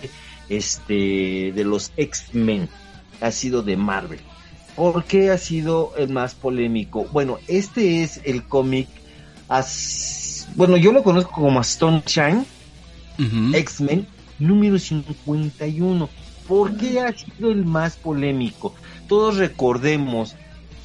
este, 0.48 1.52
de 1.52 1.64
los 1.66 1.92
X-Men, 1.98 2.70
ha 3.20 3.32
sido 3.32 3.64
de 3.64 3.76
Marvel. 3.76 4.22
¿Por 4.76 5.04
qué 5.06 5.30
ha 5.32 5.38
sido 5.38 5.94
el 5.98 6.10
más 6.10 6.34
polémico? 6.34 7.08
Bueno, 7.12 7.38
este 7.48 8.04
es 8.04 8.22
el 8.24 8.44
cómic, 8.48 8.88
as- 9.50 10.48
bueno, 10.56 10.78
yo 10.78 10.92
lo 10.92 11.04
conozco 11.04 11.32
como 11.32 11.62
Stone 11.62 12.04
Shine. 12.06 12.46
X-Men 13.54 14.08
número 14.40 14.80
51. 14.80 16.10
¿Por 16.48 16.76
qué 16.78 17.00
ha 17.02 17.14
sido 17.14 17.52
el 17.52 17.66
más 17.66 17.96
polémico? 17.98 18.74
Todos 19.08 19.38
recordemos 19.38 20.36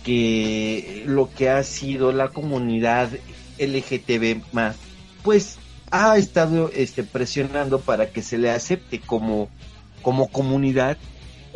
que 0.05 1.03
lo 1.07 1.31
que 1.31 1.49
ha 1.49 1.63
sido 1.65 2.13
la 2.13 2.29
comunidad 2.29 3.11
LGTB 3.59 4.43
más, 4.53 4.77
pues 5.23 5.59
ha 5.91 6.17
estado 6.19 6.71
este, 6.75 7.03
presionando 7.03 7.81
para 7.81 8.11
que 8.11 8.23
se 8.23 8.39
le 8.39 8.51
acepte 8.51 9.01
como, 9.01 9.49
como 10.03 10.29
comunidad 10.29 10.99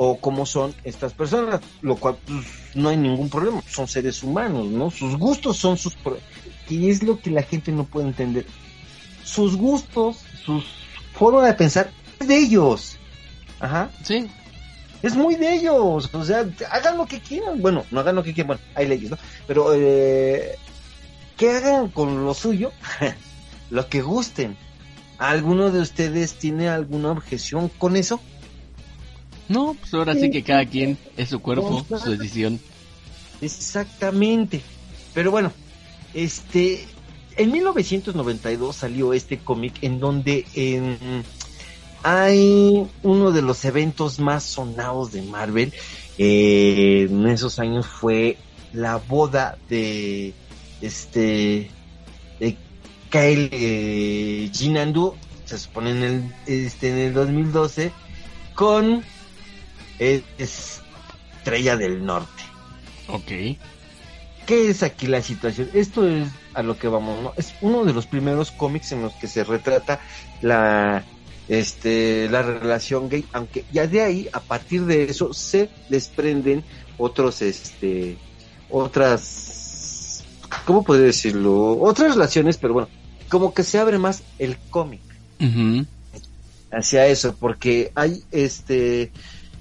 o 0.03 0.17
como 0.19 0.47
son 0.47 0.75
estas 0.83 1.13
personas, 1.13 1.61
lo 1.83 1.95
cual 1.95 2.17
pues, 2.27 2.47
no 2.75 2.89
hay 2.89 2.97
ningún 2.97 3.29
problema, 3.29 3.63
son 3.69 3.87
seres 3.87 4.23
humanos, 4.23 4.65
¿no? 4.65 4.91
Sus 4.91 5.19
gustos 5.19 5.59
son 5.59 5.77
sus... 5.77 5.95
Y 6.71 6.89
es 6.89 7.03
lo 7.03 7.21
que 7.21 7.29
la 7.29 7.43
gente 7.43 7.71
no 7.71 7.85
puede 7.85 8.07
entender. 8.07 8.47
Sus 9.23 9.57
gustos, 9.57 10.25
sus 10.43 10.65
forma 11.13 11.45
de 11.45 11.53
pensar 11.53 11.91
es 12.19 12.29
de 12.29 12.35
ellos. 12.35 12.97
Ajá. 13.59 13.91
Sí. 14.03 14.27
Es 15.03 15.17
muy 15.17 15.35
de 15.35 15.57
ellos. 15.57 16.09
O 16.15 16.25
sea, 16.25 16.49
hagan 16.71 16.97
lo 16.97 17.05
que 17.05 17.21
quieran. 17.21 17.61
Bueno, 17.61 17.85
no 17.91 18.01
hagan 18.01 18.15
lo 18.15 18.23
que 18.23 18.33
quieran. 18.33 18.47
Bueno, 18.47 18.63
hay 18.75 18.89
leyes, 18.89 19.11
¿no? 19.11 19.19
Pero 19.47 19.75
eh, 19.75 20.57
que 21.37 21.51
hagan 21.51 21.89
con 21.89 22.25
lo 22.25 22.33
suyo 22.33 22.73
lo 23.71 23.87
que 23.87 24.01
gusten. 24.01 24.57
¿Alguno 25.19 25.71
de 25.71 25.81
ustedes 25.81 26.39
tiene 26.39 26.71
alguna 26.71 27.11
objeción 27.11 27.69
con 27.69 27.97
eso? 27.97 28.19
No, 29.51 29.75
pues 29.75 29.93
ahora 29.95 30.15
sí 30.15 30.31
que 30.31 30.45
cada 30.45 30.65
quien 30.65 30.97
es 31.17 31.29
su 31.29 31.41
cuerpo, 31.41 31.85
su 31.99 32.17
decisión. 32.17 32.61
Exactamente. 33.41 34.61
Pero 35.13 35.33
bueno, 35.33 35.53
este, 36.15 36.87
en 37.37 37.51
1992 37.51 38.77
salió 38.77 39.13
este 39.13 39.39
cómic 39.39 39.75
en 39.83 39.99
donde 39.99 40.47
en, 40.55 41.25
hay 42.05 42.87
uno 43.03 43.33
de 43.33 43.43
los 43.43 43.65
eventos 43.65 44.21
más 44.21 44.45
sonados 44.45 45.11
de 45.11 45.23
Marvel. 45.23 45.73
eh, 46.17 47.09
en 47.11 47.27
esos 47.27 47.59
años 47.59 47.89
fue 47.89 48.39
la 48.73 48.99
boda 48.99 49.59
de 49.69 50.33
este 50.81 51.73
de 52.39 52.57
Kyle 53.11 53.49
eh, 53.51 54.49
Jinandu, 54.53 55.17
se 55.45 55.59
supone 55.59 55.91
en 55.91 56.03
el 56.05 56.35
este 56.47 56.91
en 56.91 56.99
el 56.99 57.15
2012 57.15 57.91
con 58.55 59.03
eh, 60.01 60.25
Estrella 60.39 61.77
del 61.77 62.05
Norte. 62.05 62.43
Ok. 63.09 63.33
¿qué 64.51 64.69
es 64.69 64.83
aquí 64.83 65.07
la 65.07 65.23
situación? 65.23 65.71
Esto 65.75 66.09
es 66.09 66.29
a 66.55 66.65
lo 66.65 66.77
que 66.77 66.89
vamos, 66.89 67.23
¿no? 67.23 67.33
Es 67.37 67.55
uno 67.61 67.85
de 67.85 67.93
los 67.93 68.07
primeros 68.07 68.51
cómics 68.51 68.91
en 68.91 69.01
los 69.01 69.13
que 69.13 69.29
se 69.29 69.45
retrata 69.45 70.01
la 70.43 71.05
este 71.47 72.29
la 72.29 72.43
relación 72.43 73.09
gay, 73.09 73.25
aunque 73.33 73.65
ya 73.73 73.87
de 73.87 74.03
ahí 74.03 74.29
a 74.33 74.41
partir 74.41 74.87
de 74.87 75.05
eso 75.05 75.33
se 75.33 75.71
desprenden 75.89 76.65
otros 76.99 77.43
este 77.43 78.19
otras 78.69 80.25
¿cómo 80.65 80.83
podría 80.83 81.07
decirlo? 81.07 81.79
Otras 81.81 82.15
relaciones, 82.15 82.57
pero 82.57 82.75
bueno, 82.75 82.89
como 83.29 83.55
que 83.55 83.63
se 83.63 83.79
abre 83.79 83.99
más 83.99 84.25
el 84.41 84.57
cómic 84.71 85.01
hacia 86.73 87.07
eso, 87.07 87.37
porque 87.39 87.93
hay 87.95 88.25
este 88.33 89.13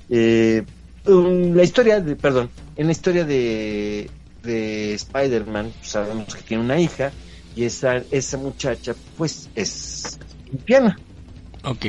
eh, 0.09 0.63
um, 1.05 1.53
la 1.53 1.63
historia 1.63 1.99
de, 1.99 2.15
perdón, 2.15 2.49
en 2.75 2.87
la 2.87 2.91
historia 2.91 3.25
de, 3.25 4.09
de 4.43 4.93
Spider-Man 4.93 5.71
pues, 5.79 5.91
sabemos 5.91 6.35
que 6.35 6.41
tiene 6.41 6.63
una 6.63 6.79
hija 6.79 7.11
y 7.55 7.63
esa, 7.63 7.97
esa 8.11 8.37
muchacha 8.37 8.95
pues 9.17 9.49
es 9.55 10.19
lesbiana. 10.51 10.97
Ok. 11.63 11.85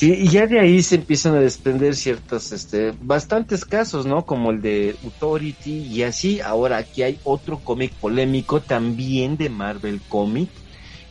Sí, 0.00 0.14
y 0.14 0.28
ya 0.28 0.46
de 0.46 0.58
ahí 0.58 0.82
se 0.82 0.94
empiezan 0.94 1.34
a 1.34 1.40
desprender 1.40 1.94
ciertos, 1.94 2.52
este, 2.52 2.94
bastantes 3.02 3.66
casos, 3.66 4.06
¿no? 4.06 4.24
Como 4.24 4.50
el 4.50 4.62
de 4.62 4.96
Authority 5.04 5.88
y 5.88 6.02
así. 6.04 6.40
Ahora 6.40 6.78
aquí 6.78 7.02
hay 7.02 7.18
otro 7.22 7.58
cómic 7.58 7.92
polémico 7.92 8.62
también 8.62 9.36
de 9.36 9.50
Marvel 9.50 10.00
Comic, 10.08 10.48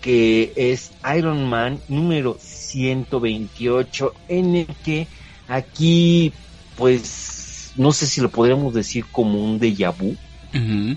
que 0.02 0.54
es 0.56 0.92
Iron 1.16 1.48
Man 1.48 1.80
número 1.88 2.36
128, 2.42 4.14
en 4.28 4.56
el 4.56 4.68
que 4.84 5.08
aquí, 5.50 6.32
pues, 6.78 7.74
no 7.76 7.92
sé 7.92 8.06
si 8.06 8.22
lo 8.22 8.30
podríamos 8.30 8.74
decir 8.74 9.06
como 9.12 9.44
un 9.44 9.60
déjà 9.60 9.92
vu. 9.92 10.16
Ujú. 10.54 10.96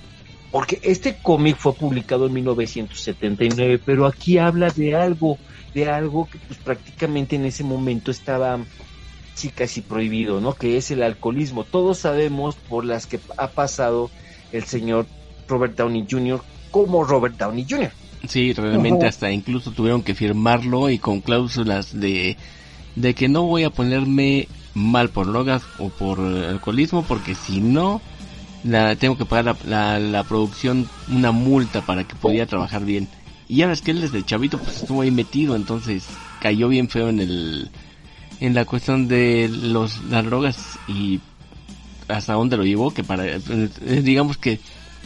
Porque 0.50 0.78
este 0.82 1.16
cómic 1.16 1.56
fue 1.56 1.72
publicado 1.72 2.26
en 2.26 2.34
1979, 2.34 3.80
pero 3.84 4.06
aquí 4.06 4.36
habla 4.36 4.68
de 4.68 4.94
algo, 4.94 5.38
de 5.74 5.88
algo 5.88 6.28
que 6.30 6.38
pues 6.46 6.58
prácticamente 6.60 7.36
en 7.36 7.46
ese 7.46 7.64
momento 7.64 8.10
estaba 8.10 8.60
sí 9.34 9.48
casi 9.48 9.80
prohibido, 9.80 10.42
¿no? 10.42 10.54
Que 10.54 10.76
es 10.76 10.90
el 10.90 11.02
alcoholismo. 11.02 11.64
Todos 11.64 11.98
sabemos 11.98 12.54
por 12.54 12.84
las 12.84 13.06
que 13.06 13.18
ha 13.38 13.48
pasado 13.48 14.10
el 14.52 14.64
señor 14.64 15.06
Robert 15.48 15.74
Downey 15.74 16.06
Jr. 16.08 16.42
como 16.70 17.02
Robert 17.02 17.36
Downey 17.38 17.66
Jr. 17.68 17.90
Sí, 18.28 18.52
realmente 18.52 19.06
hasta 19.06 19.32
incluso 19.32 19.72
tuvieron 19.72 20.02
que 20.02 20.14
firmarlo 20.14 20.90
y 20.90 20.98
con 20.98 21.22
cláusulas 21.22 21.98
de, 21.98 22.36
de 22.96 23.14
que 23.14 23.28
no 23.28 23.44
voy 23.44 23.64
a 23.64 23.70
ponerme 23.70 24.48
mal 24.74 25.10
por 25.10 25.26
drogas 25.26 25.62
o 25.78 25.88
por 25.88 26.20
alcoholismo 26.20 27.02
porque 27.02 27.34
si 27.34 27.60
no 27.60 28.00
la 28.64 28.96
tengo 28.96 29.16
que 29.16 29.24
pagar 29.24 29.56
la, 29.66 29.98
la, 29.98 29.98
la 29.98 30.24
producción 30.24 30.88
una 31.08 31.32
multa 31.32 31.82
para 31.82 32.04
que 32.04 32.14
pudiera 32.14 32.46
trabajar 32.46 32.84
bien. 32.84 33.08
Y 33.48 33.56
ya 33.56 33.66
ves 33.66 33.82
que 33.82 33.90
él 33.90 34.00
desde 34.00 34.24
chavito 34.24 34.58
pues 34.58 34.82
estuvo 34.82 35.02
ahí 35.02 35.10
metido, 35.10 35.56
entonces 35.56 36.04
cayó 36.40 36.68
bien 36.68 36.88
feo 36.88 37.08
en 37.08 37.20
el 37.20 37.70
en 38.40 38.54
la 38.54 38.64
cuestión 38.64 39.08
de 39.08 39.48
los 39.48 40.02
las 40.04 40.24
drogas 40.24 40.78
y 40.88 41.20
hasta 42.08 42.32
dónde 42.34 42.56
lo 42.56 42.64
llevó 42.64 42.92
que 42.92 43.04
para 43.04 43.26
eh, 43.26 43.40
digamos 44.02 44.36
que 44.36 44.58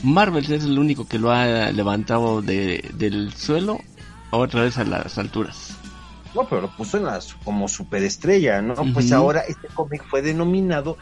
Marvel 0.02 0.50
es 0.52 0.64
el 0.64 0.78
único 0.78 1.06
que 1.06 1.18
lo 1.18 1.32
ha 1.32 1.70
levantado 1.72 2.42
de, 2.42 2.90
del 2.94 3.32
suelo 3.34 3.80
otra 4.30 4.62
vez 4.62 4.78
a 4.78 4.84
las 4.84 5.16
alturas. 5.18 5.75
No, 6.36 6.46
pero 6.48 6.60
lo 6.62 6.74
puso 6.74 6.98
en 6.98 7.04
las, 7.04 7.34
como 7.42 7.68
superestrella, 7.68 8.60
¿no? 8.62 8.90
Pues 8.92 9.12
ahora 9.12 9.40
este 9.48 9.70
cómic 9.72 10.02
fue 10.08 10.22
denominado 10.22 10.98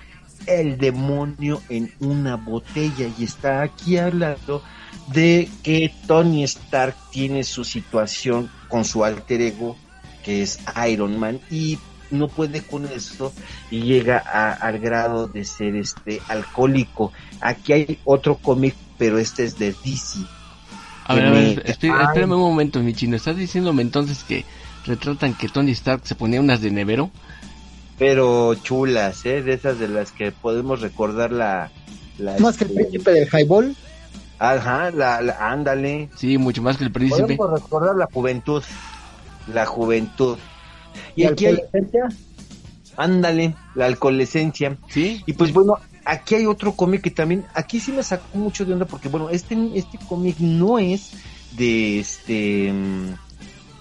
El 0.47 0.79
demonio 0.79 1.65
en 1.69 1.95
una 1.99 2.37
botella 2.37 3.07
y 3.09 3.25
está 3.25 3.63
aquí 3.63 3.99
hablando 3.99 4.63
de 5.07 5.57
que 5.63 5.99
Tony 6.07 6.45
Stark 6.45 6.99
tiene 7.11 7.45
su 7.45 7.65
situación 7.65 8.55
con 8.69 8.85
su 8.85 9.05
alter 9.05 9.41
ego 9.43 9.83
que 10.23 10.43
es 10.43 10.63
Iron 10.91 11.19
Man 11.19 11.45
y 11.49 11.87
no 12.11 12.33
puede 12.35 12.65
con 12.67 12.91
eso 12.91 13.37
y 13.69 13.83
llega 13.83 14.23
a- 14.27 14.53
al 14.55 14.79
grado 14.81 15.29
de 15.29 15.45
ser 15.45 15.77
este 15.77 16.25
alcohólico. 16.29 17.13
Aquí 17.41 17.73
hay 17.73 18.01
otro 18.05 18.41
cómic, 18.41 18.79
pero 18.97 19.19
este 19.19 19.45
es 19.45 19.57
de 19.59 19.73
DC. 19.83 20.31
A 21.07 21.15
ver, 21.17 21.27
a 21.27 21.33
ver, 21.33 21.63
espérame 21.67 22.33
un 22.35 22.41
momento, 22.41 22.81
mi 22.83 22.95
chino. 22.95 23.17
¿Estás 23.17 23.37
diciéndome 23.37 23.83
entonces 23.83 24.25
que 24.25 24.47
retratan 24.85 25.35
que 25.35 25.49
Tony 25.49 25.73
Stark 25.73 26.03
se 26.05 26.15
ponía 26.15 26.41
unas 26.41 26.61
de 26.61 26.71
nevero? 26.71 27.11
pero 27.97 28.55
chulas, 28.57 29.25
¿eh? 29.25 29.41
De 29.41 29.55
esas 29.55 29.79
de 29.79 29.87
las 29.87 30.11
que 30.11 30.33
podemos 30.33 30.81
recordar 30.81 31.31
la... 31.31 31.71
la 32.19 32.37
Más 32.41 32.57
que 32.57 32.65
el 32.65 32.71
este, 32.71 32.83
príncipe 32.83 33.11
del 33.13 33.29
highball. 33.33 33.77
Ajá, 34.41 34.91
la, 34.91 35.21
la- 35.23 35.53
ándale. 35.53 36.09
Sí, 36.17 36.37
mucho 36.37 36.61
más 36.61 36.77
que 36.77 36.85
el 36.85 36.91
príncipe. 36.91 37.37
Podemos 37.37 37.63
recordar 37.63 37.95
la 37.95 38.07
juventud. 38.13 38.65
La 39.53 39.65
juventud. 39.65 40.37
Y 41.15 41.23
¿Y 41.23 41.27
aquí 41.27 41.47
hay, 41.47 41.59
ándale, 42.97 43.55
la 43.75 43.87
alcoholescencia. 43.87 44.77
Sí, 44.89 45.23
Y 45.27 45.35
pues 45.35 45.53
bueno, 45.53 45.79
aquí 46.05 46.35
hay 46.35 46.47
otro 46.47 46.73
cómic 46.73 47.03
que 47.03 47.11
también, 47.11 47.45
aquí 47.55 47.81
sí 47.81 47.93
me 47.93 48.03
sacó 48.03 48.39
mucho 48.39 48.65
de 48.65 48.73
onda 48.73 48.87
porque 48.87 49.09
bueno, 49.09 49.31
este, 49.31 49.57
este 49.75 49.99
cómic 50.09 50.37
no 50.41 50.79
es 50.79 51.13
de 51.53 52.01
este 52.01 52.73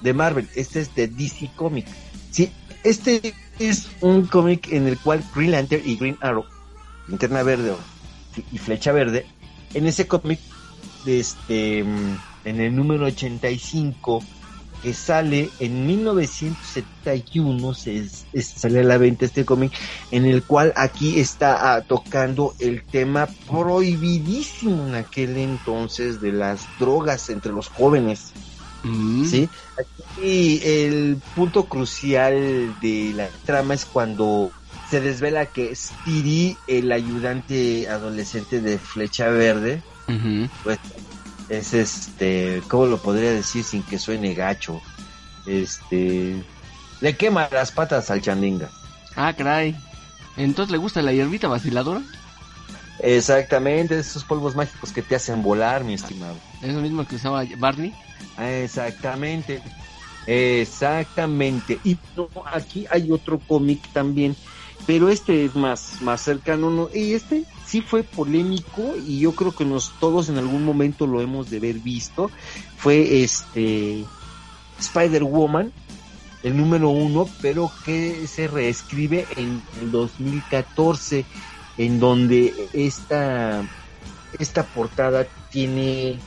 de 0.04 0.14
Marvel, 0.14 0.50
este 0.56 0.82
es 0.82 0.94
de 0.96 1.08
DC 1.08 1.52
Comics. 1.56 1.92
Sí, 2.32 2.52
este 2.84 3.34
es 3.60 3.88
un 4.02 4.28
cómic 4.28 4.68
en 4.72 4.88
el 4.88 5.00
cual 5.00 5.24
Green 5.36 5.52
Lantern 5.52 5.82
y 5.86 5.96
Green 5.98 6.18
Arrow, 6.22 6.46
Linterna 7.08 7.44
Verde 7.44 7.74
y 8.52 8.58
Flecha 8.58 8.92
Verde, 8.92 9.26
en 9.74 9.88
ese 9.88 10.08
cómic, 10.08 10.40
este, 11.06 11.84
mm, 11.84 12.18
en 12.46 12.60
el 12.62 12.76
número 12.76 13.06
85, 13.06 14.24
que 14.82 14.94
sale 14.94 15.50
en 15.60 15.86
1971, 15.86 17.74
se, 17.74 17.98
es- 18.00 18.28
sale 18.58 18.82
a 18.82 18.84
la 18.84 18.98
venta 18.98 19.26
este 19.26 19.46
cómic, 19.46 19.74
en 20.12 20.26
el 20.26 20.44
cual 20.44 20.74
aquí 20.76 21.20
está 21.20 21.76
ah, 21.76 21.82
tocando 21.84 22.54
el 22.60 22.84
tema 22.84 23.28
prohibidísimo 23.48 24.88
en 24.88 24.96
aquel 24.96 25.38
entonces 25.38 26.20
de 26.20 26.32
las 26.34 26.68
drogas 26.80 27.30
entre 27.30 27.54
los 27.54 27.70
jóvenes. 27.70 28.34
Mm. 28.84 29.26
¿sí? 29.26 29.50
Aquí 30.14 30.62
el 30.64 31.18
punto 31.36 31.68
crucial 31.68 32.80
de 32.82 33.14
la 33.16 33.30
trama 33.46 33.74
es 33.74 33.86
cuando 33.86 34.52
se 34.90 35.02
desvela 35.02 35.48
que 35.48 35.76
Speedy, 35.76 36.56
el 36.68 36.92
ayudante 36.92 37.90
adolescente 37.90 38.62
de 38.62 38.78
Flecha 38.78 39.30
Verde, 39.30 39.82
pues 40.64 40.78
es 41.50 41.74
este, 41.74 42.62
¿cómo 42.68 42.86
lo 42.86 42.98
podría 43.02 43.32
decir 43.32 43.64
sin 43.64 43.82
que 43.82 43.98
suene 43.98 44.36
gacho? 44.36 44.82
Este, 45.48 46.44
le 47.02 47.18
quema 47.18 47.50
las 47.52 47.72
patas 47.72 48.12
al 48.12 48.22
chandinga. 48.22 48.70
Ah, 49.16 49.34
caray. 49.36 49.76
Entonces 50.38 50.72
le 50.72 50.78
gusta 50.78 51.02
la 51.02 51.12
hierbita 51.12 51.48
vaciladora. 51.48 52.04
Exactamente, 53.00 53.98
esos 53.98 54.24
polvos 54.24 54.56
mágicos 54.56 54.92
que 54.92 55.02
te 55.02 55.16
hacen 55.16 55.42
volar, 55.42 55.84
mi 55.84 55.96
estimado. 55.96 56.38
Es 56.62 56.74
lo 56.74 56.82
mismo 56.82 57.06
que 57.08 57.16
usaba 57.16 57.44
Barney. 57.58 57.94
Exactamente. 58.38 59.62
Exactamente. 60.28 61.80
Y 61.84 61.98
aquí 62.52 62.86
hay 62.90 63.12
otro 63.12 63.40
cómic 63.40 63.82
también, 63.94 64.36
pero 64.86 65.10
este 65.10 65.46
es 65.46 65.56
más, 65.56 66.02
más 66.02 66.22
cercano, 66.22 66.70
¿no? 66.70 66.90
Y 66.94 67.14
este 67.14 67.46
sí 67.66 67.82
fue 67.82 68.04
polémico 68.04 68.96
y 69.06 69.20
yo 69.20 69.34
creo 69.34 69.54
que 69.54 69.66
nos 69.66 69.92
todos 70.00 70.30
en 70.30 70.38
algún 70.38 70.64
momento 70.64 71.08
lo 71.08 71.22
hemos 71.22 71.50
de 71.50 71.58
haber 71.58 71.76
visto. 71.76 72.30
Fue 72.78 73.24
este 73.24 74.06
Spider-Woman, 74.80 75.72
el 76.44 76.58
número 76.58 76.90
uno, 76.90 77.30
pero 77.42 77.72
que 77.86 78.28
se 78.28 78.48
reescribe 78.48 79.26
en 79.38 79.62
el 79.82 79.92
2014, 79.92 81.26
en 81.78 82.00
donde 82.00 82.54
esta, 82.74 83.64
esta 84.40 84.64
portada 84.64 85.26
tiene, 85.50 86.20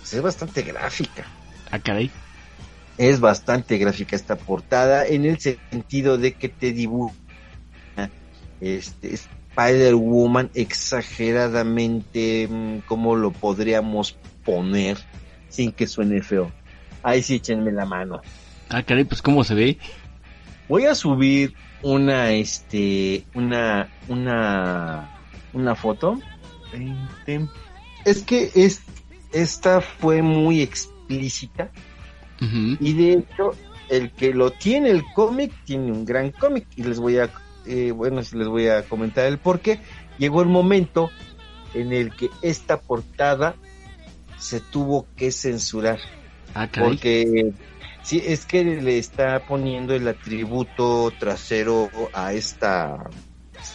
pues, 0.00 0.14
es 0.14 0.22
bastante 0.22 0.62
gráfica 0.62 1.26
Ah, 1.70 1.78
caray. 1.78 2.10
Es 2.98 3.20
bastante 3.20 3.78
gráfica 3.78 4.16
esta 4.16 4.36
portada 4.36 5.06
en 5.06 5.24
el 5.24 5.38
sentido 5.38 6.18
de 6.18 6.34
que 6.34 6.48
te 6.48 6.72
dibuja 6.72 7.14
este 8.60 9.14
Spider-Woman 9.14 10.50
exageradamente 10.54 12.48
mm, 12.48 12.78
como 12.86 13.16
lo 13.16 13.30
podríamos 13.32 14.16
poner 14.44 14.98
sin 15.48 15.72
que 15.72 15.86
suene 15.86 16.22
feo. 16.22 16.50
Ahí 17.02 17.22
sí 17.22 17.36
échenme 17.36 17.72
la 17.72 17.84
mano. 17.84 18.20
Ah, 18.68 18.82
caray, 18.82 19.04
pues 19.04 19.20
cómo 19.20 19.44
se 19.44 19.54
ve. 19.54 19.78
Voy 20.68 20.86
a 20.86 20.94
subir 20.94 21.54
una 21.82 22.30
este 22.30 23.24
una 23.34 23.88
una 24.08 25.10
una 25.52 25.74
foto. 25.74 26.18
Es 28.04 28.22
que 28.22 28.50
es 28.54 28.82
esta 29.32 29.80
fue 29.80 30.22
muy 30.22 30.62
explícita 30.62 31.70
Y 32.80 32.92
de 32.94 33.12
hecho, 33.12 33.52
el 33.88 34.10
que 34.10 34.34
lo 34.34 34.50
tiene 34.50 34.90
el 34.90 35.04
cómic 35.14 35.52
tiene 35.64 35.92
un 35.92 36.04
gran 36.04 36.30
cómic. 36.30 36.66
Y 36.76 36.82
les 36.82 36.98
voy 36.98 37.18
a, 37.18 37.30
eh, 37.66 37.92
bueno, 37.92 38.20
les 38.20 38.48
voy 38.48 38.68
a 38.68 38.82
comentar 38.82 39.26
el 39.26 39.38
por 39.38 39.60
qué. 39.60 39.80
Llegó 40.18 40.42
el 40.42 40.48
momento 40.48 41.10
en 41.74 41.92
el 41.92 42.14
que 42.14 42.28
esta 42.42 42.80
portada 42.80 43.54
se 44.38 44.60
tuvo 44.60 45.06
que 45.16 45.30
censurar. 45.30 46.00
Ah. 46.54 46.68
Porque 46.72 47.52
sí, 48.02 48.22
es 48.26 48.44
que 48.44 48.64
le 48.64 48.98
está 48.98 49.46
poniendo 49.46 49.94
el 49.94 50.08
atributo 50.08 51.12
trasero 51.18 51.90
a 52.12 52.32
esta 52.32 53.08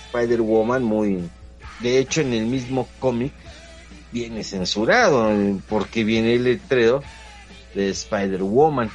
Spider-Woman 0.08 0.84
muy... 0.84 1.30
De 1.80 2.00
hecho, 2.00 2.22
en 2.22 2.34
el 2.34 2.48
mismo 2.48 2.88
cómic 3.00 3.32
viene 4.12 4.44
censurado, 4.44 5.32
porque 5.70 6.04
viene 6.04 6.34
el 6.34 6.44
letrero 6.44 7.04
de 7.78 7.90
Spider-Woman. 7.92 8.90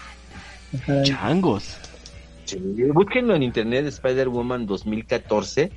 Changos. 1.05 1.79
Sí, 2.45 2.59
búsquenlo 2.93 3.35
en 3.37 3.45
internet 3.45 3.87
Spider-Woman 3.87 4.67
2014 4.67 5.71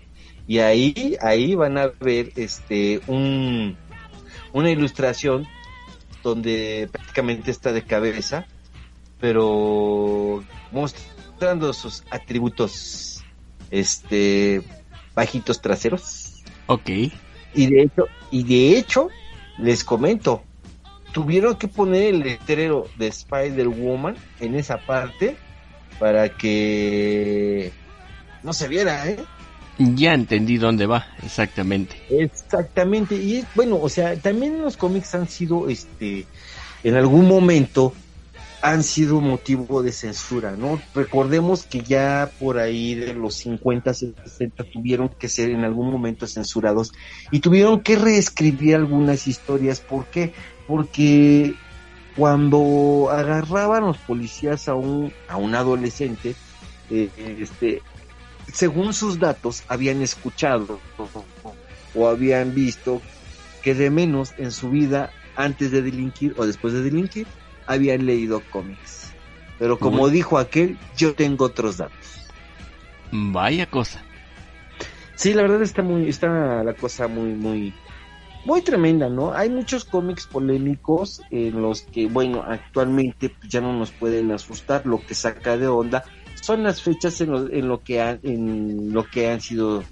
y 0.47 0.57
ahí 0.59 1.15
ahí 1.21 1.53
van 1.55 1.77
a 1.77 1.87
ver 1.99 2.31
este 2.35 3.01
un 3.07 3.77
una 4.53 4.71
ilustración 4.71 5.47
donde 6.23 6.89
prácticamente 6.91 7.51
está 7.51 7.71
de 7.71 7.83
cabeza, 7.83 8.47
pero 9.19 10.43
mostrando 10.71 11.71
sus 11.73 12.03
atributos 12.09 13.23
este 13.69 14.63
bajitos 15.13 15.61
traseros 15.61 16.43
Ok. 16.65 16.89
y 17.53 17.67
de 17.67 17.83
hecho 17.83 18.07
y 18.31 18.43
de 18.43 18.77
hecho 18.79 19.09
les 19.59 19.83
comento 19.83 20.43
tuvieron 21.15 21.55
que 21.55 21.69
poner 21.69 22.13
el 22.13 22.19
letrero 22.19 22.89
de 22.97 23.07
Spider-Woman 23.07 24.17
en 24.41 24.55
esa 24.55 24.85
parte 24.85 25.37
para 25.97 26.27
que 26.27 27.71
no 28.43 28.51
se 28.51 28.67
viera, 28.67 29.09
¿eh? 29.09 29.17
Ya 29.77 30.13
entendí 30.13 30.57
dónde 30.57 30.85
va, 30.87 31.07
exactamente. 31.23 31.95
Exactamente, 32.09 33.15
y 33.15 33.45
bueno, 33.55 33.79
o 33.81 33.87
sea, 33.87 34.17
también 34.17 34.61
los 34.61 34.75
cómics 34.75 35.15
han 35.15 35.29
sido, 35.29 35.69
este, 35.69 36.25
en 36.83 36.95
algún 36.95 37.29
momento 37.29 37.93
han 38.61 38.83
sido 38.83 39.21
motivo 39.21 39.83
de 39.83 39.93
censura, 39.93 40.55
¿no? 40.57 40.81
Recordemos 40.93 41.63
que 41.63 41.81
ya 41.81 42.29
por 42.39 42.57
ahí 42.57 42.95
de 42.95 43.13
los 43.13 43.35
50, 43.35 43.93
60 43.93 44.63
tuvieron 44.73 45.07
que 45.07 45.29
ser 45.29 45.51
en 45.51 45.63
algún 45.63 45.91
momento 45.91 46.27
censurados 46.27 46.91
y 47.31 47.39
tuvieron 47.39 47.81
que 47.81 47.95
reescribir 47.95 48.75
algunas 48.75 49.27
historias. 49.27 49.79
¿Por 49.81 50.07
qué? 50.07 50.33
Porque 50.67 51.55
cuando 52.15 53.09
agarraban 53.11 53.85
los 53.85 53.97
policías 53.97 54.67
a 54.67 54.75
un, 54.75 55.13
a 55.27 55.37
un 55.37 55.53
adolescente, 55.55 56.35
eh, 56.89 57.09
este, 57.39 57.81
según 58.51 58.93
sus 58.93 59.19
datos, 59.19 59.63
habían 59.67 60.01
escuchado 60.01 60.79
o 61.93 62.07
habían 62.07 62.53
visto 62.53 63.01
que 63.63 63.73
de 63.73 63.89
menos 63.89 64.33
en 64.37 64.51
su 64.51 64.69
vida, 64.69 65.11
antes 65.35 65.71
de 65.71 65.81
delinquir 65.81 66.33
o 66.37 66.45
después 66.45 66.73
de 66.73 66.83
delinquir, 66.83 67.27
habían 67.65 68.05
leído 68.05 68.41
cómics. 68.51 69.11
Pero 69.57 69.79
como 69.79 70.03
Uy. 70.03 70.11
dijo 70.11 70.37
aquel, 70.37 70.77
yo 70.95 71.13
tengo 71.15 71.45
otros 71.45 71.77
datos. 71.77 71.97
Vaya 73.11 73.65
cosa. 73.65 74.03
Sí, 75.15 75.33
la 75.33 75.43
verdad 75.43 75.61
está 75.61 75.81
muy, 75.81 76.09
está 76.09 76.63
la 76.63 76.73
cosa 76.73 77.07
muy, 77.07 77.33
muy, 77.33 77.73
muy 78.45 78.61
tremenda, 78.61 79.09
¿no? 79.09 79.33
Hay 79.33 79.49
muchos 79.49 79.85
cómics 79.85 80.27
polémicos 80.27 81.21
en 81.31 81.61
los 81.61 81.81
que, 81.81 82.07
bueno, 82.07 82.43
actualmente 82.47 83.29
pues, 83.29 83.51
ya 83.51 83.59
no 83.59 83.73
nos 83.73 83.91
pueden 83.91 84.31
asustar. 84.31 84.85
Lo 84.85 84.99
que 85.05 85.15
saca 85.15 85.57
de 85.57 85.67
onda 85.67 86.03
son 86.41 86.63
las 86.63 86.81
fechas 86.81 87.19
en 87.21 87.31
lo, 87.31 87.51
en 87.51 87.67
lo 87.67 87.81
que 87.81 88.01
han, 88.01 88.19
en 88.23 88.93
lo 88.93 89.03
que 89.03 89.29
han 89.29 89.41
sido, 89.41 89.83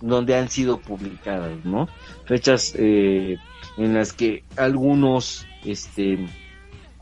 donde 0.00 0.36
han 0.36 0.50
sido 0.50 0.78
publicadas, 0.78 1.64
¿no? 1.64 1.88
Fechas 2.26 2.74
eh, 2.76 3.38
en 3.78 3.94
las 3.94 4.12
que 4.12 4.44
algunos, 4.56 5.46
este, 5.64 6.18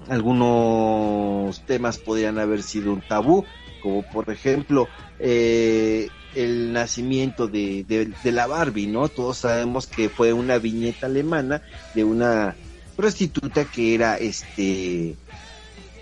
algunos 0.09 1.61
temas 1.67 1.99
podrían 1.99 2.39
haber 2.39 2.63
sido 2.63 2.93
un 2.93 3.01
tabú, 3.01 3.45
como 3.83 4.03
por 4.03 4.31
ejemplo 4.31 4.89
eh, 5.19 6.09
el 6.37 6.73
nacimiento 6.73 7.49
de, 7.49 7.85
de, 7.89 8.13
de 8.23 8.33
la 8.33 8.47
Barbie, 8.47 8.87
¿no? 8.87 9.09
Todos 9.09 9.39
sabemos 9.39 9.87
que 9.87 10.09
fue 10.09 10.33
una 10.33 10.59
viñeta 10.59 11.07
alemana 11.07 11.63
de 11.95 12.05
una 12.05 12.55
prostituta 12.95 13.65
que 13.65 13.95
era 13.95 14.17
este 14.17 15.17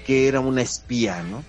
que 0.07 0.28
era 0.28 0.41
una 0.41 0.62
espía, 0.62 1.22
¿no? 1.22 1.43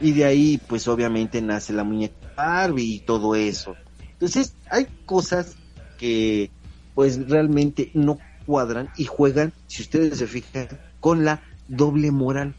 Y 0.00 0.12
de 0.12 0.24
ahí, 0.24 0.60
pues 0.66 0.86
obviamente 0.88 1.40
nace 1.40 1.72
la 1.72 1.84
muñeca 1.84 2.14
Barbie 2.36 2.96
y 2.96 2.98
todo 3.00 3.34
eso. 3.34 3.74
Entonces, 4.12 4.54
hay 4.70 4.86
cosas 5.06 5.56
que 5.98 6.50
pues 6.94 7.28
realmente 7.28 7.90
no 7.94 8.18
cuadran 8.44 8.90
y 8.96 9.04
juegan, 9.04 9.52
si 9.66 9.82
ustedes 9.82 10.18
se 10.18 10.26
fijan, 10.26 10.68
con 11.00 11.24
la 11.24 11.42
doble 11.68 12.10
moral. 12.10 12.54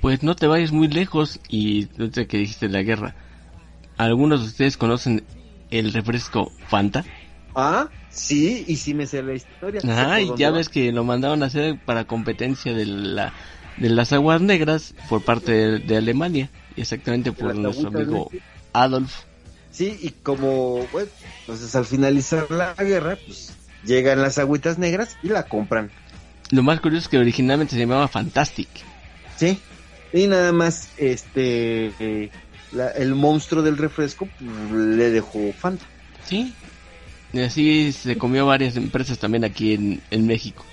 Pues 0.00 0.22
no 0.22 0.34
te 0.36 0.46
vayas 0.46 0.72
muy 0.72 0.88
lejos 0.88 1.40
y 1.48 1.88
no 1.96 2.10
sé 2.10 2.26
que 2.26 2.38
dijiste 2.38 2.68
la 2.68 2.82
guerra. 2.82 3.14
¿Algunos 3.96 4.42
de 4.42 4.48
ustedes 4.48 4.76
conocen 4.76 5.24
el 5.70 5.92
refresco 5.92 6.52
Fanta? 6.68 7.04
Ah, 7.54 7.88
sí, 8.10 8.64
y 8.66 8.76
sí 8.76 8.94
me 8.94 9.06
sé 9.06 9.22
la 9.22 9.34
historia. 9.34 9.80
Ajá, 9.84 10.20
y 10.20 10.36
ya 10.36 10.50
va. 10.50 10.58
ves 10.58 10.68
que 10.68 10.92
lo 10.92 11.04
mandaron 11.04 11.42
a 11.42 11.46
hacer 11.46 11.78
para 11.84 12.04
competencia 12.04 12.72
de 12.74 12.86
la 12.86 13.32
de 13.76 13.88
las 13.88 14.12
aguas 14.12 14.40
negras 14.40 14.94
por 15.08 15.24
parte 15.24 15.52
de, 15.52 15.78
de 15.80 15.96
Alemania, 15.96 16.48
y 16.76 16.80
exactamente 16.80 17.32
por 17.32 17.54
nuestro 17.54 17.88
amigo. 17.88 18.30
Adolf. 18.72 19.22
Sí, 19.70 19.98
y 20.00 20.10
como, 20.10 20.86
bueno, 20.88 21.10
entonces 21.40 21.74
al 21.74 21.84
finalizar 21.84 22.50
la 22.50 22.74
guerra, 22.74 23.18
pues 23.24 23.54
llegan 23.84 24.22
las 24.22 24.38
agüitas 24.38 24.78
negras 24.78 25.16
y 25.22 25.28
la 25.28 25.48
compran. 25.48 25.90
Lo 26.50 26.62
más 26.62 26.80
curioso 26.80 27.04
es 27.04 27.08
que 27.08 27.18
originalmente 27.18 27.74
se 27.74 27.80
llamaba 27.80 28.06
Fantastic. 28.06 28.68
Sí, 29.36 29.60
y 30.12 30.26
nada 30.28 30.52
más, 30.52 30.90
este, 30.96 31.92
eh, 31.98 32.30
la- 32.74 32.90
el 32.90 33.14
monstruo 33.14 33.62
del 33.62 33.76
refresco 33.76 34.28
pues, 34.38 34.70
le 34.70 35.10
dejó 35.10 35.52
Fanta. 35.52 35.84
Sí. 36.26 36.54
Y 37.32 37.40
así 37.40 37.92
se 37.92 38.16
comió 38.16 38.46
varias 38.46 38.76
empresas 38.76 39.18
también 39.18 39.44
aquí 39.44 39.74
en, 39.74 40.00
en 40.10 40.26
México. 40.26 40.64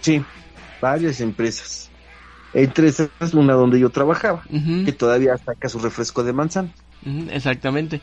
Sí, 0.00 0.22
varias 0.80 1.20
empresas. 1.20 1.90
Entre 2.54 2.88
esas, 2.88 3.10
una 3.34 3.54
donde 3.54 3.80
yo 3.80 3.90
trabajaba, 3.90 4.42
que 4.84 4.92
todavía 4.92 5.36
saca 5.36 5.68
su 5.68 5.78
refresco 5.78 6.22
de 6.22 6.32
manzana. 6.32 6.72
exactamente. 7.30 8.00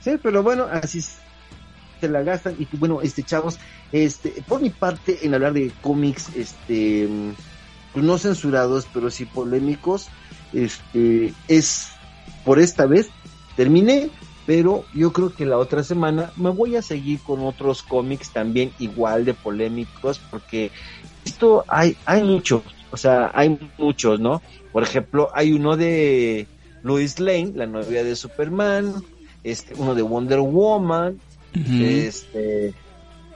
Sí, 0.00 0.12
pero 0.22 0.42
bueno, 0.42 0.66
así 0.70 1.00
se 1.02 2.08
la 2.08 2.22
gastan. 2.22 2.56
Y 2.58 2.68
bueno, 2.76 3.00
este, 3.02 3.22
chavos, 3.24 3.58
este, 3.90 4.42
por 4.46 4.60
mi 4.60 4.70
parte, 4.70 5.18
en 5.22 5.34
hablar 5.34 5.54
de 5.54 5.72
cómics, 5.80 6.28
este, 6.36 7.08
pues 7.92 8.04
no 8.04 8.18
censurados, 8.18 8.86
pero 8.92 9.10
sí 9.10 9.24
polémicos, 9.24 10.08
este, 10.52 11.32
es 11.48 11.88
por 12.44 12.58
esta 12.58 12.86
vez, 12.86 13.08
terminé, 13.56 14.10
pero 14.46 14.84
yo 14.94 15.12
creo 15.12 15.32
que 15.32 15.46
la 15.46 15.58
otra 15.58 15.84
semana 15.84 16.32
me 16.36 16.50
voy 16.50 16.76
a 16.76 16.82
seguir 16.82 17.20
con 17.20 17.40
otros 17.40 17.82
cómics 17.82 18.30
también 18.30 18.72
igual 18.78 19.24
de 19.24 19.34
polémicos, 19.34 20.18
porque 20.30 20.70
esto 21.24 21.64
hay, 21.68 21.96
hay 22.04 22.22
muchos, 22.22 22.62
o 22.90 22.96
sea, 22.96 23.30
hay 23.34 23.58
muchos, 23.78 24.18
¿no? 24.18 24.42
Por 24.72 24.82
ejemplo, 24.82 25.30
hay 25.34 25.52
uno 25.52 25.76
de 25.76 26.46
Lois 26.82 27.20
Lane, 27.20 27.52
la 27.54 27.66
novia 27.66 28.02
de 28.02 28.16
Superman, 28.16 28.94
este, 29.44 29.74
uno 29.76 29.94
de 29.94 30.02
Wonder 30.02 30.40
Woman, 30.40 31.20
este, 31.54 32.74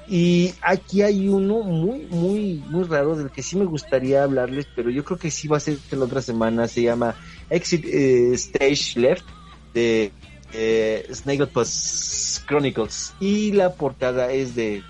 y 0.07 0.53
aquí 0.61 1.03
hay 1.03 1.29
uno 1.29 1.61
muy, 1.63 2.07
muy, 2.11 2.63
muy 2.69 2.85
raro 2.85 3.17
del 3.17 3.31
que 3.31 3.43
sí 3.43 3.57
me 3.57 3.65
gustaría 3.65 4.23
hablarles, 4.23 4.67
pero 4.75 4.91
yo 4.91 5.05
creo 5.05 5.19
que 5.19 5.31
sí 5.31 5.49
va 5.49 5.57
a 5.57 5.61
ser 5.61 5.79
la 5.91 6.05
otra 6.05 6.21
semana. 6.21 6.69
Se 6.69 6.83
llama 6.83 7.15
Exit 7.49 7.85
eh, 7.87 8.33
Stage 8.35 9.01
Left 9.01 9.25
de 9.73 10.13
eh, 10.53 11.09
Snagglepuss 11.11 12.43
Chronicles. 12.47 13.15
Y 13.19 13.53
la 13.53 13.73
portada 13.73 14.31
es 14.31 14.55
de, 14.55 14.83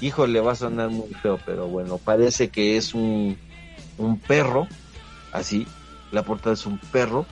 híjole, 0.00 0.40
va 0.40 0.52
a 0.52 0.56
sonar 0.56 0.88
muy 0.88 1.12
feo, 1.22 1.38
pero 1.44 1.68
bueno, 1.68 1.98
parece 1.98 2.48
que 2.48 2.78
es 2.78 2.94
un, 2.94 3.36
un 3.98 4.18
perro, 4.18 4.66
así. 5.32 5.66
La 6.12 6.22
portada 6.22 6.54
es 6.54 6.64
un 6.64 6.78
perro 6.78 7.26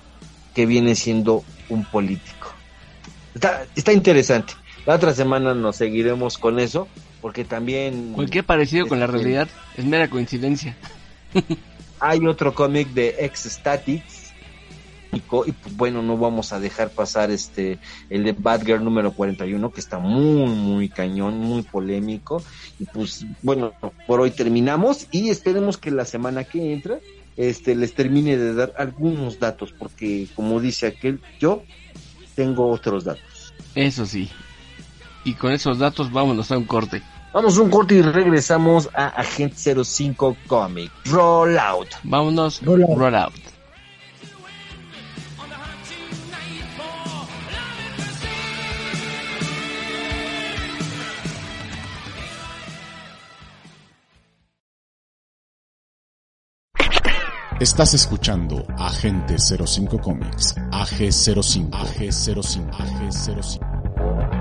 que 0.54 0.66
viene 0.66 0.94
siendo 0.94 1.42
un 1.70 1.84
político. 1.84 2.52
Está, 3.34 3.66
está 3.74 3.92
interesante. 3.92 4.52
La 4.86 4.96
otra 4.96 5.14
semana 5.14 5.54
nos 5.54 5.76
seguiremos 5.76 6.36
con 6.36 6.60
eso, 6.60 6.88
porque 7.24 7.42
también 7.46 8.12
Cualquier 8.12 8.44
parecido 8.44 8.86
con 8.86 8.98
la 9.00 9.06
Este- 9.06 9.16
realidad 9.16 9.48
es 9.78 9.84
mera 9.86 10.10
coincidencia. 10.10 10.76
hay 11.98 12.26
otro 12.26 12.54
cómic 12.54 12.88
de 12.88 13.14
Ex 13.18 13.44
Statics. 13.44 14.24
Y, 15.10 15.16
y, 15.16 15.20
pues, 15.20 15.74
bueno, 15.74 16.02
no 16.02 16.18
vamos 16.18 16.52
a 16.52 16.60
dejar 16.60 16.90
pasar 16.90 17.30
este 17.30 17.78
el 18.10 18.24
de 18.24 18.32
Batgirl 18.32 18.84
número 18.84 19.12
41, 19.14 19.72
que 19.72 19.80
está 19.80 19.98
muy, 19.98 20.50
muy 20.50 20.90
cañón, 20.90 21.38
muy 21.38 21.62
polémico. 21.62 22.42
Y 22.78 22.84
pues 22.84 23.24
bueno, 23.40 23.72
por 24.06 24.20
hoy 24.20 24.30
terminamos 24.30 25.06
y 25.10 25.30
esperemos 25.30 25.78
que 25.78 25.90
la 25.90 26.04
semana 26.04 26.44
que 26.44 26.74
entra 26.74 26.98
este 27.38 27.74
les 27.74 27.94
termine 27.94 28.36
de 28.36 28.52
dar 28.52 28.74
algunos 28.76 29.38
datos, 29.38 29.72
porque 29.72 30.26
como 30.36 30.60
dice 30.60 30.88
aquel, 30.88 31.20
yo 31.40 31.62
tengo 32.34 32.68
otros 32.68 33.04
datos. 33.04 33.54
Eso 33.74 34.04
sí. 34.04 34.28
Y 35.24 35.32
con 35.32 35.52
esos 35.52 35.78
datos 35.78 36.12
vámonos 36.12 36.50
a 36.52 36.58
un 36.58 36.64
corte. 36.66 37.00
Vamos 37.34 37.58
un 37.58 37.68
corte 37.68 37.96
y 37.96 38.00
regresamos 38.02 38.88
a 38.94 39.08
Agente 39.08 39.74
05 39.84 40.36
Comic. 40.46 40.92
Roll 41.06 41.58
out. 41.58 41.88
Vámonos, 42.04 42.62
Roll 42.62 42.84
out. 42.84 42.96
roll 42.96 43.14
out. 43.16 43.34
Estás 57.58 57.94
escuchando 57.94 58.64
Agente 58.78 59.36
05 59.38 59.98
Comics, 59.98 60.54
AG05, 60.70 61.70
AG05, 61.70 62.70
AG05. 62.70 64.33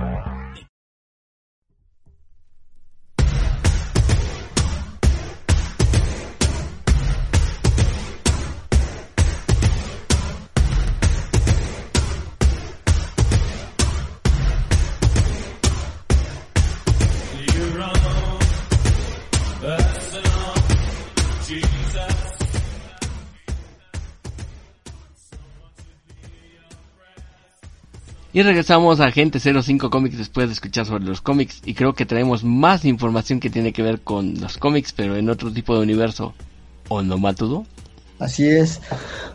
Y 28.33 28.41
regresamos 28.41 28.99
a 28.99 29.05
Agente 29.05 29.39
05 29.39 29.91
Comics 29.91 30.17
después 30.17 30.47
de 30.47 30.53
escuchar 30.53 30.87
sobre 30.87 31.03
los 31.03 31.21
cómics. 31.21 31.61
Y 31.65 31.75
creo 31.75 31.93
que 31.93 32.05
traemos 32.07 32.43
más 32.43 32.83
información 32.83 33.39
que 33.39 33.51
tiene 33.51 33.71
que 33.73 33.83
ver 33.83 34.01
con 34.01 34.39
los 34.41 34.57
cómics, 34.57 34.91
pero 34.91 35.15
en 35.15 35.29
otro 35.29 35.51
tipo 35.53 35.75
de 35.75 35.81
universo. 35.83 36.33
¿O 36.89 37.01
no, 37.03 37.17
Matudo? 37.19 37.65
Así 38.17 38.47
es. 38.47 38.81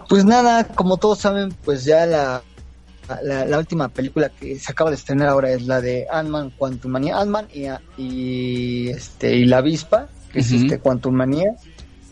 Pues 0.09 0.25
nada, 0.25 0.65
como 0.65 0.97
todos 0.97 1.21
saben, 1.21 1.55
pues 1.65 1.85
ya 1.85 2.07
la, 2.07 2.43
la, 3.23 3.45
la 3.45 3.59
última 3.59 3.89
película 3.89 4.31
que 4.31 4.59
se 4.59 4.73
acaba 4.73 4.91
de 4.91 4.97
estrenar 4.97 5.29
ahora 5.29 5.53
es 5.53 5.63
la 5.63 5.81
de 5.81 6.07
Ant-Man 6.11 6.53
Quantum 6.59 6.91
Manía. 6.91 7.19
Ant-Man 7.21 7.47
y, 7.55 7.67
y, 8.03 8.89
este, 8.89 9.37
y 9.37 9.45
la 9.45 9.59
avispa, 9.59 10.09
que 10.33 10.41
es 10.41 10.51
Ujú. 10.51 10.63
este 10.63 10.81
Quantum 10.81 11.15
Manía, 11.15 11.53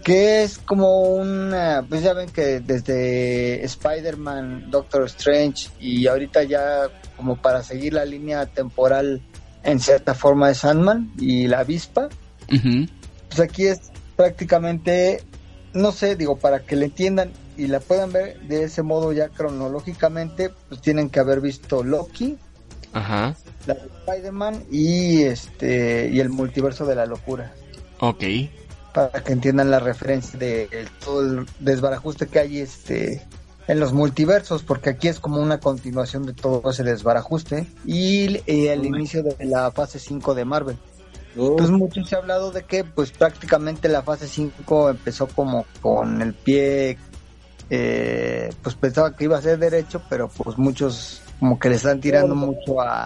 que 0.07 0.45
es 0.45 0.59
como 0.59 1.01
una, 1.01 1.85
pues 1.89 2.01
ya 2.05 2.13
ven 2.13 2.29
que 2.29 2.61
desde 2.61 3.65
Spider-Man, 3.65 4.71
Doctor 4.71 5.07
Strange 5.07 5.69
y 5.81 6.07
ahorita 6.07 6.45
ya 6.45 6.83
como 7.17 7.35
para 7.43 7.65
seguir 7.65 7.95
la 7.95 8.05
línea 8.05 8.47
temporal 8.47 9.21
en 9.65 9.81
cierta 9.81 10.15
forma 10.15 10.49
es 10.53 10.65
Ant-Man 10.65 11.11
y 11.19 11.49
la 11.49 11.59
avispa 11.59 12.09
pues 12.47 13.41
aquí 13.41 13.67
es 13.67 13.81
prácticamente, 14.15 15.25
no 15.73 15.91
sé, 15.91 16.15
digo, 16.15 16.37
para 16.39 16.61
que 16.61 16.77
le 16.77 16.85
entiendan 16.85 17.33
y 17.57 17.67
la 17.67 17.81
puedan 17.81 18.13
ver 18.13 18.39
de 18.43 18.63
ese 18.63 18.85
modo 18.85 19.13
ya 19.13 19.29
cronológicamente, 19.31 20.53
pues 20.69 20.81
tienen 20.83 21.11
que 21.11 21.19
haber 21.19 21.41
visto 21.41 21.83
Loki, 21.83 22.39
Ajá. 22.93 23.35
la 23.67 23.75
de 23.75 23.81
Spider-Man 24.07 24.67
y 24.71 25.23
este 25.23 26.11
y 26.13 26.21
el 26.21 26.29
multiverso 26.29 26.87
de 26.87 26.95
la 26.95 27.07
locura, 27.07 27.53
Ok. 27.99 28.23
Para 28.97 29.23
que 29.23 29.35
entiendan 29.35 29.71
la 29.71 29.79
referencia 29.79 30.39
de 30.39 30.89
todo 31.05 31.21
el 31.21 31.47
desbarajuste 31.61 32.29
que 32.29 32.39
hay 32.39 32.61
este 32.61 33.23
en 33.69 33.79
los 33.79 33.93
multiversos, 33.93 34.63
porque 34.63 34.89
aquí 34.89 35.09
es 35.09 35.21
como 35.21 35.39
una 35.39 35.61
continuación 35.61 36.25
de 36.25 36.33
todo 36.33 36.71
ese 36.71 36.83
desbarajuste 36.83 37.67
y, 37.85 38.37
eh, 38.47 38.73
el 38.73 38.87
inicio 38.87 39.23
de 39.23 39.37
la 39.45 39.71
fase 39.71 39.99
5 39.99 40.35
de 40.35 40.45
Marvel. 40.47 40.79
Pues 41.35 41.69
mucho 41.69 42.03
se 42.05 42.15
ha 42.15 42.19
hablado 42.21 42.53
de 42.53 42.63
que 42.63 42.85
pues 42.85 43.11
prácticamente 43.11 43.91
la 43.91 44.01
fase 44.01 44.27
5 44.29 44.89
empezó 44.89 45.27
como 45.29 45.67
con 45.83 46.23
el 46.23 46.33
pie, 46.33 46.97
eh, 47.69 48.49
pues 48.63 48.77
pensaba 48.77 49.15
que 49.15 49.25
iba 49.25 49.37
a 49.37 49.43
ser 49.43 49.59
derecho, 49.59 50.01
pero 50.09 50.29
pues 50.29 50.57
muchos 50.57 51.21
como 51.39 51.59
que 51.59 51.69
le 51.69 51.75
están 51.75 52.01
tirando 52.01 52.35
mucho 52.35 52.81
a... 52.81 53.05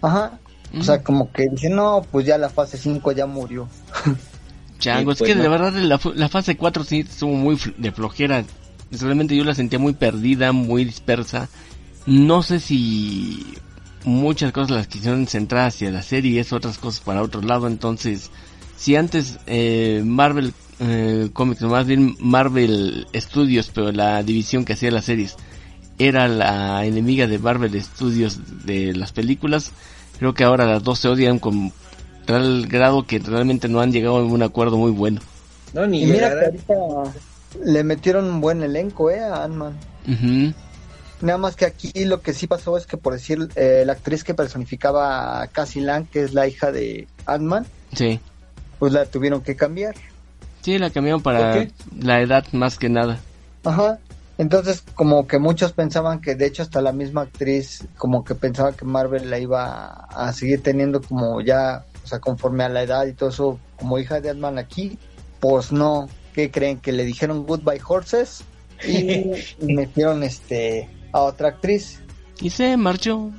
Ajá. 0.00 0.38
O 0.78 0.82
sea, 0.82 1.02
como 1.02 1.30
que 1.30 1.48
dicen, 1.50 1.76
no, 1.76 2.04
pues 2.10 2.24
ya 2.24 2.38
la 2.38 2.48
fase 2.48 2.78
5 2.78 3.12
ya 3.12 3.26
murió. 3.26 3.68
Chango, 4.78 5.12
es 5.12 5.18
pues, 5.18 5.30
que 5.30 5.36
de 5.36 5.44
no. 5.44 5.50
verdad 5.50 5.72
la, 5.74 6.00
la 6.14 6.28
fase 6.28 6.56
4 6.56 6.84
sí 6.84 7.00
estuvo 7.00 7.32
muy 7.34 7.58
de 7.76 7.92
flojera. 7.92 8.44
Realmente 8.90 9.36
yo 9.36 9.44
la 9.44 9.54
sentía 9.54 9.78
muy 9.78 9.92
perdida, 9.94 10.52
muy 10.52 10.84
dispersa. 10.84 11.48
No 12.06 12.42
sé 12.42 12.60
si 12.60 13.54
muchas 14.04 14.52
cosas 14.52 14.70
las 14.70 14.86
quisieron 14.86 15.26
centrar 15.26 15.68
hacia 15.68 15.90
la 15.90 16.02
serie 16.02 16.32
y 16.32 16.38
es 16.38 16.52
otras 16.52 16.78
cosas 16.78 17.00
para 17.00 17.22
otro 17.22 17.40
lado. 17.42 17.66
Entonces, 17.66 18.30
si 18.76 18.96
antes 18.96 19.38
eh, 19.46 20.02
Marvel 20.04 20.52
eh, 20.80 21.30
Comics, 21.32 21.62
o 21.62 21.68
más 21.68 21.86
bien 21.86 22.16
Marvel 22.20 23.06
Studios, 23.14 23.70
pero 23.74 23.92
la 23.92 24.22
división 24.22 24.64
que 24.64 24.74
hacía 24.74 24.90
las 24.90 25.04
series, 25.04 25.36
era 25.98 26.28
la 26.28 26.84
enemiga 26.84 27.26
de 27.26 27.38
Marvel 27.38 27.80
Studios 27.80 28.66
de 28.66 28.94
las 28.94 29.12
películas, 29.12 29.72
creo 30.18 30.34
que 30.34 30.44
ahora 30.44 30.66
las 30.66 30.82
dos 30.82 30.98
se 30.98 31.08
odian 31.08 31.38
con 31.38 31.72
tal 32.24 32.66
grado 32.66 33.06
que 33.06 33.18
realmente 33.18 33.68
no 33.68 33.80
han 33.80 33.92
llegado 33.92 34.16
a 34.16 34.24
un 34.24 34.42
acuerdo 34.42 34.76
muy 34.76 34.90
bueno. 34.90 35.20
No, 35.72 35.86
ni 35.86 36.02
Y 36.02 36.06
mira 36.06 36.30
que 36.30 36.44
ahorita 36.46 36.74
le 37.64 37.84
metieron 37.84 38.26
un 38.26 38.40
buen 38.40 38.62
elenco, 38.62 39.10
eh, 39.10 39.20
a 39.20 39.44
Ant-Man. 39.44 39.74
Nada 41.20 41.38
más 41.38 41.56
que 41.56 41.64
aquí 41.64 42.04
lo 42.04 42.20
que 42.20 42.34
sí 42.34 42.46
pasó 42.46 42.76
es 42.76 42.86
que, 42.86 42.96
por 42.96 43.14
decir, 43.14 43.48
eh, 43.56 43.84
la 43.86 43.94
actriz 43.94 44.24
que 44.24 44.34
personificaba 44.34 45.40
a 45.42 45.46
Cassie 45.46 45.80
Lang, 45.82 46.06
que 46.10 46.22
es 46.22 46.34
la 46.34 46.46
hija 46.46 46.70
de 46.70 47.08
Ant-Man, 47.26 47.66
Sí. 47.94 48.20
pues 48.78 48.92
la 48.92 49.06
tuvieron 49.06 49.40
que 49.40 49.56
cambiar. 49.56 49.94
Sí, 50.62 50.78
la 50.78 50.90
cambiaron 50.90 51.22
para 51.22 51.66
la 51.98 52.20
edad 52.20 52.44
más 52.52 52.78
que 52.78 52.88
nada. 52.88 53.20
Ajá. 53.64 53.98
Entonces, 54.36 54.82
como 54.94 55.26
que 55.26 55.38
muchos 55.38 55.72
pensaban 55.72 56.20
que, 56.20 56.34
de 56.34 56.46
hecho, 56.46 56.62
hasta 56.62 56.80
la 56.82 56.92
misma 56.92 57.22
actriz, 57.22 57.86
como 57.96 58.24
que 58.24 58.34
pensaba 58.34 58.72
que 58.72 58.84
Marvel 58.84 59.30
la 59.30 59.38
iba 59.38 59.86
a 60.10 60.32
seguir 60.32 60.62
teniendo 60.62 61.00
como 61.00 61.40
ya, 61.40 61.84
o 62.04 62.06
sea, 62.06 62.20
conforme 62.20 62.64
a 62.64 62.68
la 62.68 62.82
edad 62.82 63.06
y 63.06 63.14
todo 63.14 63.30
eso, 63.30 63.58
como 63.76 63.98
hija 63.98 64.20
de 64.20 64.30
Ant-Man 64.30 64.58
aquí. 64.58 64.98
Pues 65.40 65.72
no. 65.72 66.08
¿Qué 66.34 66.50
creen? 66.50 66.78
Que 66.78 66.92
le 66.92 67.04
dijeron 67.04 67.46
Goodbye 67.46 67.80
Horses 67.86 68.44
y 68.86 69.30
metieron 69.64 70.22
este 70.22 70.88
a 71.12 71.20
otra 71.22 71.48
actriz. 71.48 72.00
Y 72.40 72.50
se 72.50 72.76
marchó. 72.76 73.30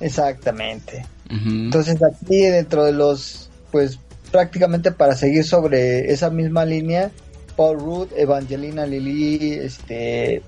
Exactamente. 0.00 1.06
Entonces 1.30 1.96
aquí 2.02 2.42
dentro 2.42 2.84
de 2.84 2.92
los, 2.92 3.48
pues 3.70 3.98
prácticamente 4.30 4.92
para 4.92 5.16
seguir 5.16 5.44
sobre 5.44 6.12
esa 6.12 6.28
misma 6.28 6.66
línea, 6.66 7.10
Paul 7.56 7.78
Rudd, 7.78 8.08
Evangelina 8.14 8.84
Lilly, 8.84 9.54
este, 9.54 10.42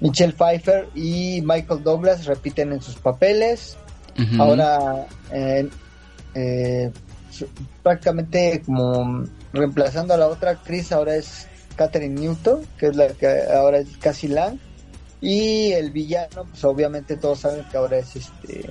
Michelle 0.00 0.32
Pfeiffer 0.32 0.88
y 0.94 1.40
Michael 1.42 1.84
Douglas 1.84 2.26
repiten 2.26 2.72
en 2.72 2.82
sus 2.82 2.96
papeles. 2.96 3.76
Ahora 4.38 5.06
eh, 5.32 5.68
eh, 6.34 6.90
prácticamente 7.82 8.62
como 8.64 9.24
reemplazando 9.52 10.14
a 10.14 10.16
la 10.16 10.28
otra 10.28 10.50
actriz, 10.52 10.92
ahora 10.92 11.16
es 11.16 11.46
Catherine 11.76 12.20
Newton, 12.20 12.60
que 12.78 12.86
es 12.88 12.96
la 12.96 13.08
que 13.08 13.26
ahora 13.54 13.78
es 13.78 13.96
Cassie 13.98 14.28
Lang. 14.28 14.58
Y 15.20 15.72
el 15.72 15.90
villano, 15.90 16.44
pues 16.50 16.62
obviamente 16.64 17.16
todos 17.16 17.40
saben 17.40 17.64
que 17.70 17.76
ahora 17.78 17.96
es 17.98 18.14
este 18.16 18.64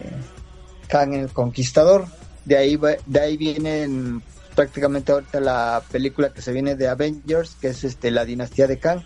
Kang 0.88 1.14
el 1.16 1.32
Conquistador. 1.32 2.05
De 2.45 2.57
ahí 2.57 2.76
va- 2.76 2.97
de 3.05 3.20
ahí 3.20 3.38
vienen 3.38 4.22
prácticamente 4.55 5.11
ahorita 5.11 5.39
la 5.39 5.82
película 5.91 6.32
que 6.32 6.41
se 6.43 6.51
viene 6.51 6.76
de 6.76 6.88
Avengers, 6.88 7.55
que 7.59 7.70
es 7.70 7.84
este 7.84 8.11
la 8.11 8.24
dinastía 8.26 8.68
de 8.68 8.78
Kang. 8.78 9.01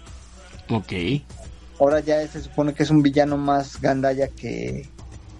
Ok. 0.69 0.91
Ahora 1.79 2.01
ya 2.01 2.27
se 2.27 2.41
supone 2.41 2.73
que 2.73 2.83
es 2.83 2.89
un 2.89 3.01
villano 3.01 3.37
más 3.37 3.79
gandalla 3.79 4.27
que 4.27 4.89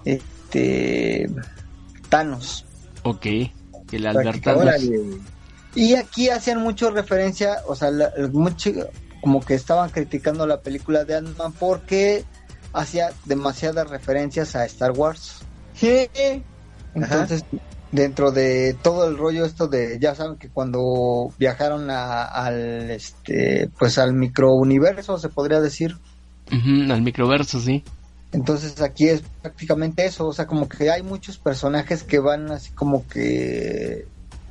este 0.06 1.30
Thanos. 2.10 2.64
Ok. 3.04 3.26
Que 3.90 4.00
la. 4.66 4.78
Y 5.76 5.96
aquí 5.96 6.30
hacían 6.30 6.62
mucho 6.62 6.90
referencia, 6.92 7.58
o 7.68 7.76
sea, 7.76 7.92
la- 7.92 8.12
mucho, 8.32 8.72
como 9.22 9.42
que 9.42 9.54
estaban 9.54 9.90
criticando 9.90 10.48
la 10.48 10.62
película 10.62 11.06
de 11.06 11.16
Ant-Man 11.16 11.54
porque 11.60 12.24
hacía 12.74 13.10
demasiadas 13.26 13.90
referencias 13.90 14.56
a 14.56 14.66
Star 14.66 14.92
Wars. 14.92 15.40
Entonces, 16.96 17.44
dentro 17.92 18.32
de 18.32 18.76
todo 18.82 19.08
el 19.08 19.18
rollo 19.18 19.46
esto 19.46 19.68
de, 19.68 19.98
ya 20.00 20.16
saben 20.16 20.38
que 20.38 20.50
cuando 20.50 21.32
viajaron 21.38 21.90
a- 21.92 22.24
al, 22.24 22.90
este, 22.90 23.70
pues 23.78 23.98
al 24.00 24.14
microuniverso, 24.14 25.18
se 25.20 25.30
podría 25.30 25.62
decir, 25.62 25.96
al 26.92 27.02
microverso, 27.02 27.60
sí. 27.60 27.84
Entonces 28.38 28.80
aquí 28.84 29.08
es 29.10 29.24
prácticamente 29.42 30.06
eso, 30.06 30.28
o 30.28 30.32
sea, 30.32 30.46
como 30.46 30.70
que 30.70 30.92
hay 30.92 31.02
muchos 31.02 31.40
personajes 31.40 32.04
que 32.04 32.20
van 32.20 32.52
así 32.52 32.70
como 32.72 33.08
que 33.08 34.06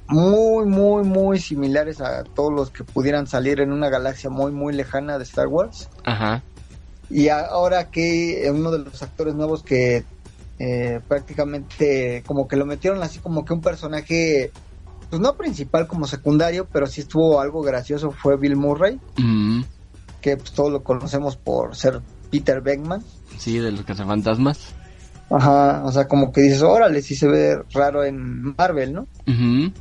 muy, 0.09 0.67
muy, 0.67 1.05
muy 1.05 1.39
similares 1.39 2.01
a 2.01 2.25
todos 2.25 2.53
los 2.53 2.71
que 2.71 2.83
pudieran 2.83 3.29
salir 3.29 3.61
en 3.61 3.71
una 3.71 3.89
galaxia 3.89 4.29
muy, 4.29 4.51
muy 4.51 4.75
lejana 4.75 5.19
de 5.19 5.23
Star 5.23 5.47
Wars. 5.47 5.89
Ajá. 6.03 6.43
Y 7.09 7.29
ahora 7.29 7.89
que 7.93 8.51
uno 8.53 8.73
de 8.73 8.81
los 8.81 9.05
actores 9.05 9.37
nuevos 9.37 9.63
que 9.63 10.05
eh, 10.59 11.01
prácticamente 11.07 12.25
como 12.27 12.49
que 12.49 12.57
lo 12.57 12.67
metieron 12.67 13.01
así 13.05 13.21
como 13.21 13.45
que 13.45 13.53
un 13.53 13.61
personaje, 13.61 14.51
pues 15.11 15.23
no 15.23 15.37
principal 15.37 15.87
como 15.87 16.09
secundario, 16.09 16.67
pero 16.73 16.89
sí 16.89 17.03
estuvo 17.03 17.41
algo 17.41 17.63
gracioso, 17.63 18.11
fue 18.11 18.37
Bill 18.37 18.57
Murray, 18.57 18.99
Mm, 19.17 19.63
que 20.21 20.37
pues 20.37 20.51
todos 20.51 20.73
lo 20.73 20.83
conocemos 20.83 21.37
por 21.37 21.77
ser 21.77 22.03
Peter 22.31 22.61
Beckman. 22.61 23.03
sí, 23.39 23.59
de 23.59 23.73
los 23.73 23.83
cazafantasmas. 23.83 24.75
Ajá, 25.31 25.83
o 25.85 25.91
sea, 25.91 26.07
como 26.07 26.33
que 26.33 26.41
dices, 26.43 26.63
órale, 26.63 27.03
sí 27.03 27.17
se 27.17 27.27
ve 27.27 27.59
raro 27.73 28.05
en 28.05 28.55
Marvel, 28.57 28.93
¿no? 28.93 29.09
Ujú. 29.27 29.73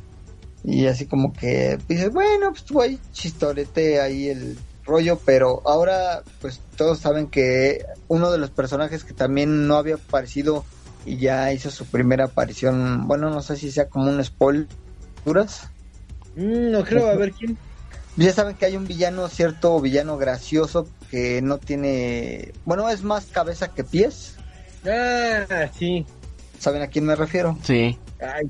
Y 0.64 0.86
así 0.86 1.06
como 1.06 1.32
que 1.32 1.78
dices, 1.88 2.12
bueno, 2.12 2.50
pues 2.50 2.64
tú 2.64 2.80
ahí 2.80 2.98
chistorete 3.12 4.00
ahí 4.00 4.28
el 4.28 4.58
rollo, 4.84 5.20
pero 5.24 5.62
ahora 5.64 6.22
pues 6.40 6.60
todos 6.76 6.98
saben 6.98 7.28
que 7.28 7.84
uno 8.08 8.32
de 8.32 8.38
los 8.38 8.50
personajes 8.50 9.04
que 9.04 9.14
también 9.14 9.68
no 9.68 9.76
había 9.76 9.94
aparecido 9.96 10.64
y 11.04 11.18
ya 11.18 11.52
hizo 11.52 11.70
su 11.70 11.86
primera 11.86 12.24
aparición, 12.24 13.06
bueno, 13.06 13.30
no 13.30 13.42
sé 13.42 13.56
si 13.56 13.70
sea 13.70 13.88
como 13.88 14.10
un 14.10 14.24
spoiler, 14.24 14.66
¿duras? 15.24 15.70
Mm, 16.34 16.72
no 16.72 16.84
creo, 16.84 17.08
a 17.08 17.14
ver 17.14 17.32
quién. 17.32 17.56
Ya 18.16 18.32
saben 18.32 18.56
que 18.56 18.66
hay 18.66 18.76
un 18.76 18.86
villano, 18.86 19.28
cierto 19.28 19.80
villano 19.80 20.16
gracioso 20.16 20.88
que 21.10 21.40
no 21.42 21.58
tiene, 21.58 22.52
bueno, 22.64 22.88
es 22.88 23.02
más 23.02 23.26
cabeza 23.26 23.68
que 23.68 23.84
pies, 23.84 24.34
Ah, 24.88 25.68
sí. 25.76 26.06
¿saben 26.60 26.82
a 26.82 26.86
quién 26.86 27.04
me 27.06 27.16
refiero? 27.16 27.58
Sí. 27.64 27.98
Ay. 28.20 28.48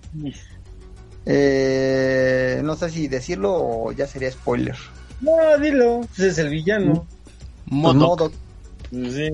Eh, 1.24 2.60
no 2.62 2.76
sé 2.76 2.90
si 2.90 3.08
decirlo 3.08 3.52
o 3.54 3.92
ya 3.92 4.06
sería 4.06 4.30
spoiler. 4.30 4.76
No, 5.20 5.32
dilo. 5.58 6.02
Ese 6.12 6.28
es 6.28 6.38
el 6.38 6.50
villano. 6.50 7.06
Pues 7.68 7.72
Modok. 7.72 7.96
Modok. 8.00 8.32
Pues 8.90 9.12
sí. 9.14 9.30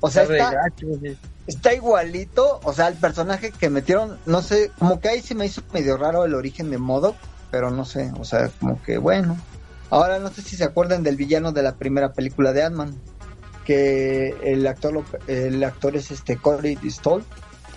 O 0.00 0.10
sea, 0.10 0.22
Está 0.22 0.34
está, 0.36 0.50
gacho, 0.52 0.86
sí. 1.02 1.16
está 1.46 1.74
igualito, 1.74 2.60
o 2.64 2.72
sea, 2.72 2.88
el 2.88 2.94
personaje 2.94 3.50
que 3.52 3.68
metieron, 3.68 4.18
no 4.26 4.40
sé, 4.42 4.70
como 4.78 4.98
que 4.98 5.08
ahí 5.10 5.20
sí 5.20 5.34
me 5.34 5.44
hizo 5.46 5.62
medio 5.74 5.98
raro 5.98 6.24
el 6.24 6.34
origen 6.34 6.70
de 6.70 6.78
Modok, 6.78 7.16
pero 7.50 7.70
no 7.70 7.84
sé, 7.84 8.10
o 8.18 8.24
sea, 8.24 8.48
como 8.60 8.82
que 8.82 8.96
bueno. 8.96 9.36
Ahora 9.90 10.18
no 10.18 10.30
sé 10.30 10.42
si 10.42 10.56
se 10.56 10.64
acuerdan 10.64 11.02
del 11.02 11.16
villano 11.16 11.52
de 11.52 11.62
la 11.62 11.74
primera 11.74 12.12
película 12.12 12.52
de 12.52 12.62
Ant-Man, 12.62 12.94
que 13.64 14.34
el 14.42 14.66
actor 14.66 14.92
lo- 14.92 15.04
el 15.26 15.62
actor 15.64 15.96
es 15.96 16.10
este 16.10 16.36
Corey 16.36 16.78
Stoll, 16.88 17.22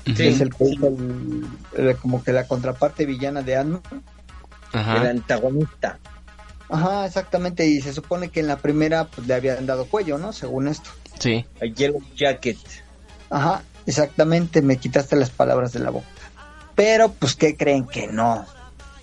Ujú. 0.05 0.16
que 0.16 0.30
es 0.30 0.39
el 0.41 0.53
que 0.53 0.66
hizo 0.66 0.88
el- 0.88 1.45
el- 1.76 1.97
como 1.97 2.24
que 2.24 2.32
la 2.34 2.47
contraparte 2.47 3.05
villana 3.05 3.41
de 3.41 3.55
Ant-Man. 3.57 3.82
El 4.74 5.05
antagonista. 5.07 5.99
Ajá, 6.70 7.05
exactamente, 7.05 7.68
y 7.68 7.82
se 7.82 7.93
supone 7.93 8.30
que 8.30 8.39
en 8.39 8.47
la 8.47 8.57
primera 8.57 9.05
pues 9.05 9.28
le 9.28 9.36
habían 9.36 9.66
dado 9.68 9.86
cuello, 9.86 10.18
¿no? 10.18 10.34
Según 10.34 10.68
esto. 10.68 10.89
Sí. 11.20 11.45
A 11.61 11.66
Yellow 11.66 12.01
Jacket. 12.16 12.57
Ajá, 13.30 13.61
exactamente, 13.86 14.61
me 14.64 14.78
quitaste 14.78 15.16
las 15.16 15.30
palabras 15.30 15.74
de 15.74 15.80
la 15.80 15.91
boca. 15.91 16.07
Pero, 16.76 17.11
pues, 17.11 17.36
¿qué 17.36 17.55
creen 17.55 17.86
que 17.86 18.07
no? 18.07 18.45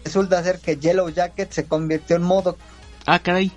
Resulta 0.05 0.43
ser 0.43 0.59
que 0.59 0.77
Yellow 0.79 1.09
Jacket 1.11 1.53
se 1.53 1.67
convirtió 1.67 2.17
en 2.17 2.23
modo. 2.23 2.57
Ah, 3.13 3.19
caray. 3.19 3.51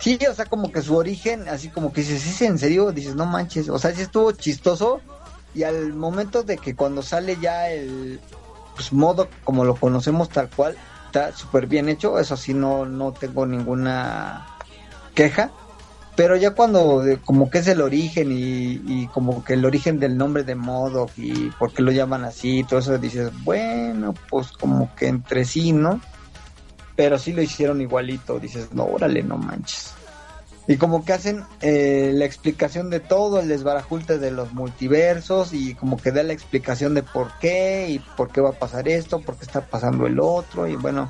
Sí, 0.00 0.18
o 0.28 0.34
sea, 0.34 0.46
como 0.46 0.72
que 0.72 0.82
su 0.82 0.96
origen, 0.96 1.48
así 1.48 1.68
como 1.68 1.92
que 1.92 2.00
dices, 2.00 2.20
¿sí, 2.20 2.44
en 2.46 2.58
serio? 2.58 2.90
Dices, 2.90 3.14
no 3.14 3.26
manches, 3.26 3.68
o 3.68 3.78
sea, 3.78 3.94
sí 3.94 4.02
estuvo 4.02 4.32
chistoso. 4.32 5.00
Y 5.54 5.62
al 5.62 5.92
momento 5.92 6.42
de 6.42 6.58
que 6.58 6.74
cuando 6.74 7.02
sale 7.02 7.36
ya 7.40 7.70
el 7.70 8.18
pues, 8.74 8.92
modo 8.92 9.28
como 9.44 9.64
lo 9.64 9.76
conocemos 9.76 10.28
tal 10.30 10.50
cual, 10.50 10.76
está 11.06 11.30
súper 11.32 11.68
bien 11.68 11.88
hecho, 11.88 12.18
eso 12.18 12.36
sí, 12.36 12.54
no, 12.54 12.86
no 12.86 13.12
tengo 13.12 13.46
ninguna 13.46 14.48
queja. 15.14 15.52
Pero 16.16 16.34
ya 16.34 16.50
cuando 16.50 17.00
de- 17.00 17.18
como 17.18 17.50
que 17.50 17.58
es 17.58 17.68
el 17.68 17.80
origen 17.80 18.32
y, 18.32 18.80
y 18.84 19.06
como 19.06 19.44
que 19.44 19.52
el 19.54 19.64
origen 19.64 20.00
del 20.00 20.18
nombre 20.18 20.42
de 20.42 20.56
Modoc 20.56 21.12
y 21.16 21.50
por 21.50 21.72
qué 21.72 21.82
lo 21.82 21.92
llaman 21.92 22.24
así, 22.24 22.64
todo 22.64 22.80
eso 22.80 22.98
dices, 22.98 23.30
bueno, 23.44 24.12
pues 24.28 24.50
como 24.50 24.92
que 24.96 25.06
entre 25.06 25.44
sí, 25.44 25.70
¿no? 25.72 26.00
Pero 26.98 27.16
sí 27.16 27.32
lo 27.32 27.40
hicieron 27.42 27.80
igualito, 27.80 28.40
dices, 28.40 28.72
no, 28.72 28.82
órale, 28.84 29.22
no 29.22 29.38
manches. 29.38 29.92
Y 30.66 30.78
como 30.78 31.04
que 31.04 31.12
hacen 31.12 31.44
eh, 31.60 32.10
la 32.12 32.24
explicación 32.24 32.90
de 32.90 32.98
todo, 32.98 33.38
el 33.38 33.46
desbarajulte 33.46 34.18
de 34.18 34.32
los 34.32 34.52
multiversos 34.52 35.52
y 35.52 35.76
como 35.76 35.96
que 35.96 36.10
da 36.10 36.24
la 36.24 36.32
explicación 36.32 36.94
de 36.94 37.04
por 37.04 37.30
qué 37.38 37.86
y 37.88 38.00
por 38.00 38.32
qué 38.32 38.40
va 38.40 38.50
a 38.50 38.58
pasar 38.58 38.88
esto, 38.88 39.20
por 39.20 39.36
qué 39.36 39.44
está 39.44 39.60
pasando 39.60 40.08
el 40.08 40.18
otro 40.18 40.66
y 40.66 40.74
bueno, 40.74 41.08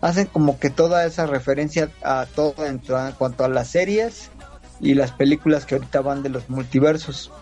hacen 0.00 0.26
como 0.26 0.60
que 0.60 0.70
toda 0.70 1.04
esa 1.04 1.26
referencia 1.26 1.90
a 2.04 2.26
todo 2.32 2.64
en, 2.64 2.78
to- 2.78 2.96
en 3.04 3.12
cuanto 3.14 3.44
a 3.44 3.48
las 3.48 3.66
series 3.68 4.30
y 4.80 4.94
las 4.94 5.10
películas 5.10 5.66
que 5.66 5.74
ahorita 5.74 6.00
van 6.00 6.22
de 6.22 6.28
los 6.28 6.48
multiversos. 6.48 7.32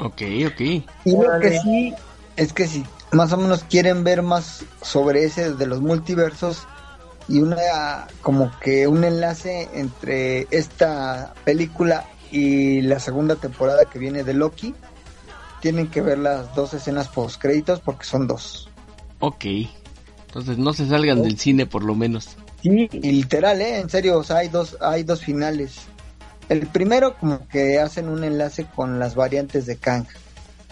Ok, 0.00 0.22
ok. 0.48 0.60
Y 0.60 0.84
lo 1.16 1.38
que 1.40 1.60
sí 1.60 1.94
es 2.34 2.52
que 2.52 2.66
si 2.66 2.84
más 3.12 3.32
o 3.32 3.36
menos 3.36 3.62
quieren 3.62 4.02
ver 4.02 4.22
más 4.22 4.64
sobre 4.82 5.24
ese 5.24 5.52
de 5.54 5.66
los 5.66 5.80
multiversos 5.80 6.66
y 7.28 7.40
una 7.40 8.06
como 8.20 8.50
que 8.60 8.86
un 8.86 9.04
enlace 9.04 9.68
entre 9.74 10.46
esta 10.50 11.34
película 11.44 12.06
y 12.30 12.80
la 12.82 12.98
segunda 12.98 13.36
temporada 13.36 13.84
que 13.84 13.98
viene 13.98 14.24
de 14.24 14.34
Loki, 14.34 14.74
tienen 15.60 15.88
que 15.88 16.00
ver 16.00 16.18
las 16.18 16.54
dos 16.54 16.74
escenas 16.74 17.08
post 17.08 17.40
créditos 17.40 17.80
porque 17.80 18.04
son 18.04 18.26
dos. 18.26 18.68
Ok. 19.20 19.44
Entonces 20.26 20.58
no 20.58 20.72
se 20.72 20.88
salgan 20.88 21.22
del 21.22 21.38
cine 21.38 21.66
por 21.66 21.84
lo 21.84 21.94
menos. 21.94 22.36
Sí, 22.62 22.88
y 22.90 23.12
literal, 23.12 23.60
¿eh? 23.60 23.80
En 23.80 23.90
serio, 23.90 24.18
o 24.18 24.24
sea, 24.24 24.38
hay 24.38 24.48
dos, 24.48 24.76
hay 24.80 25.02
dos 25.02 25.20
finales. 25.20 25.82
El 26.48 26.66
primero 26.66 27.16
como 27.16 27.46
que 27.48 27.78
hacen 27.78 28.08
un 28.08 28.24
enlace 28.24 28.66
con 28.74 28.98
las 28.98 29.14
variantes 29.14 29.66
de 29.66 29.76
Kang. 29.76 30.06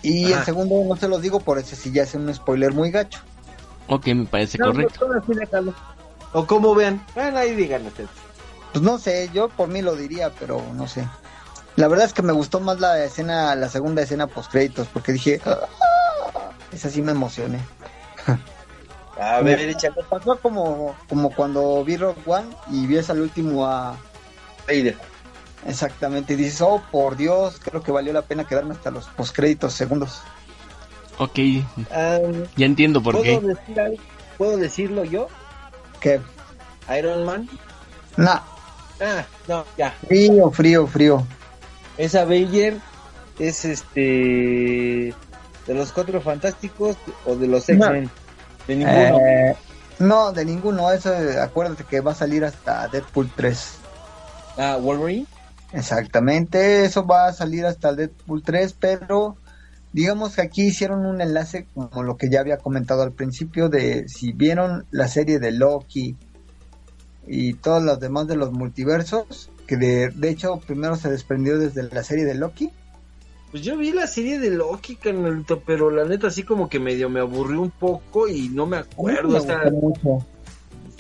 Y 0.03 0.33
el 0.33 0.43
segundo 0.45 0.83
no 0.89 0.97
se 0.97 1.09
los 1.09 1.21
digo 1.21 1.41
por 1.41 1.59
ese 1.59 1.77
si 1.77 1.93
ya 1.93 2.05
es 2.05 2.15
un 2.15 2.33
spoiler 2.35 2.73
muy 2.73 2.91
gacho. 2.91 3.21
Ok, 3.87 4.07
me 4.09 4.25
parece 4.25 4.57
No, 4.57 4.67
correcto. 4.67 5.09
no, 5.09 5.19
así 5.19 5.35
déjalo. 5.35 5.75
O 6.33 6.47
como 6.47 6.75
vean. 6.75 7.05
Bueno, 7.15 7.39
ahí 7.39 7.55
digan 7.55 7.87
ustedes. 7.87 8.11
Pues 8.73 8.83
no 8.85 8.99
sé, 8.99 9.31
yo 9.35 9.49
por 9.49 9.69
mí 9.69 9.83
lo 9.83 9.97
diría, 9.97 10.31
pero 10.39 10.63
no 10.75 10.87
sé. 10.87 11.07
La 11.77 11.89
verdad 11.89 12.07
es 12.07 12.13
que 12.13 12.23
me 12.23 12.33
gustó 12.33 12.61
más 12.61 12.79
la 12.81 13.03
escena, 13.05 13.55
la 13.57 13.69
segunda 13.69 14.03
escena 14.03 14.27
post 14.27 14.51
créditos, 14.51 14.87
porque 14.93 15.13
dije, 15.13 15.41
"Ah", 15.45 15.59
esa 16.73 16.89
sí 16.91 17.03
me 17.03 17.13
emocioné. 17.13 17.59
A 19.21 19.41
ver. 19.41 19.59
Me 19.77 20.03
pasó 20.09 20.39
como, 20.39 20.97
como 21.09 21.31
cuando 21.35 21.85
vi 21.85 21.97
Rock 21.97 22.17
One 22.27 22.47
y 22.71 22.87
vi 22.87 22.99
al 22.99 23.21
último 23.21 23.67
a 23.67 23.97
Vader. 24.67 24.97
exactamente 25.67 26.33
y 26.33 26.37
dices, 26.37 26.63
oh 26.63 26.83
por 26.91 27.17
Dios, 27.17 27.61
creo 27.63 27.83
que 27.83 27.93
valió 27.93 28.15
la 28.15 28.23
pena 28.23 28.47
quedarme 28.47 28.73
hasta 28.73 28.91
los 28.91 29.07
post 29.09 29.35
créditos 29.37 29.75
segundos. 29.75 30.23
Ok, 31.19 31.39
Ah, 31.91 32.19
ya 32.57 32.65
entiendo 32.65 33.03
por 33.03 33.17
¿puedo, 33.17 33.41
qué. 33.43 33.47
decir 33.47 33.79
algo? 33.81 33.97
¿Puedo 34.39 34.57
decirlo 34.57 35.05
yo? 35.05 35.29
Que, 36.01 36.21
Iron 36.99 37.25
Man. 37.25 37.49
nah, 38.17 38.41
Ah, 39.03 39.25
no, 39.49 39.65
ya. 39.79 39.93
frío, 40.07 40.51
frío, 40.51 40.87
frío. 40.87 41.27
Esa 41.97 42.25
Bayer 42.27 42.77
es 43.39 43.65
este. 43.65 45.15
De 45.67 45.75
los 45.75 45.93
cuatro 45.93 46.21
fantásticos 46.21 46.97
o 47.25 47.35
de 47.37 47.47
los 47.47 47.69
X-Men. 47.69 48.11
De 48.67 48.77
ninguno. 48.77 49.19
Eh, 49.21 49.57
no, 50.01 50.33
de 50.33 50.45
ninguno, 50.45 50.91
eso 50.93 51.15
acuérdate 51.43 51.85
que 51.85 52.01
va 52.01 52.13
a 52.13 52.15
salir 52.15 52.45
hasta 52.45 52.89
Deadpool 52.89 53.31
3. 53.35 53.75
Ah, 54.59 54.77
Wolverine. 54.81 55.27
Exactamente, 55.73 56.85
eso 56.85 57.07
va 57.07 57.27
a 57.29 57.33
salir 57.33 57.65
hasta 57.65 57.93
Deadpool 57.95 58.43
3, 58.43 58.75
pero 58.79 59.37
digamos 59.93 60.37
que 60.37 60.43
aquí 60.43 60.63
hicieron 60.63 61.05
un 61.07 61.21
enlace 61.21 61.67
como 61.75 62.03
lo 62.03 62.17
que 62.17 62.29
ya 62.29 62.41
había 62.41 62.59
comentado 62.59 63.03
al 63.03 63.13
principio 63.13 63.69
de 63.69 64.09
si 64.09 64.33
vieron 64.33 64.87
la 64.91 65.09
serie 65.09 65.39
de 65.39 65.53
Loki 65.53 66.17
y 67.27 67.55
todos 67.55 67.83
los 67.83 68.01
demás 68.01 68.27
de 68.27 68.37
los 68.37 68.53
multiversos, 68.53 69.51
que 69.67 69.77
de, 69.77 70.09
de 70.11 70.31
hecho 70.31 70.61
primero 70.67 70.97
se 70.97 71.11
desprendió 71.11 71.59
desde 71.59 71.83
la 71.85 72.03
serie 72.03 72.25
de 72.25 72.35
Loki. 72.35 72.71
Pues 73.51 73.65
yo 73.65 73.77
vi 73.77 73.91
la 73.93 74.07
serie 74.07 74.39
de 74.39 74.51
Loki, 74.51 74.95
canalito, 74.95 75.61
pero 75.61 75.91
la 75.91 76.05
neta 76.05 76.29
así 76.29 76.45
como 76.45 76.69
que 76.69 76.79
medio 76.79 77.11
me 77.11 77.19
aburrió 77.19 77.61
un 77.61 77.71
poco 77.71 78.29
y 78.29 78.49
no 78.49 78.67
me 78.67 78.77
acuerdo. 78.77 79.29
Me 79.31 79.39
o, 79.39 79.41
sea, 79.41 79.71
mucho. 79.73 80.09
o 80.09 80.27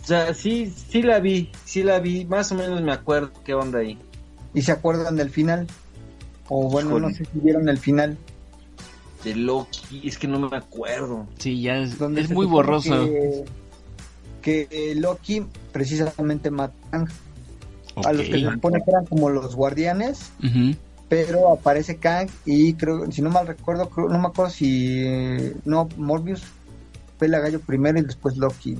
sea, 0.02 0.34
sí, 0.34 0.72
sí 0.88 1.02
la 1.02 1.20
vi, 1.20 1.52
sí 1.64 1.84
la 1.84 2.00
vi, 2.00 2.24
más 2.24 2.50
o 2.50 2.56
menos 2.56 2.82
me 2.82 2.92
acuerdo 2.92 3.30
qué 3.44 3.54
onda 3.54 3.78
ahí. 3.78 3.96
¿Y 4.52 4.62
se 4.62 4.72
acuerdan 4.72 5.14
del 5.14 5.30
final? 5.30 5.68
O 6.48 6.68
bueno, 6.68 6.90
Híjole. 6.90 7.06
no 7.06 7.14
sé 7.14 7.24
si 7.24 7.38
vieron 7.38 7.68
el 7.68 7.78
final. 7.78 8.18
De 9.24 9.34
Loki, 9.34 10.00
es 10.08 10.16
que 10.18 10.26
no 10.26 10.38
me 10.48 10.56
acuerdo. 10.56 11.26
Sí, 11.38 11.60
ya 11.60 11.76
es, 11.76 11.98
donde 11.98 12.22
es 12.22 12.30
muy 12.30 12.46
borroso. 12.46 13.04
Que, 14.42 14.66
que, 14.68 14.94
Loki 14.94 15.44
precisamente 15.72 16.50
mata 16.50 16.74
a 16.88 16.90
Kang. 16.90 17.08
Ok. 17.96 18.06
a 18.06 18.12
los 18.12 18.26
que 18.28 18.40
se 18.40 18.50
supone 18.52 18.78
que 18.84 18.90
eran 18.90 19.04
como 19.04 19.28
los 19.30 19.54
guardianes, 19.56 20.30
pero 21.08 21.52
aparece 21.52 21.96
Kang 21.96 22.28
y 22.46 22.74
creo, 22.74 23.10
si 23.10 23.20
no 23.20 23.30
mal 23.30 23.46
recuerdo, 23.46 23.90
creo- 23.90 24.08
no 24.08 24.18
me 24.18 24.28
acuerdo 24.28 24.50
si 24.52 25.04
no 25.64 25.88
Morbius 25.96 26.42
fue 27.18 27.26
la 27.28 27.40
gallo 27.40 27.60
primero 27.60 27.98
y 27.98 28.02
después 28.02 28.36
Loki 28.38 28.78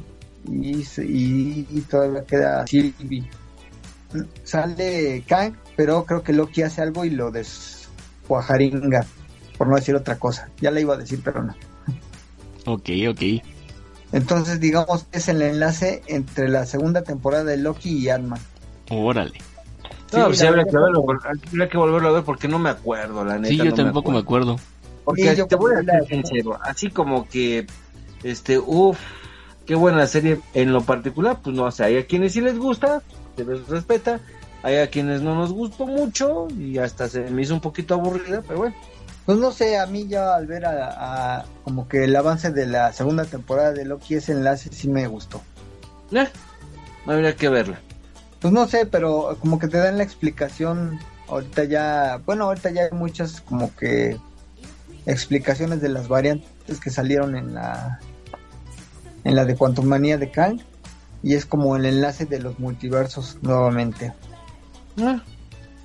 y, 0.49 0.77
y, 0.79 1.67
y 1.71 1.81
todavía 1.91 2.25
queda 2.25 2.67
Sylvie. 2.67 3.29
Sale 4.45 5.23
Kang, 5.27 5.55
pero 5.77 6.05
creo 6.07 6.23
que 6.23 6.33
Loki 6.33 6.63
hace 6.63 6.81
algo 6.83 7.05
y 7.05 7.11
lo 7.11 7.31
descuajaringa. 7.31 9.05
Por 9.61 9.69
no 9.69 9.77
decir 9.77 9.95
otra 9.95 10.17
cosa. 10.19 10.49
Ya 10.63 10.71
la 10.71 10.81
iba 10.81 10.95
a 10.95 10.97
decir, 10.97 11.21
pero 11.23 11.43
no. 11.43 11.55
Ok, 12.65 12.89
ok. 13.11 13.43
Entonces, 14.11 14.59
digamos, 14.59 15.05
es 15.13 15.29
el 15.29 15.43
enlace 15.43 16.03
entre 16.07 16.49
la 16.49 16.65
segunda 16.65 17.03
temporada 17.03 17.45
de 17.45 17.59
Loki 17.59 17.91
y 17.91 18.09
Ant-Man. 18.09 18.41
Órale. 18.89 19.35
No, 20.15 20.25
pues 20.29 20.39
sí, 20.39 20.45
la 20.45 20.49
habría 20.49 20.65
que, 20.65 20.71
verdad, 20.71 20.87
verlo, 20.87 21.05
habría 21.51 21.69
que 21.69 21.77
volverlo 21.77 22.09
a 22.09 22.13
ver 22.13 22.23
porque 22.25 22.49
no 22.49 22.59
me 22.59 22.71
acuerdo, 22.71 23.23
la 23.23 23.35
neta. 23.37 23.49
Sí, 23.49 23.59
yo 23.59 23.65
no 23.67 23.75
tampoco 23.75 24.11
me 24.13 24.21
acuerdo. 24.21 24.53
acuerdo. 24.53 24.71
Porque 25.05 25.31
Sí, 25.31 25.37
yo 25.37 25.47
te 25.47 25.57
voy 25.57 25.75
a 25.75 25.83
la- 25.83 26.05
sincero, 26.07 26.59
así 26.63 26.89
como 26.89 27.29
que, 27.29 27.67
este, 28.23 28.59
uff, 28.59 28.99
qué 29.67 29.75
buena 29.75 30.07
serie 30.07 30.41
en 30.55 30.73
lo 30.73 30.81
particular, 30.85 31.39
pues 31.45 31.55
no, 31.55 31.65
o 31.65 31.71
sea, 31.71 31.85
hay 31.87 31.99
a 31.99 32.07
quienes 32.07 32.33
sí 32.33 32.41
les 32.41 32.59
gusta, 32.59 33.03
se 33.37 33.45
les 33.45 33.69
respeta, 33.69 34.21
hay 34.63 34.77
a 34.79 34.89
quienes 34.89 35.21
no 35.21 35.35
nos 35.35 35.53
gustó 35.53 35.87
mucho 35.87 36.49
y 36.59 36.79
hasta 36.79 37.11
se 37.11 37.31
me 37.31 37.43
hizo 37.43 37.53
un 37.53 37.61
poquito 37.61 37.93
aburrida, 37.93 38.41
pero 38.41 38.61
bueno. 38.61 38.75
Pues 39.27 39.39
no 39.39 39.53
sé, 39.53 39.79
a 39.79 39.87
mí 39.87 40.09
ya 40.09 40.35
al 40.35 40.47
ver 40.47 40.65
a, 40.67 41.39
a- 41.39 41.45
como 41.65 41.89
que 41.89 42.05
el 42.05 42.17
avance 42.17 42.51
de 42.51 42.67
la 42.67 42.93
segunda 42.93 43.25
temporada 43.25 43.73
de 43.73 43.85
Loki, 43.85 44.15
ese 44.17 44.33
enlace 44.33 44.71
sí 44.73 44.89
me 44.89 45.07
gustó. 45.07 45.41
Eh, 46.13 46.27
habría 47.07 47.37
que 47.37 47.49
verla. 47.49 47.79
Pues 48.41 48.53
no 48.53 48.67
sé, 48.67 48.87
pero 48.87 49.37
como 49.41 49.59
que 49.59 49.69
te 49.69 49.79
dan 49.79 49.99
la 49.99 50.03
explicación. 50.05 50.99
Ahorita 51.29 51.65
ya, 51.65 52.21
bueno, 52.27 52.45
ahorita 52.47 52.71
ya 52.71 52.83
hay 52.85 52.91
muchas 52.93 53.41
como 53.43 53.75
que 53.77 54.17
explicaciones 55.07 55.81
de 55.81 55.89
las 55.91 56.09
variantes 56.09 56.81
que 56.83 56.91
salieron 56.91 57.37
en 57.37 57.55
la 57.55 58.01
en 59.25 59.37
la 59.37 59.45
de 59.45 59.55
Quantumania 59.55 60.19
de 60.19 60.31
Kang 60.31 60.61
y 61.23 61.35
es 61.35 61.45
como 61.47 61.77
el 61.77 61.85
enlace 61.87 62.25
de 62.27 62.41
los 62.41 62.59
multiversos 62.59 63.37
nuevamente. 63.43 64.13
Eh, 64.97 65.21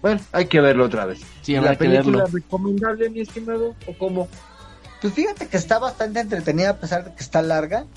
bueno, 0.05 0.21
hay 0.33 0.45
que 0.45 0.61
verlo 0.61 0.85
otra 0.85 1.07
vez. 1.07 1.21
Sí, 1.41 1.55
¿La 1.55 1.71
que 1.71 1.77
película 1.77 2.19
verlo. 2.25 2.29
recomendable, 2.31 3.09
mi 3.09 3.21
estimado? 3.21 3.73
¿O 3.87 3.97
cómo? 3.97 4.27
Pues 5.01 5.11
fíjate 5.15 5.47
que 5.47 5.57
está 5.57 5.79
bastante 5.79 6.19
entretenida 6.19 6.69
a 6.69 6.77
pesar 6.77 7.05
de 7.05 7.15
que 7.15 7.23
está 7.23 7.41
larga, 7.41 7.87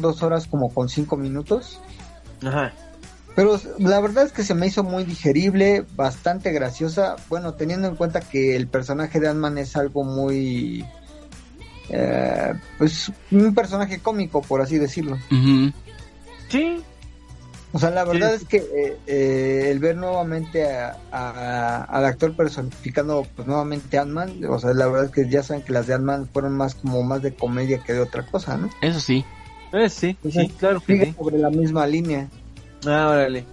dos 0.00 0.22
horas 0.22 0.46
como 0.46 0.72
con 0.72 0.88
cinco 0.88 1.16
minutos. 1.16 1.80
Ajá. 2.46 2.72
Pero 3.34 3.60
la 3.78 3.98
verdad 4.00 4.26
es 4.26 4.32
que 4.32 4.44
se 4.44 4.54
me 4.54 4.68
hizo 4.68 4.84
muy 4.84 5.02
digerible, 5.02 5.84
bastante 5.96 6.52
graciosa. 6.52 7.16
Bueno, 7.28 7.54
teniendo 7.54 7.88
en 7.88 7.96
cuenta 7.96 8.20
que 8.20 8.54
el 8.54 8.68
personaje 8.68 9.18
de 9.18 9.26
Ant-Man 9.26 9.58
es 9.58 9.74
algo 9.74 10.04
muy. 10.04 10.84
eh, 11.88 12.52
pues 12.78 13.10
un 13.32 13.52
personaje 13.56 13.98
cómico, 13.98 14.40
por 14.40 14.60
así 14.60 14.78
decirlo. 14.78 15.16
Ujú. 15.32 15.72
Sí, 16.48 16.80
O 17.72 17.78
sea, 17.78 17.90
la 17.90 18.04
verdad 18.04 18.30
Sí. 18.30 18.36
es 18.42 18.44
que 18.48 18.56
eh, 18.56 18.98
eh, 19.06 19.68
el 19.70 19.78
ver 19.78 19.96
nuevamente 19.96 20.66
a- 20.74 20.96
a- 21.12 21.84
al 21.84 22.04
actor 22.04 22.34
personificando 22.34 23.24
pues 23.36 23.46
nuevamente 23.46 23.96
Ant-Man, 23.96 24.44
o 24.48 24.58
sea, 24.58 24.72
la 24.74 24.86
verdad 24.88 25.04
es 25.04 25.10
que 25.12 25.30
ya 25.30 25.42
saben 25.44 25.62
que 25.62 25.72
las 25.72 25.86
de 25.86 25.94
Ant-Man 25.94 26.28
fueron 26.32 26.56
más 26.56 26.74
como 26.74 27.02
más 27.04 27.22
de 27.22 27.32
comedia 27.32 27.78
que 27.78 27.92
de 27.92 28.00
otra 28.00 28.26
cosa, 28.26 28.56
¿no? 28.56 28.70
Eso 28.80 28.98
sí. 28.98 29.24
eh, 29.72 29.88
sí, 29.88 30.18
sí, 30.28 30.48
claro 30.58 30.80
que 30.80 30.94
Sigue 30.94 31.04
sí. 31.06 31.14
sobre 31.16 31.38
la 31.38 31.50
misma 31.50 31.86
línea. 31.86 32.28
Ah, 32.86 33.08
órale. 33.08 33.44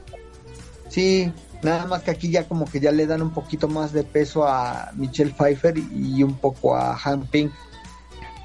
Sí, 0.89 1.31
nada 1.61 1.85
más 1.85 2.01
que 2.01 2.09
aquí 2.11 2.31
ya 2.31 2.47
como 2.47 2.65
que 2.65 2.79
ya 2.79 2.91
le 2.91 3.05
dan 3.05 3.21
un 3.21 3.31
poquito 3.31 3.67
más 3.67 3.93
de 3.93 4.03
peso 4.03 4.47
a 4.47 4.89
Michelle 4.95 5.31
Pfeiffer 5.31 5.77
y 5.77 6.23
un 6.23 6.37
poco 6.39 6.75
a 6.75 6.97
Han 7.03 7.27
Pink. 7.27 7.51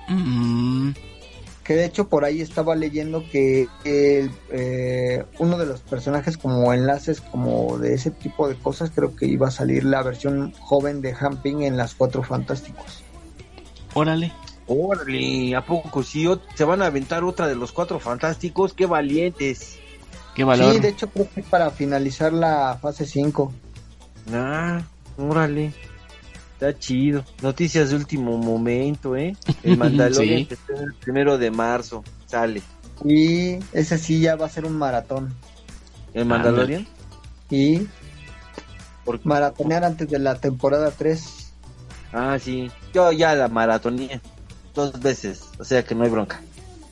Mm, 0.08 0.90
Que 1.64 1.74
de 1.74 1.84
hecho 1.84 2.08
por 2.08 2.24
ahí 2.24 2.40
estaba 2.40 2.74
leyendo 2.74 3.24
que 3.30 3.68
el, 3.84 4.30
eh, 4.50 5.24
uno 5.38 5.56
de 5.58 5.66
los 5.66 5.80
personajes 5.80 6.36
como 6.36 6.72
enlaces 6.72 7.20
como 7.20 7.78
de 7.78 7.94
ese 7.94 8.10
tipo 8.10 8.48
de 8.48 8.56
cosas 8.56 8.90
creo 8.92 9.14
que 9.14 9.26
iba 9.26 9.46
a 9.48 9.52
salir 9.52 9.84
la 9.84 10.02
versión 10.02 10.52
joven 10.58 11.00
de 11.00 11.14
Han 11.18 11.40
Ping 11.40 11.62
en 11.62 11.76
las 11.76 11.94
Cuatro 11.94 12.22
Fantásticos. 12.22 13.02
órale. 13.94 14.32
Órale, 14.66 15.54
¿a 15.56 15.66
poco 15.66 16.00
o- 16.00 16.40
se 16.54 16.64
van 16.64 16.82
a 16.82 16.86
aventar 16.86 17.24
otra 17.24 17.46
de 17.48 17.56
los 17.56 17.72
cuatro 17.72 17.98
fantásticos? 17.98 18.72
¡Qué 18.74 18.86
valientes! 18.86 19.78
Qué 20.34 20.44
valor. 20.44 20.72
Sí, 20.72 20.80
de 20.80 20.88
hecho 20.88 21.08
creo 21.10 21.28
que 21.34 21.42
para 21.42 21.70
finalizar 21.70 22.32
la 22.32 22.78
fase 22.80 23.04
5. 23.04 23.52
Ah, 24.32 24.80
órale. 25.18 25.72
Está 26.62 26.78
chido. 26.78 27.24
Noticias 27.42 27.90
de 27.90 27.96
último 27.96 28.38
momento, 28.38 29.16
¿eh? 29.16 29.34
El 29.64 29.76
Mandalorian 29.78 30.38
Sí. 30.40 30.46
que 30.46 30.54
está 30.54 30.74
el 30.74 30.94
primero 30.94 31.36
de 31.36 31.50
marzo. 31.50 32.04
Sale. 32.26 32.62
Y 33.04 33.58
ese 33.72 33.98
sí 33.98 34.20
ya 34.20 34.36
va 34.36 34.46
a 34.46 34.48
ser 34.48 34.64
un 34.64 34.78
maratón. 34.78 35.34
¿El 36.14 36.24
Mandalorian? 36.26 36.86
Y 37.50 37.88
¿Por 39.04 39.18
qué? 39.18 39.28
maratonear 39.28 39.82
antes 39.82 40.08
de 40.08 40.20
la 40.20 40.36
temporada 40.36 40.92
3. 40.96 41.52
Ah, 42.12 42.38
sí. 42.40 42.70
Yo 42.94 43.10
ya 43.10 43.34
la 43.34 43.48
maratoné 43.48 44.20
dos 44.72 45.00
veces. 45.00 45.42
O 45.58 45.64
sea 45.64 45.82
que 45.84 45.96
no 45.96 46.04
hay 46.04 46.10
bronca. 46.10 46.40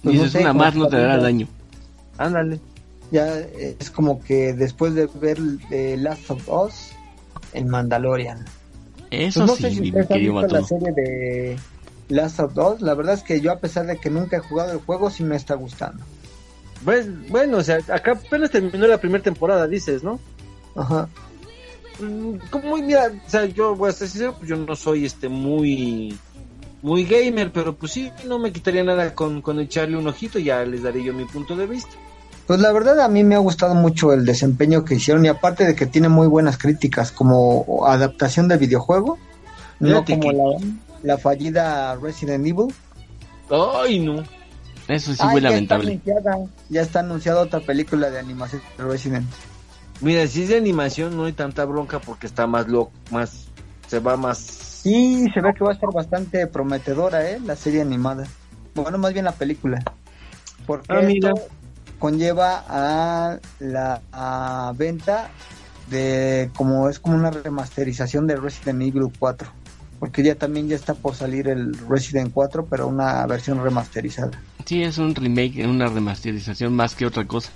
Pues 0.03 0.17
no 0.17 0.23
Dices 0.25 0.33
sé, 0.33 0.41
una 0.41 0.53
más 0.53 0.75
no 0.75 0.89
te 0.89 0.97
dará 0.97 1.17
daño. 1.19 1.47
Ándale. 2.19 2.59
Ya 3.13 3.39
eh, 3.39 3.77
es 3.79 3.89
como 3.93 4.21
que 4.21 4.53
después 4.53 4.95
de 4.95 5.07
ver 5.21 5.39
eh, 5.71 5.95
Last 5.97 6.29
of 6.29 6.49
Us, 6.49 6.91
el 7.53 7.67
Mandalorian. 7.67 8.45
Eso 9.11 9.41
Pues 9.41 9.51
no 9.51 9.57
sí, 9.57 9.63
sé 9.63 9.71
si 9.73 9.81
visto 9.91 10.47
la 10.49 10.63
serie 10.63 10.93
de 10.93 11.59
Last 12.09 12.41
of 12.41 12.57
Us. 12.57 12.81
La 12.81 12.95
verdad 12.95 13.15
es 13.15 13.23
que 13.23 13.41
yo, 13.41 13.53
a 13.53 13.59
pesar 13.59 13.87
de 13.87 13.99
que 13.99 14.11
nunca 14.11 14.37
he 14.37 14.41
jugado 14.41 14.73
el 14.73 14.79
juego, 14.79 15.11
sí 15.11 15.23
me 15.25 15.37
está 15.37 15.55
gustando. 15.55 16.05
Pues, 16.85 17.07
bueno, 17.29 17.59
o 17.59 17.63
sea, 17.63 17.79
acá 17.93 18.13
apenas 18.13 18.51
terminó 18.51 18.87
la 18.87 18.99
primera 18.99 19.23
temporada, 19.23 19.67
dices, 19.67 20.03
¿no? 20.03 20.19
Ajá. 20.75 21.09
Mm, 22.01 22.37
Como, 22.51 22.77
mira, 22.79 23.11
o 23.27 23.31
sea, 23.31 23.45
yo 23.47 23.75
voy 23.75 23.91
a 23.91 23.93
ser 23.93 24.09
sincero, 24.09 24.35
pues 24.39 24.49
yo 24.49 24.57
no 24.57 24.75
soy 24.77 25.05
este 25.05 25.29
muy 25.29 26.17
muy 26.83 27.05
gamer, 27.05 27.53
pero 27.53 27.77
pues 27.77 27.93
sí, 27.93 28.11
no 28.27 28.39
me 28.39 28.53
quitaría 28.53 28.83
nada 28.83 29.15
con, 29.15 29.43
con 29.43 29.61
echarle 29.61 29.99
un 29.99 30.09
ojito, 30.09 30.39
ya 30.39 30.65
les 30.65 30.83
daré 30.83 31.05
yo 31.05 31.13
mi 31.13 31.27
punto 31.27 31.55
de 31.55 31.67
vista. 31.67 31.91
Pues 32.51 32.59
la 32.59 32.73
verdad 32.73 32.99
a 32.99 33.07
mí 33.07 33.23
me 33.23 33.37
ha 33.37 33.39
gustado 33.39 33.77
mucho 33.77 34.13
el 34.13 34.25
desempeño 34.27 34.85
que 34.85 34.97
hicieron 34.97 35.25
y 35.25 35.29
aparte 35.29 35.65
de 35.65 35.77
que 35.77 35.87
tiene 35.87 36.09
muy 36.09 36.27
buenas 36.27 36.59
críticas 36.59 37.13
como 37.13 37.87
adaptación 37.87 38.49
de 38.49 38.57
videojuego, 38.57 39.19
no 39.79 40.05
como 40.05 40.21
que- 40.21 40.33
la, 40.33 40.75
la 41.05 41.17
fallida 41.17 41.95
Resident 41.95 42.45
Evil. 42.45 42.75
Ay, 43.49 44.01
no. 44.01 44.25
Eso 44.89 45.13
sí 45.13 45.19
Ay, 45.21 45.31
fue 45.31 45.43
ya 45.43 45.51
lamentable. 45.51 45.93
Está 46.05 46.39
ya 46.69 46.83
está 46.83 46.99
anunciada 46.99 47.41
otra 47.43 47.61
película 47.61 48.11
de 48.11 48.19
animación 48.19 48.61
de 48.77 48.83
Resident. 48.83 49.29
Mira, 50.01 50.27
si 50.27 50.43
es 50.43 50.49
de 50.49 50.57
animación 50.57 51.17
no 51.17 51.27
hay 51.27 51.33
tanta 51.33 51.65
bronca 51.67 52.01
porque 52.01 52.27
está 52.27 52.49
más 52.49 52.67
loco, 52.67 52.91
más 53.13 53.47
se 53.87 54.01
va 54.01 54.17
más 54.17 54.39
Sí, 54.39 55.25
se 55.33 55.41
ve 55.41 55.55
que 55.55 55.63
va 55.63 55.71
a 55.71 55.75
estar 55.75 55.91
bastante 55.95 56.49
prometedora, 56.49 57.31
¿eh? 57.31 57.39
La 57.47 57.55
serie 57.55 57.81
animada. 57.81 58.27
Bueno, 58.75 58.99
más 58.99 59.13
bien 59.13 59.27
la 59.27 59.33
película. 59.37 59.85
Porque 60.67 60.87
Ah, 60.93 61.03
mira. 61.03 61.29
esto 61.31 61.60
conlleva 62.01 62.65
a 62.67 63.39
la 63.61 64.01
a 64.11 64.73
venta 64.77 65.31
de 65.89 66.51
como 66.57 66.89
es 66.89 66.99
como 66.99 67.15
una 67.15 67.31
remasterización 67.31 68.27
de 68.27 68.37
Resident 68.37 68.83
Evil 68.83 69.13
4. 69.17 69.49
Porque 70.01 70.23
ya 70.23 70.35
también 70.35 70.67
ya 70.67 70.77
está 70.77 70.95
por 70.95 71.15
salir 71.15 71.47
el 71.49 71.75
Resident 71.87 72.33
4, 72.33 72.67
pero 72.71 72.89
una 72.89 73.25
versión 73.27 73.63
remasterizada. 73.63 74.31
Sí, 74.65 74.83
es 74.83 74.97
un 74.97 75.15
remake, 75.15 75.67
una 75.67 75.89
remasterización 75.89 76.75
más 76.75 76.95
que 76.95 77.05
otra 77.05 77.27
cosa. 77.27 77.51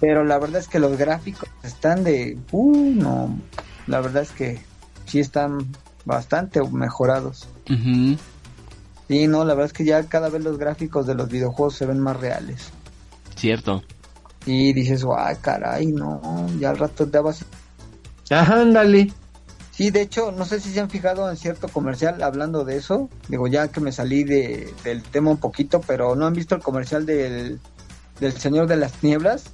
Pero 0.00 0.24
la 0.24 0.38
verdad 0.38 0.60
es 0.60 0.66
que 0.66 0.80
los 0.80 0.98
gráficos 0.98 1.48
están 1.62 2.02
de... 2.02 2.36
Uh, 2.50 2.90
no. 2.90 3.38
La 3.86 4.00
verdad 4.00 4.24
es 4.24 4.32
que 4.32 4.60
sí 5.06 5.20
están 5.20 5.68
bastante 6.04 6.60
mejorados. 6.68 7.48
Ujú. 7.70 8.18
Sí, 9.06 9.28
no, 9.28 9.44
la 9.44 9.54
verdad 9.54 9.66
es 9.66 9.72
que 9.72 9.84
ya 9.84 10.02
cada 10.04 10.30
vez 10.30 10.42
los 10.42 10.58
gráficos 10.58 11.06
de 11.06 11.14
los 11.14 11.28
videojuegos 11.28 11.76
se 11.76 11.86
ven 11.86 12.00
más 12.00 12.18
reales. 12.18 12.72
Cierto. 13.36 13.82
Y 14.46 14.72
dices, 14.72 15.04
ay, 15.16 15.36
caray, 15.40 15.86
no, 15.86 16.46
ya 16.58 16.70
al 16.70 16.78
rato 16.78 17.06
te 17.06 17.18
vas... 17.18 17.44
Ajá, 18.30 18.60
ándale. 18.60 19.12
Sí, 19.70 19.90
de 19.90 20.02
hecho, 20.02 20.30
no 20.30 20.44
sé 20.44 20.60
si 20.60 20.70
se 20.70 20.80
han 20.80 20.88
fijado 20.88 21.28
en 21.28 21.36
cierto 21.36 21.68
comercial 21.68 22.22
hablando 22.22 22.64
de 22.64 22.76
eso. 22.76 23.10
Digo, 23.28 23.48
ya 23.48 23.68
que 23.68 23.80
me 23.80 23.90
salí 23.90 24.22
de, 24.22 24.72
del 24.84 25.02
tema 25.02 25.30
un 25.30 25.38
poquito, 25.38 25.80
pero 25.80 26.14
¿no 26.14 26.26
han 26.26 26.32
visto 26.32 26.54
el 26.54 26.62
comercial 26.62 27.06
del, 27.06 27.58
del 28.20 28.32
Señor 28.32 28.68
de 28.68 28.76
las 28.76 29.02
Nieblas? 29.02 29.46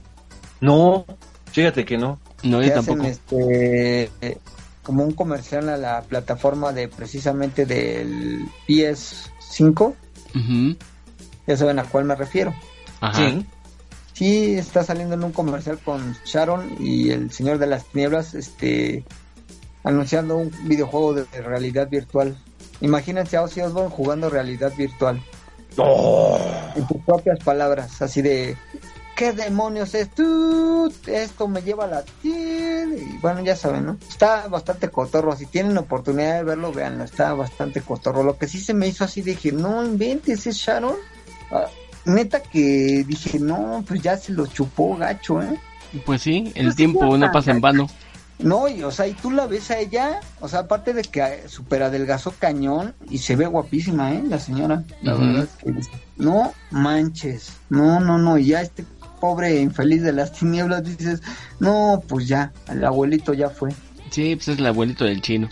No, 0.60 1.06
fíjate 1.52 1.84
que 1.86 1.96
no. 1.96 2.20
No, 2.42 2.60
yo 2.62 2.68
hacen 2.78 2.84
tampoco. 2.98 3.08
este 3.08 4.10
eh, 4.20 4.38
como 4.82 5.04
un 5.04 5.12
comercial 5.12 5.68
a 5.70 5.76
la 5.76 6.02
plataforma 6.02 6.72
de 6.72 6.88
precisamente 6.88 7.64
del 7.64 8.44
PS5, 8.68 9.94
Ujú. 10.34 10.76
ya 11.46 11.56
saben 11.56 11.78
a 11.78 11.84
cuál 11.84 12.04
me 12.04 12.14
refiero. 12.14 12.54
Ajá. 13.00 13.30
Sí. 13.30 13.46
Sí, 14.20 14.58
está 14.58 14.84
saliendo 14.84 15.14
en 15.14 15.24
un 15.24 15.32
comercial 15.32 15.78
con 15.78 16.14
Sharon 16.26 16.76
y 16.78 17.10
el 17.10 17.32
Señor 17.32 17.56
de 17.56 17.66
las 17.66 17.86
Nieblas, 17.94 18.34
este, 18.34 19.02
anunciando 19.82 20.36
un 20.36 20.52
videojuego 20.64 21.14
de 21.14 21.24
realidad 21.40 21.88
virtual. 21.88 22.36
Imagínense 22.82 23.38
a 23.38 23.42
Ozzy 23.44 23.62
Osbourne 23.62 23.88
jugando 23.88 24.28
realidad 24.28 24.74
virtual. 24.76 25.24
En 26.76 26.86
sus 26.86 27.02
propias 27.06 27.42
palabras, 27.42 28.02
así 28.02 28.20
de, 28.20 28.58
¿qué 29.16 29.32
demonios 29.32 29.94
es 29.94 30.10
tú? 30.10 30.92
Esto 31.06 31.48
me 31.48 31.62
lleva 31.62 31.84
a 31.84 31.86
la... 31.86 32.04
comercial 32.22 32.98
y 32.98 33.16
bueno, 33.22 33.40
ya 33.40 33.56
saben, 33.56 33.86
¿no? 33.86 33.96
Está 34.06 34.48
bastante 34.48 34.90
cotorro, 34.90 35.34
si 35.34 35.46
tienen 35.46 35.78
oportunidad 35.78 36.36
de 36.36 36.44
verlo, 36.44 36.74
véanlo, 36.74 37.04
está 37.04 37.32
bastante 37.32 37.80
cotorro. 37.80 38.22
Lo 38.22 38.36
que 38.36 38.48
sí 38.48 38.60
se 38.60 38.74
me 38.74 38.86
hizo 38.86 39.02
así, 39.02 39.22
dije, 39.22 39.50
no 39.50 39.82
inventes, 39.82 40.46
es 40.46 40.56
Sharon. 40.56 40.96
Ah, 41.50 41.68
neta 42.04 42.42
que 42.42 43.04
dije, 43.06 43.38
no, 43.38 43.84
pues 43.86 44.02
ya 44.02 44.16
se 44.16 44.32
lo 44.32 44.46
chupó 44.46 44.96
gacho, 44.96 45.42
¿eh? 45.42 45.58
Pues 46.04 46.22
sí, 46.22 46.52
el 46.54 46.66
Pues 46.66 46.76
tiempo 46.76 47.16
no 47.16 47.32
pasa 47.32 47.50
en 47.50 47.60
vano. 47.60 47.88
No, 48.38 48.68
y, 48.68 48.82
o 48.82 48.90
sea, 48.90 49.06
y 49.06 49.12
tú 49.12 49.30
la 49.30 49.46
ves 49.46 49.70
a 49.70 49.78
ella, 49.78 50.20
o 50.40 50.48
sea, 50.48 50.60
aparte 50.60 50.94
de 50.94 51.02
que 51.02 51.20
eh, 51.20 51.42
super 51.48 51.82
adelgazó 51.82 52.32
cañón 52.38 52.94
y 53.10 53.18
se 53.18 53.36
ve 53.36 53.46
guapísima, 53.46 54.14
¿eh? 54.14 54.22
La 54.26 54.38
señora, 54.38 54.82
la 55.02 55.14
verdad 55.14 55.44
es 55.44 55.56
que 55.58 55.74
no 56.16 56.52
manches, 56.70 57.52
no, 57.68 58.00
no, 58.00 58.16
no, 58.16 58.38
y 58.38 58.46
ya 58.46 58.62
este 58.62 58.84
pobre 59.20 59.60
infeliz 59.60 60.02
de 60.02 60.12
las 60.12 60.32
tinieblas 60.32 60.84
dices, 60.84 61.22
no, 61.58 62.02
pues 62.08 62.28
ya, 62.28 62.52
el 62.70 62.82
abuelito 62.82 63.34
ya 63.34 63.50
fue. 63.50 63.70
Sí, 64.10 64.36
pues 64.36 64.48
es 64.48 64.58
el 64.58 64.66
abuelito 64.66 65.04
del 65.04 65.20
chino. 65.20 65.48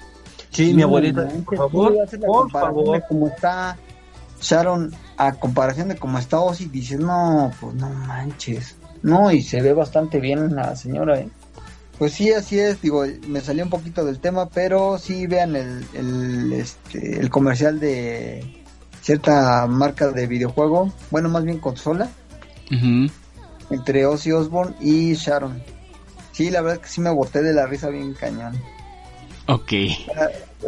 Sí, 0.50 0.72
mi 0.72 0.80
abuelita, 0.80 1.24
manches, 1.24 1.44
por 1.44 1.56
favor, 1.70 1.94
por 2.24 2.50
favor. 2.50 3.04
cómo 3.06 3.28
está 3.28 3.76
Sharon 4.40 4.94
a 5.16 5.32
comparación 5.34 5.88
de 5.88 5.96
cómo 5.96 6.18
está 6.18 6.40
Ozzy, 6.40 6.66
dices, 6.66 6.98
no, 7.00 7.52
pues 7.60 7.74
no 7.74 7.88
manches. 7.88 8.76
No, 9.02 9.30
y 9.30 9.42
se 9.42 9.62
ve 9.62 9.72
bastante 9.72 10.20
bien 10.20 10.54
la 10.54 10.74
señora, 10.76 11.18
¿eh? 11.18 11.28
Pues 11.98 12.12
sí, 12.12 12.32
así 12.32 12.58
es, 12.60 12.80
digo, 12.80 13.04
me 13.26 13.40
salió 13.40 13.64
un 13.64 13.70
poquito 13.70 14.04
del 14.04 14.20
tema, 14.20 14.48
pero 14.48 14.98
sí 14.98 15.26
vean 15.26 15.56
el, 15.56 15.84
el, 15.94 16.52
este, 16.52 17.18
el 17.18 17.28
comercial 17.28 17.80
de 17.80 18.64
cierta 19.02 19.66
marca 19.66 20.08
de 20.08 20.28
videojuego, 20.28 20.92
bueno, 21.10 21.28
más 21.28 21.44
bien 21.44 21.58
consola, 21.58 22.08
entre 23.70 24.06
Ozzy 24.06 24.30
Osbourne 24.30 24.76
y 24.80 25.14
Sharon. 25.14 25.60
Sí, 26.30 26.50
la 26.50 26.60
verdad 26.60 26.76
es 26.76 26.82
que 26.82 26.94
sí 26.94 27.00
me 27.00 27.10
boté 27.10 27.42
de 27.42 27.52
la 27.52 27.66
risa 27.66 27.88
bien 27.88 28.14
cañón. 28.14 28.54
Ok. 29.46 29.72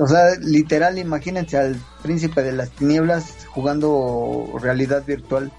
O 0.01 0.07
sea, 0.09 0.31
literal, 0.41 0.99
imagínense 0.99 1.59
al 1.59 1.81
príncipe 2.03 2.43
de 2.43 2.53
las 2.53 2.71
tinieblas 2.71 3.40
jugando 3.53 4.53
realidad 4.61 5.05
virtual. 5.07 5.51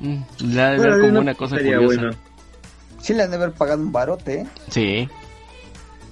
Mm, 0.00 0.22
La 0.54 0.70
de 0.70 0.78
ver 0.78 1.00
como 1.00 1.12
no 1.12 1.20
una 1.20 1.34
cosa 1.34 1.56
curiosa. 1.56 1.84
bueno. 1.86 2.10
Sí 3.00 3.12
le 3.14 3.22
han 3.22 3.30
de 3.30 3.36
haber 3.36 3.52
pagado 3.52 3.82
un 3.82 3.92
barote, 3.92 4.40
¿eh? 4.40 4.46
Sí. 4.70 5.08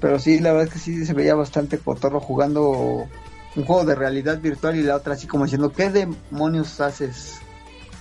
pero 0.00 0.18
sí, 0.18 0.40
la 0.40 0.50
verdad 0.52 0.66
es 0.68 0.72
que 0.74 0.78
sí 0.78 1.06
se 1.06 1.14
veía 1.14 1.34
bastante 1.34 1.78
cotorro 1.78 2.20
jugando 2.20 3.06
un 3.54 3.64
juego 3.64 3.84
de 3.84 3.94
realidad 3.94 4.40
virtual 4.40 4.76
y 4.76 4.82
la 4.82 4.96
otra 4.96 5.14
así 5.14 5.26
como 5.26 5.44
diciendo, 5.44 5.72
¿qué 5.72 5.90
demonios 5.90 6.80
haces? 6.80 7.38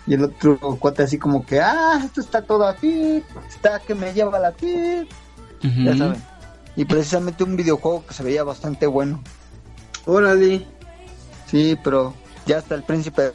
Y 0.08 0.16
el 0.16 0.24
otro 0.24 0.58
cuate 0.80 1.04
así 1.04 1.18
como 1.20 1.46
que, 1.46 1.60
ah, 1.62 2.02
esto 2.04 2.20
está 2.22 2.42
todo 2.42 2.66
aquí, 2.68 3.24
está 3.50 3.80
que 3.80 3.94
me 3.96 4.14
lleva 4.14 4.40
la 4.40 4.52
pit, 4.52 5.08
Ujú. 5.64 5.84
ya 5.84 5.96
saben. 5.96 6.22
Y 6.76 6.86
precisamente 6.86 7.44
un 7.44 7.56
videojuego 7.56 8.04
que 8.08 8.14
se 8.14 8.24
veía 8.24 8.44
bastante 8.44 8.88
bueno. 8.88 9.22
Órale. 10.06 10.66
Sí, 11.48 11.78
pero 11.84 12.14
ya 12.52 12.58
hasta 12.58 12.76
el 12.76 12.84
príncipe 12.84 13.32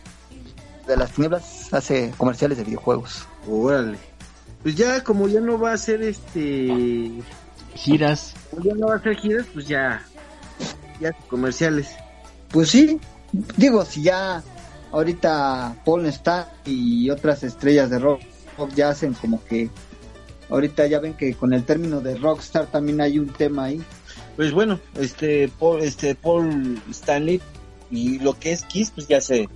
de 0.87 0.97
las 0.97 1.11
tinieblas 1.13 1.73
hace 1.73 2.13
comerciales 2.19 2.59
de 2.59 2.65
videojuegos. 2.65 3.27
Órale. 3.49 3.99
Pues 4.63 4.77
ya, 4.77 5.03
como 5.03 5.27
ya 5.27 5.41
no 5.41 5.59
va 5.59 5.73
a 5.73 5.79
ser 5.79 6.03
este. 6.03 7.11
Giras. 7.75 8.35
como 8.51 8.63
ya 8.63 8.75
no 8.75 8.89
va 8.89 8.97
a 8.97 9.03
ser 9.03 9.17
giras, 9.17 9.47
pues 9.55 9.67
ya. 9.67 10.03
Ya 11.01 11.13
comerciales. 11.29 11.89
Pues 12.51 12.71
sí, 12.71 13.01
digo, 13.57 13.85
si 13.85 14.03
ya 14.03 14.43
ahorita 14.93 15.77
Paul 15.85 16.07
está 16.07 16.53
y 16.65 17.09
otras 17.11 17.43
estrellas 17.43 17.91
de 17.91 17.99
rock 17.99 18.21
ya 18.75 18.91
hacen 18.91 19.13
como 19.15 19.45
que 19.45 19.69
ahorita 20.49 20.87
ya 20.87 21.01
ven 21.01 21.15
que 21.15 21.35
con 21.35 21.53
el 21.53 21.65
término 21.65 22.01
de 22.01 22.17
rockstar 22.17 22.67
también 22.67 23.01
hay 23.01 23.19
un 23.19 23.29
tema 23.29 23.65
ahí. 23.65 23.83
Pues 24.37 24.53
bueno, 24.53 24.79
este 24.99 25.51
Paul, 25.59 25.83
este 25.83 26.15
Paul 26.15 26.81
Stanley 26.91 27.41
y 27.91 28.19
lo 28.19 28.39
que 28.39 28.53
es 28.53 28.63
Kiss, 28.65 28.91
pues 28.95 29.07
ya 29.09 29.21
se. 29.21 29.49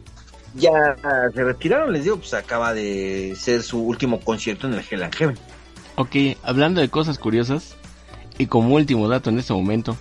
Ya 0.55 0.97
se 1.33 1.45
retiraron, 1.45 1.93
les 1.93 2.03
digo, 2.05 2.17
pues 2.17 2.35
acaba 2.35 2.75
de 2.75 3.35
ser 3.39 3.63
su 3.63 3.81
último 3.83 4.19
concierto 4.21 4.67
en 4.67 4.75
el 4.75 4.85
Hell 4.91 5.03
and 5.05 5.15
Heaven. 5.15 5.39
Ok, 5.95 6.17
hablando 6.43 6.81
de 6.81 6.89
cosas 6.89 7.19
curiosas, 7.19 7.77
y 8.37 8.47
como 8.47 8.75
último 8.75 9.07
dato 9.09 9.31
en 9.31 9.39
este 9.39 9.53
momento, 9.53 9.97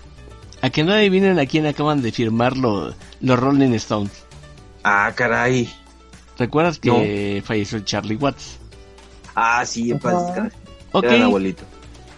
a 0.62 0.72
que 0.72 0.84
no 0.84 0.92
adivinen 0.94 1.38
a 1.38 1.46
quién 1.46 1.68
acaban 1.68 2.02
de 2.02 2.12
firmar 2.12 2.58
lo- 2.58 2.96
los 3.22 3.40
Rolling 3.40 3.74
Stones. 3.76 4.12
Ah, 4.84 5.12
caray. 5.16 5.70
¿Recuerdas 6.38 6.80
que 6.80 7.44
falleció 7.46 7.80
Charlie 7.82 8.16
Watts? 8.16 8.58
Ah, 9.36 9.64
sí, 9.66 9.92
en 9.92 10.00
paz 10.00 10.26
descanse. 10.26 10.58
Abuelito. 11.22 11.64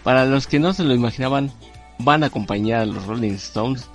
para 0.04 0.24
los 0.24 0.46
que 0.46 0.58
no 0.58 0.72
se 0.72 0.84
lo 0.84 0.94
imaginaban, 0.94 1.52
van 1.98 2.22
a 2.24 2.26
acompañar 2.28 2.80
a 2.80 2.86
los 2.86 3.04
Rolling 3.06 3.32
Stones 3.34 3.88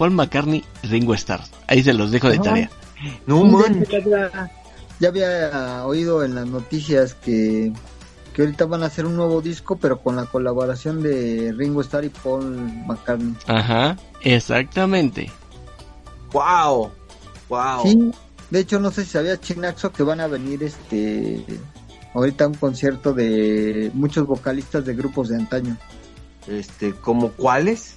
Paul 0.00 0.12
McCartney 0.12 0.64
y 0.82 0.86
Ringo 0.86 1.12
Starr. 1.12 1.42
Ahí 1.66 1.82
se 1.82 1.92
los 1.92 2.10
dejo 2.10 2.30
de 2.30 2.38
tarea. 2.38 2.70
No, 3.26 3.44
man. 3.44 3.84
ya, 4.98 5.08
había 5.08 5.84
oído 5.84 6.24
en 6.24 6.34
las 6.34 6.46
noticias 6.46 7.12
que, 7.12 7.70
que 8.32 8.40
ahorita 8.40 8.64
van 8.64 8.82
a 8.82 8.86
hacer 8.86 9.04
un 9.04 9.14
nuevo 9.14 9.42
disco, 9.42 9.76
pero 9.76 10.00
con 10.00 10.16
la 10.16 10.24
colaboración 10.24 11.02
de 11.02 11.52
Ringo 11.54 11.82
Starr 11.82 12.06
y 12.06 12.08
Paul 12.08 12.46
McCartney. 12.86 13.36
Ajá, 13.46 13.98
exactamente. 14.22 15.30
Wow. 16.32 16.90
Wow. 17.50 17.82
Sí, 17.82 18.10
de 18.48 18.58
hecho 18.58 18.80
no 18.80 18.90
sé 18.90 19.04
si 19.04 19.10
sabía 19.10 19.38
Chinaxo 19.38 19.92
que 19.92 20.02
van 20.02 20.20
a 20.20 20.28
venir 20.28 20.62
este 20.62 21.44
ahorita 22.14 22.44
a 22.44 22.48
un 22.48 22.54
concierto 22.54 23.12
de 23.12 23.90
muchos 23.92 24.26
vocalistas 24.26 24.82
de 24.86 24.94
grupos 24.94 25.28
de 25.28 25.36
antaño. 25.36 25.76
Este, 26.46 26.92
¿como 26.92 27.32
cuáles? 27.32 27.96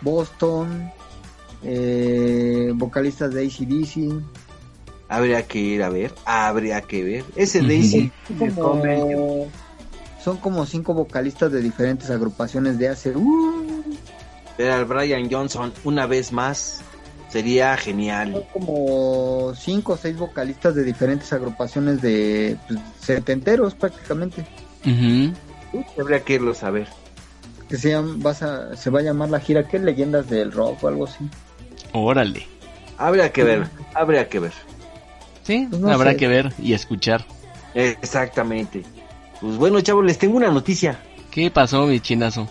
Boston, 0.00 0.90
eh, 1.64 2.70
vocalistas 2.74 3.32
de 3.34 3.46
ACDC, 3.46 4.22
Habría 5.08 5.46
que 5.46 5.58
ir 5.58 5.82
a 5.82 5.90
ver. 5.90 6.12
Habría 6.24 6.80
que 6.80 7.04
ver. 7.04 7.24
Ese 7.36 7.58
Ujú. 7.58 7.68
Daisy. 7.68 8.10
como- 8.56 9.46
son 10.22 10.38
como 10.38 10.64
cinco 10.64 10.94
vocalistas 10.94 11.52
de 11.52 11.60
diferentes 11.60 12.08
agrupaciones 12.10 12.78
de 12.78 12.88
hace 12.88 13.10
uh, 13.14 13.84
Ver 14.56 14.70
al 14.70 14.86
Brian 14.86 15.28
Johnson 15.30 15.72
una 15.84 16.06
vez 16.06 16.32
más. 16.32 16.80
Sería 17.28 17.74
son 17.76 17.84
genial. 17.84 18.46
como 18.52 19.52
cinco 19.54 19.92
o 19.92 19.96
seis 19.98 20.16
vocalistas 20.16 20.74
de 20.74 20.84
diferentes 20.84 21.32
agrupaciones 21.32 22.00
de 22.00 22.56
pues, 22.66 22.80
setenteros 23.00 23.74
prácticamente. 23.74 24.46
Habría 25.98 26.20
que 26.24 26.34
irlos 26.34 26.62
a 26.62 26.70
ver. 26.70 26.88
Que 27.68 27.76
se, 27.76 27.90
llama- 27.90 28.14
vas 28.18 28.42
a, 28.42 28.74
se 28.76 28.88
va 28.90 29.00
a 29.00 29.02
llamar 29.02 29.30
la 29.30 29.40
gira, 29.40 29.66
¿qué? 29.68 29.78
Leyendas 29.78 30.28
del 30.30 30.50
rock 30.52 30.82
o 30.84 30.88
algo 30.88 31.04
así. 31.04 31.28
Órale. 31.94 32.46
Habría 32.98 33.32
que 33.32 33.42
ver. 33.44 33.70
Habría 33.94 34.28
que 34.28 34.40
ver. 34.40 34.52
Sí, 35.44 35.66
Pues 35.70 35.80
no 35.80 35.90
habrá 35.92 36.10
sé. 36.12 36.16
que 36.18 36.26
ver 36.28 36.52
y 36.58 36.72
escuchar. 36.74 37.24
Exactamente. 37.74 38.82
Pues 39.40 39.56
bueno, 39.56 39.80
chavos, 39.80 40.04
les 40.04 40.18
tengo 40.18 40.36
una 40.36 40.50
noticia. 40.50 41.00
¿Qué 41.30 41.50
pasó, 41.50 41.86
mi 41.86 42.00
chinazo? 42.00 42.48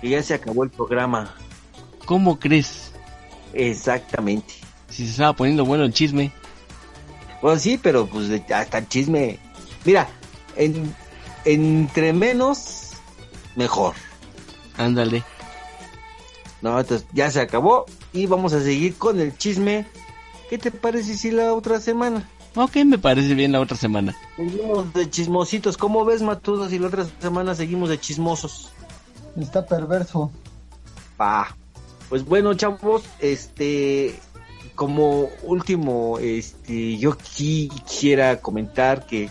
Que 0.00 0.08
ya 0.10 0.22
se 0.22 0.34
acabó 0.34 0.64
el 0.64 0.70
programa. 0.70 1.34
¿Cómo 2.04 2.38
crees? 2.38 2.92
Exactamente. 3.52 4.54
Si 4.88 5.04
se 5.04 5.10
estaba 5.12 5.32
poniendo 5.32 5.64
bueno 5.64 5.84
el 5.84 5.92
chisme. 5.92 6.30
Bueno, 7.42 7.58
sí, 7.58 7.78
pero 7.82 8.06
pues 8.06 8.28
de- 8.28 8.44
hasta 8.54 8.78
el 8.78 8.88
chisme. 8.88 9.38
Mira, 9.84 10.08
en- 10.56 10.94
entre 11.44 12.12
menos, 12.12 12.90
mejor. 13.56 13.94
Ándale. 14.76 15.22
No, 16.62 16.78
entonces 16.80 17.06
ya 17.12 17.30
se 17.30 17.40
acabó 17.40 17.86
y 18.14 18.26
vamos 18.26 18.52
a 18.54 18.62
seguir 18.62 18.94
con 18.94 19.20
el 19.20 19.36
chisme. 19.36 19.84
¿Qué 20.48 20.56
te 20.56 20.70
parece 20.70 21.16
si 21.18 21.30
la 21.32 21.52
otra 21.52 21.80
semana? 21.80 22.26
Ok, 22.54 22.76
me 22.86 22.96
parece 22.98 23.34
bien 23.34 23.50
la 23.52 23.60
otra 23.60 23.76
semana. 23.76 24.16
Seguimos 24.36 24.94
de 24.94 25.10
chismositos. 25.10 25.76
¿Cómo 25.76 26.04
ves, 26.04 26.22
Matudo, 26.22 26.68
si 26.68 26.78
la 26.78 26.86
otra 26.86 27.04
semana 27.20 27.54
seguimos 27.56 27.88
de 27.88 27.98
chismosos? 27.98 28.70
Está 29.36 29.66
perverso. 29.66 30.30
Pa. 31.16 31.56
Pues 32.08 32.24
bueno, 32.24 32.54
chavos, 32.54 33.02
este 33.18 34.14
como 34.76 35.28
último, 35.42 36.18
este 36.20 36.96
yo 36.98 37.16
qui- 37.16 37.68
quisiera 37.84 38.40
comentar 38.40 39.06
que 39.06 39.28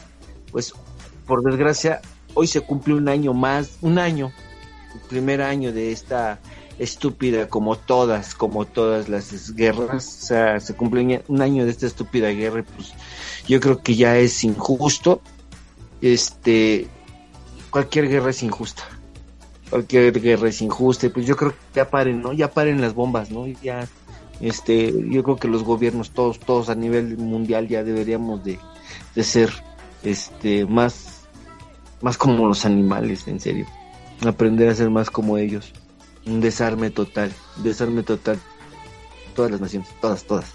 pues 0.51 0.73
por 1.25 1.43
desgracia 1.43 2.01
hoy 2.33 2.47
se 2.47 2.61
cumple 2.61 2.93
un 2.95 3.07
año 3.09 3.33
más, 3.33 3.77
un 3.81 3.99
año, 3.99 4.31
el 4.93 5.01
primer 5.01 5.41
año 5.41 5.71
de 5.71 5.91
esta 5.91 6.39
estúpida 6.83 7.47
como 7.47 7.75
todas, 7.77 8.35
como 8.35 8.65
todas 8.65 9.09
las 9.09 9.55
guerras, 9.55 10.19
o 10.21 10.25
sea, 10.25 10.59
se 10.59 10.75
cumple 10.75 11.23
un- 11.27 11.41
año 11.41 11.65
de 11.65 11.71
esta 11.71 11.87
estúpida 11.87 12.29
guerra, 12.29 12.63
pues 12.75 12.93
yo 13.47 13.59
creo 13.59 13.81
que 13.81 13.95
ya 13.95 14.17
es 14.17 14.43
injusto. 14.43 15.21
Este 16.01 16.87
cualquier 17.71 18.07
guerra 18.09 18.29
es 18.29 18.43
injusta 18.43 18.83
cualquier 19.73 20.21
guerra 20.21 20.49
es 20.49 20.61
injusta, 20.61 21.07
y 21.07 21.09
pues 21.09 21.25
yo 21.25 21.35
creo 21.35 21.49
que 21.49 21.57
ya 21.73 21.89
paren, 21.89 22.21
¿no? 22.21 22.31
Ya 22.31 22.51
paren 22.51 22.79
las 22.79 22.93
bombas, 22.93 23.31
¿no? 23.31 23.47
Ya, 23.47 23.87
este, 24.39 24.93
yo 25.09 25.23
creo 25.23 25.37
que 25.37 25.47
los 25.47 25.63
gobiernos, 25.63 26.11
todos, 26.11 26.39
todos 26.39 26.69
a 26.69 26.75
nivel 26.75 27.17
mundial 27.17 27.67
ya 27.67 27.83
deberíamos 27.83 28.43
de, 28.43 28.59
de 29.15 29.23
ser, 29.23 29.51
este, 30.03 30.65
más, 30.65 31.21
más 32.03 32.19
como 32.19 32.47
los 32.47 32.65
animales, 32.65 33.27
en 33.27 33.39
serio. 33.39 33.65
aprender 34.23 34.69
a 34.69 34.75
ser 34.75 34.91
más 34.91 35.09
como 35.09 35.39
ellos. 35.39 35.73
Un 36.25 36.39
desarme 36.41 36.89
total, 36.89 37.33
desarme 37.57 38.03
total. 38.03 38.39
Todas 39.35 39.51
las 39.51 39.61
naciones, 39.61 39.89
todas, 39.99 40.23
todas. 40.23 40.45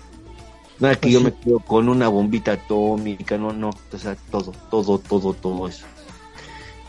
Nada 0.79 0.95
que 0.95 1.01
Pues 1.03 1.13
yo 1.15 1.21
me 1.21 1.35
quedo 1.35 1.59
con 1.61 1.89
una 1.89 2.09
bombita 2.09 2.53
atómica, 2.53 3.37
no, 3.37 3.53
no, 3.53 3.71
o 3.71 3.99
sea, 3.99 4.17
todo, 4.31 4.53
todo, 4.71 4.99
todo, 4.99 5.35
todo 5.35 5.67
eso. 5.69 5.85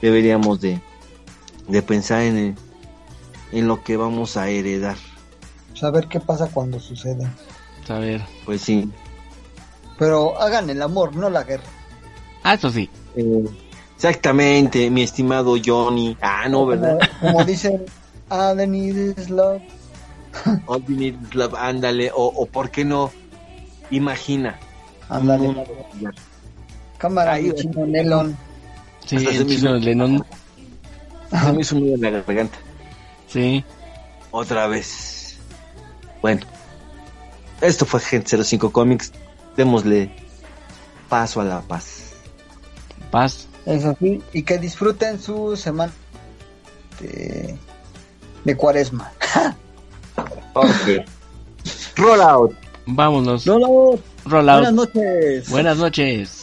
Deberíamos 0.02 0.62
de, 0.62 0.80
de 1.68 1.82
pensar 1.82 2.22
en, 2.22 2.38
el- 2.38 2.56
en 3.52 3.68
lo 3.68 3.84
que 3.84 3.98
vamos 3.98 4.38
a 4.38 4.50
heredar. 4.50 4.96
Saber 5.74 6.08
qué 6.08 6.20
pasa 6.20 6.48
cuando 6.48 6.80
sucede. 6.80 7.28
A 7.90 7.98
ver. 7.98 8.22
Pues 8.46 8.62
sí, 8.62 8.90
Pero 9.98 10.40
hagan 10.40 10.70
el 10.70 10.82
amor, 10.82 11.16
no 11.16 11.30
la 11.30 11.44
guerra. 11.44 11.64
Ah, 12.44 12.54
eso 12.54 12.70
sí. 12.70 12.90
eh, 13.16 13.46
exactamente, 13.96 14.90
mi 14.92 15.02
estimado 15.02 15.56
Johnny. 15.64 16.16
Ah, 16.22 16.48
no, 16.48 16.66
¿verdad? 16.68 17.00
Como, 17.20 17.34
como 17.34 17.44
dicen, 17.46 17.84
all 18.30 18.60
I 18.60 18.66
need 18.68 18.96
is 19.18 19.30
love. 19.30 19.62
All 20.68 20.82
you 20.88 20.96
need 20.96 21.16
is 21.28 21.36
love, 21.36 21.56
ándale, 21.58 22.12
o, 22.14 22.26
o 22.28 22.46
por 22.46 22.70
qué 22.70 22.86
no, 22.86 23.12
imagina. 23.92 24.58
Ándale. 25.10 25.56
Cámara, 26.98 27.34
Ahí 27.34 27.52
chino 27.56 27.86
Nelon. 27.86 28.38
Sí, 29.06 29.16
Hasta 29.16 29.30
el 29.32 29.48
chino 29.48 29.78
hizo- 29.78 29.86
Lennon. 29.86 30.26
Se 31.32 31.52
me 31.54 31.62
hizo 31.62 31.76
un 31.78 31.88
en 31.94 32.02
la 32.02 32.10
garganta. 32.12 32.58
Sí. 33.28 33.64
Otra 34.32 34.68
vez. 34.68 35.38
Bueno, 36.22 36.42
esto 37.62 37.86
fue 37.86 38.00
Gente 38.00 38.44
05 38.44 38.72
Comics. 38.72 39.12
Démosle 39.56 40.12
paso 41.08 41.42
a 41.42 41.46
la 41.46 41.62
paz. 41.62 42.12
Paz. 43.12 43.48
Eso 43.66 43.96
sí. 44.00 44.22
Y 44.34 44.44
que 44.44 44.58
disfruten 44.58 45.20
su 45.20 45.56
semana 45.56 45.92
de, 47.00 47.58
de 48.46 48.56
cuaresma. 48.56 49.12
Ok. 50.54 51.06
Roll 51.96 52.22
out. 52.22 52.56
Vámonos. 52.88 53.48
Hola, 53.48 54.00
Roll 54.26 54.50
out. 54.50 54.60
buenas 54.62 54.74
noches. 54.74 55.50
Buenas 55.50 55.78
noches. 55.78 56.39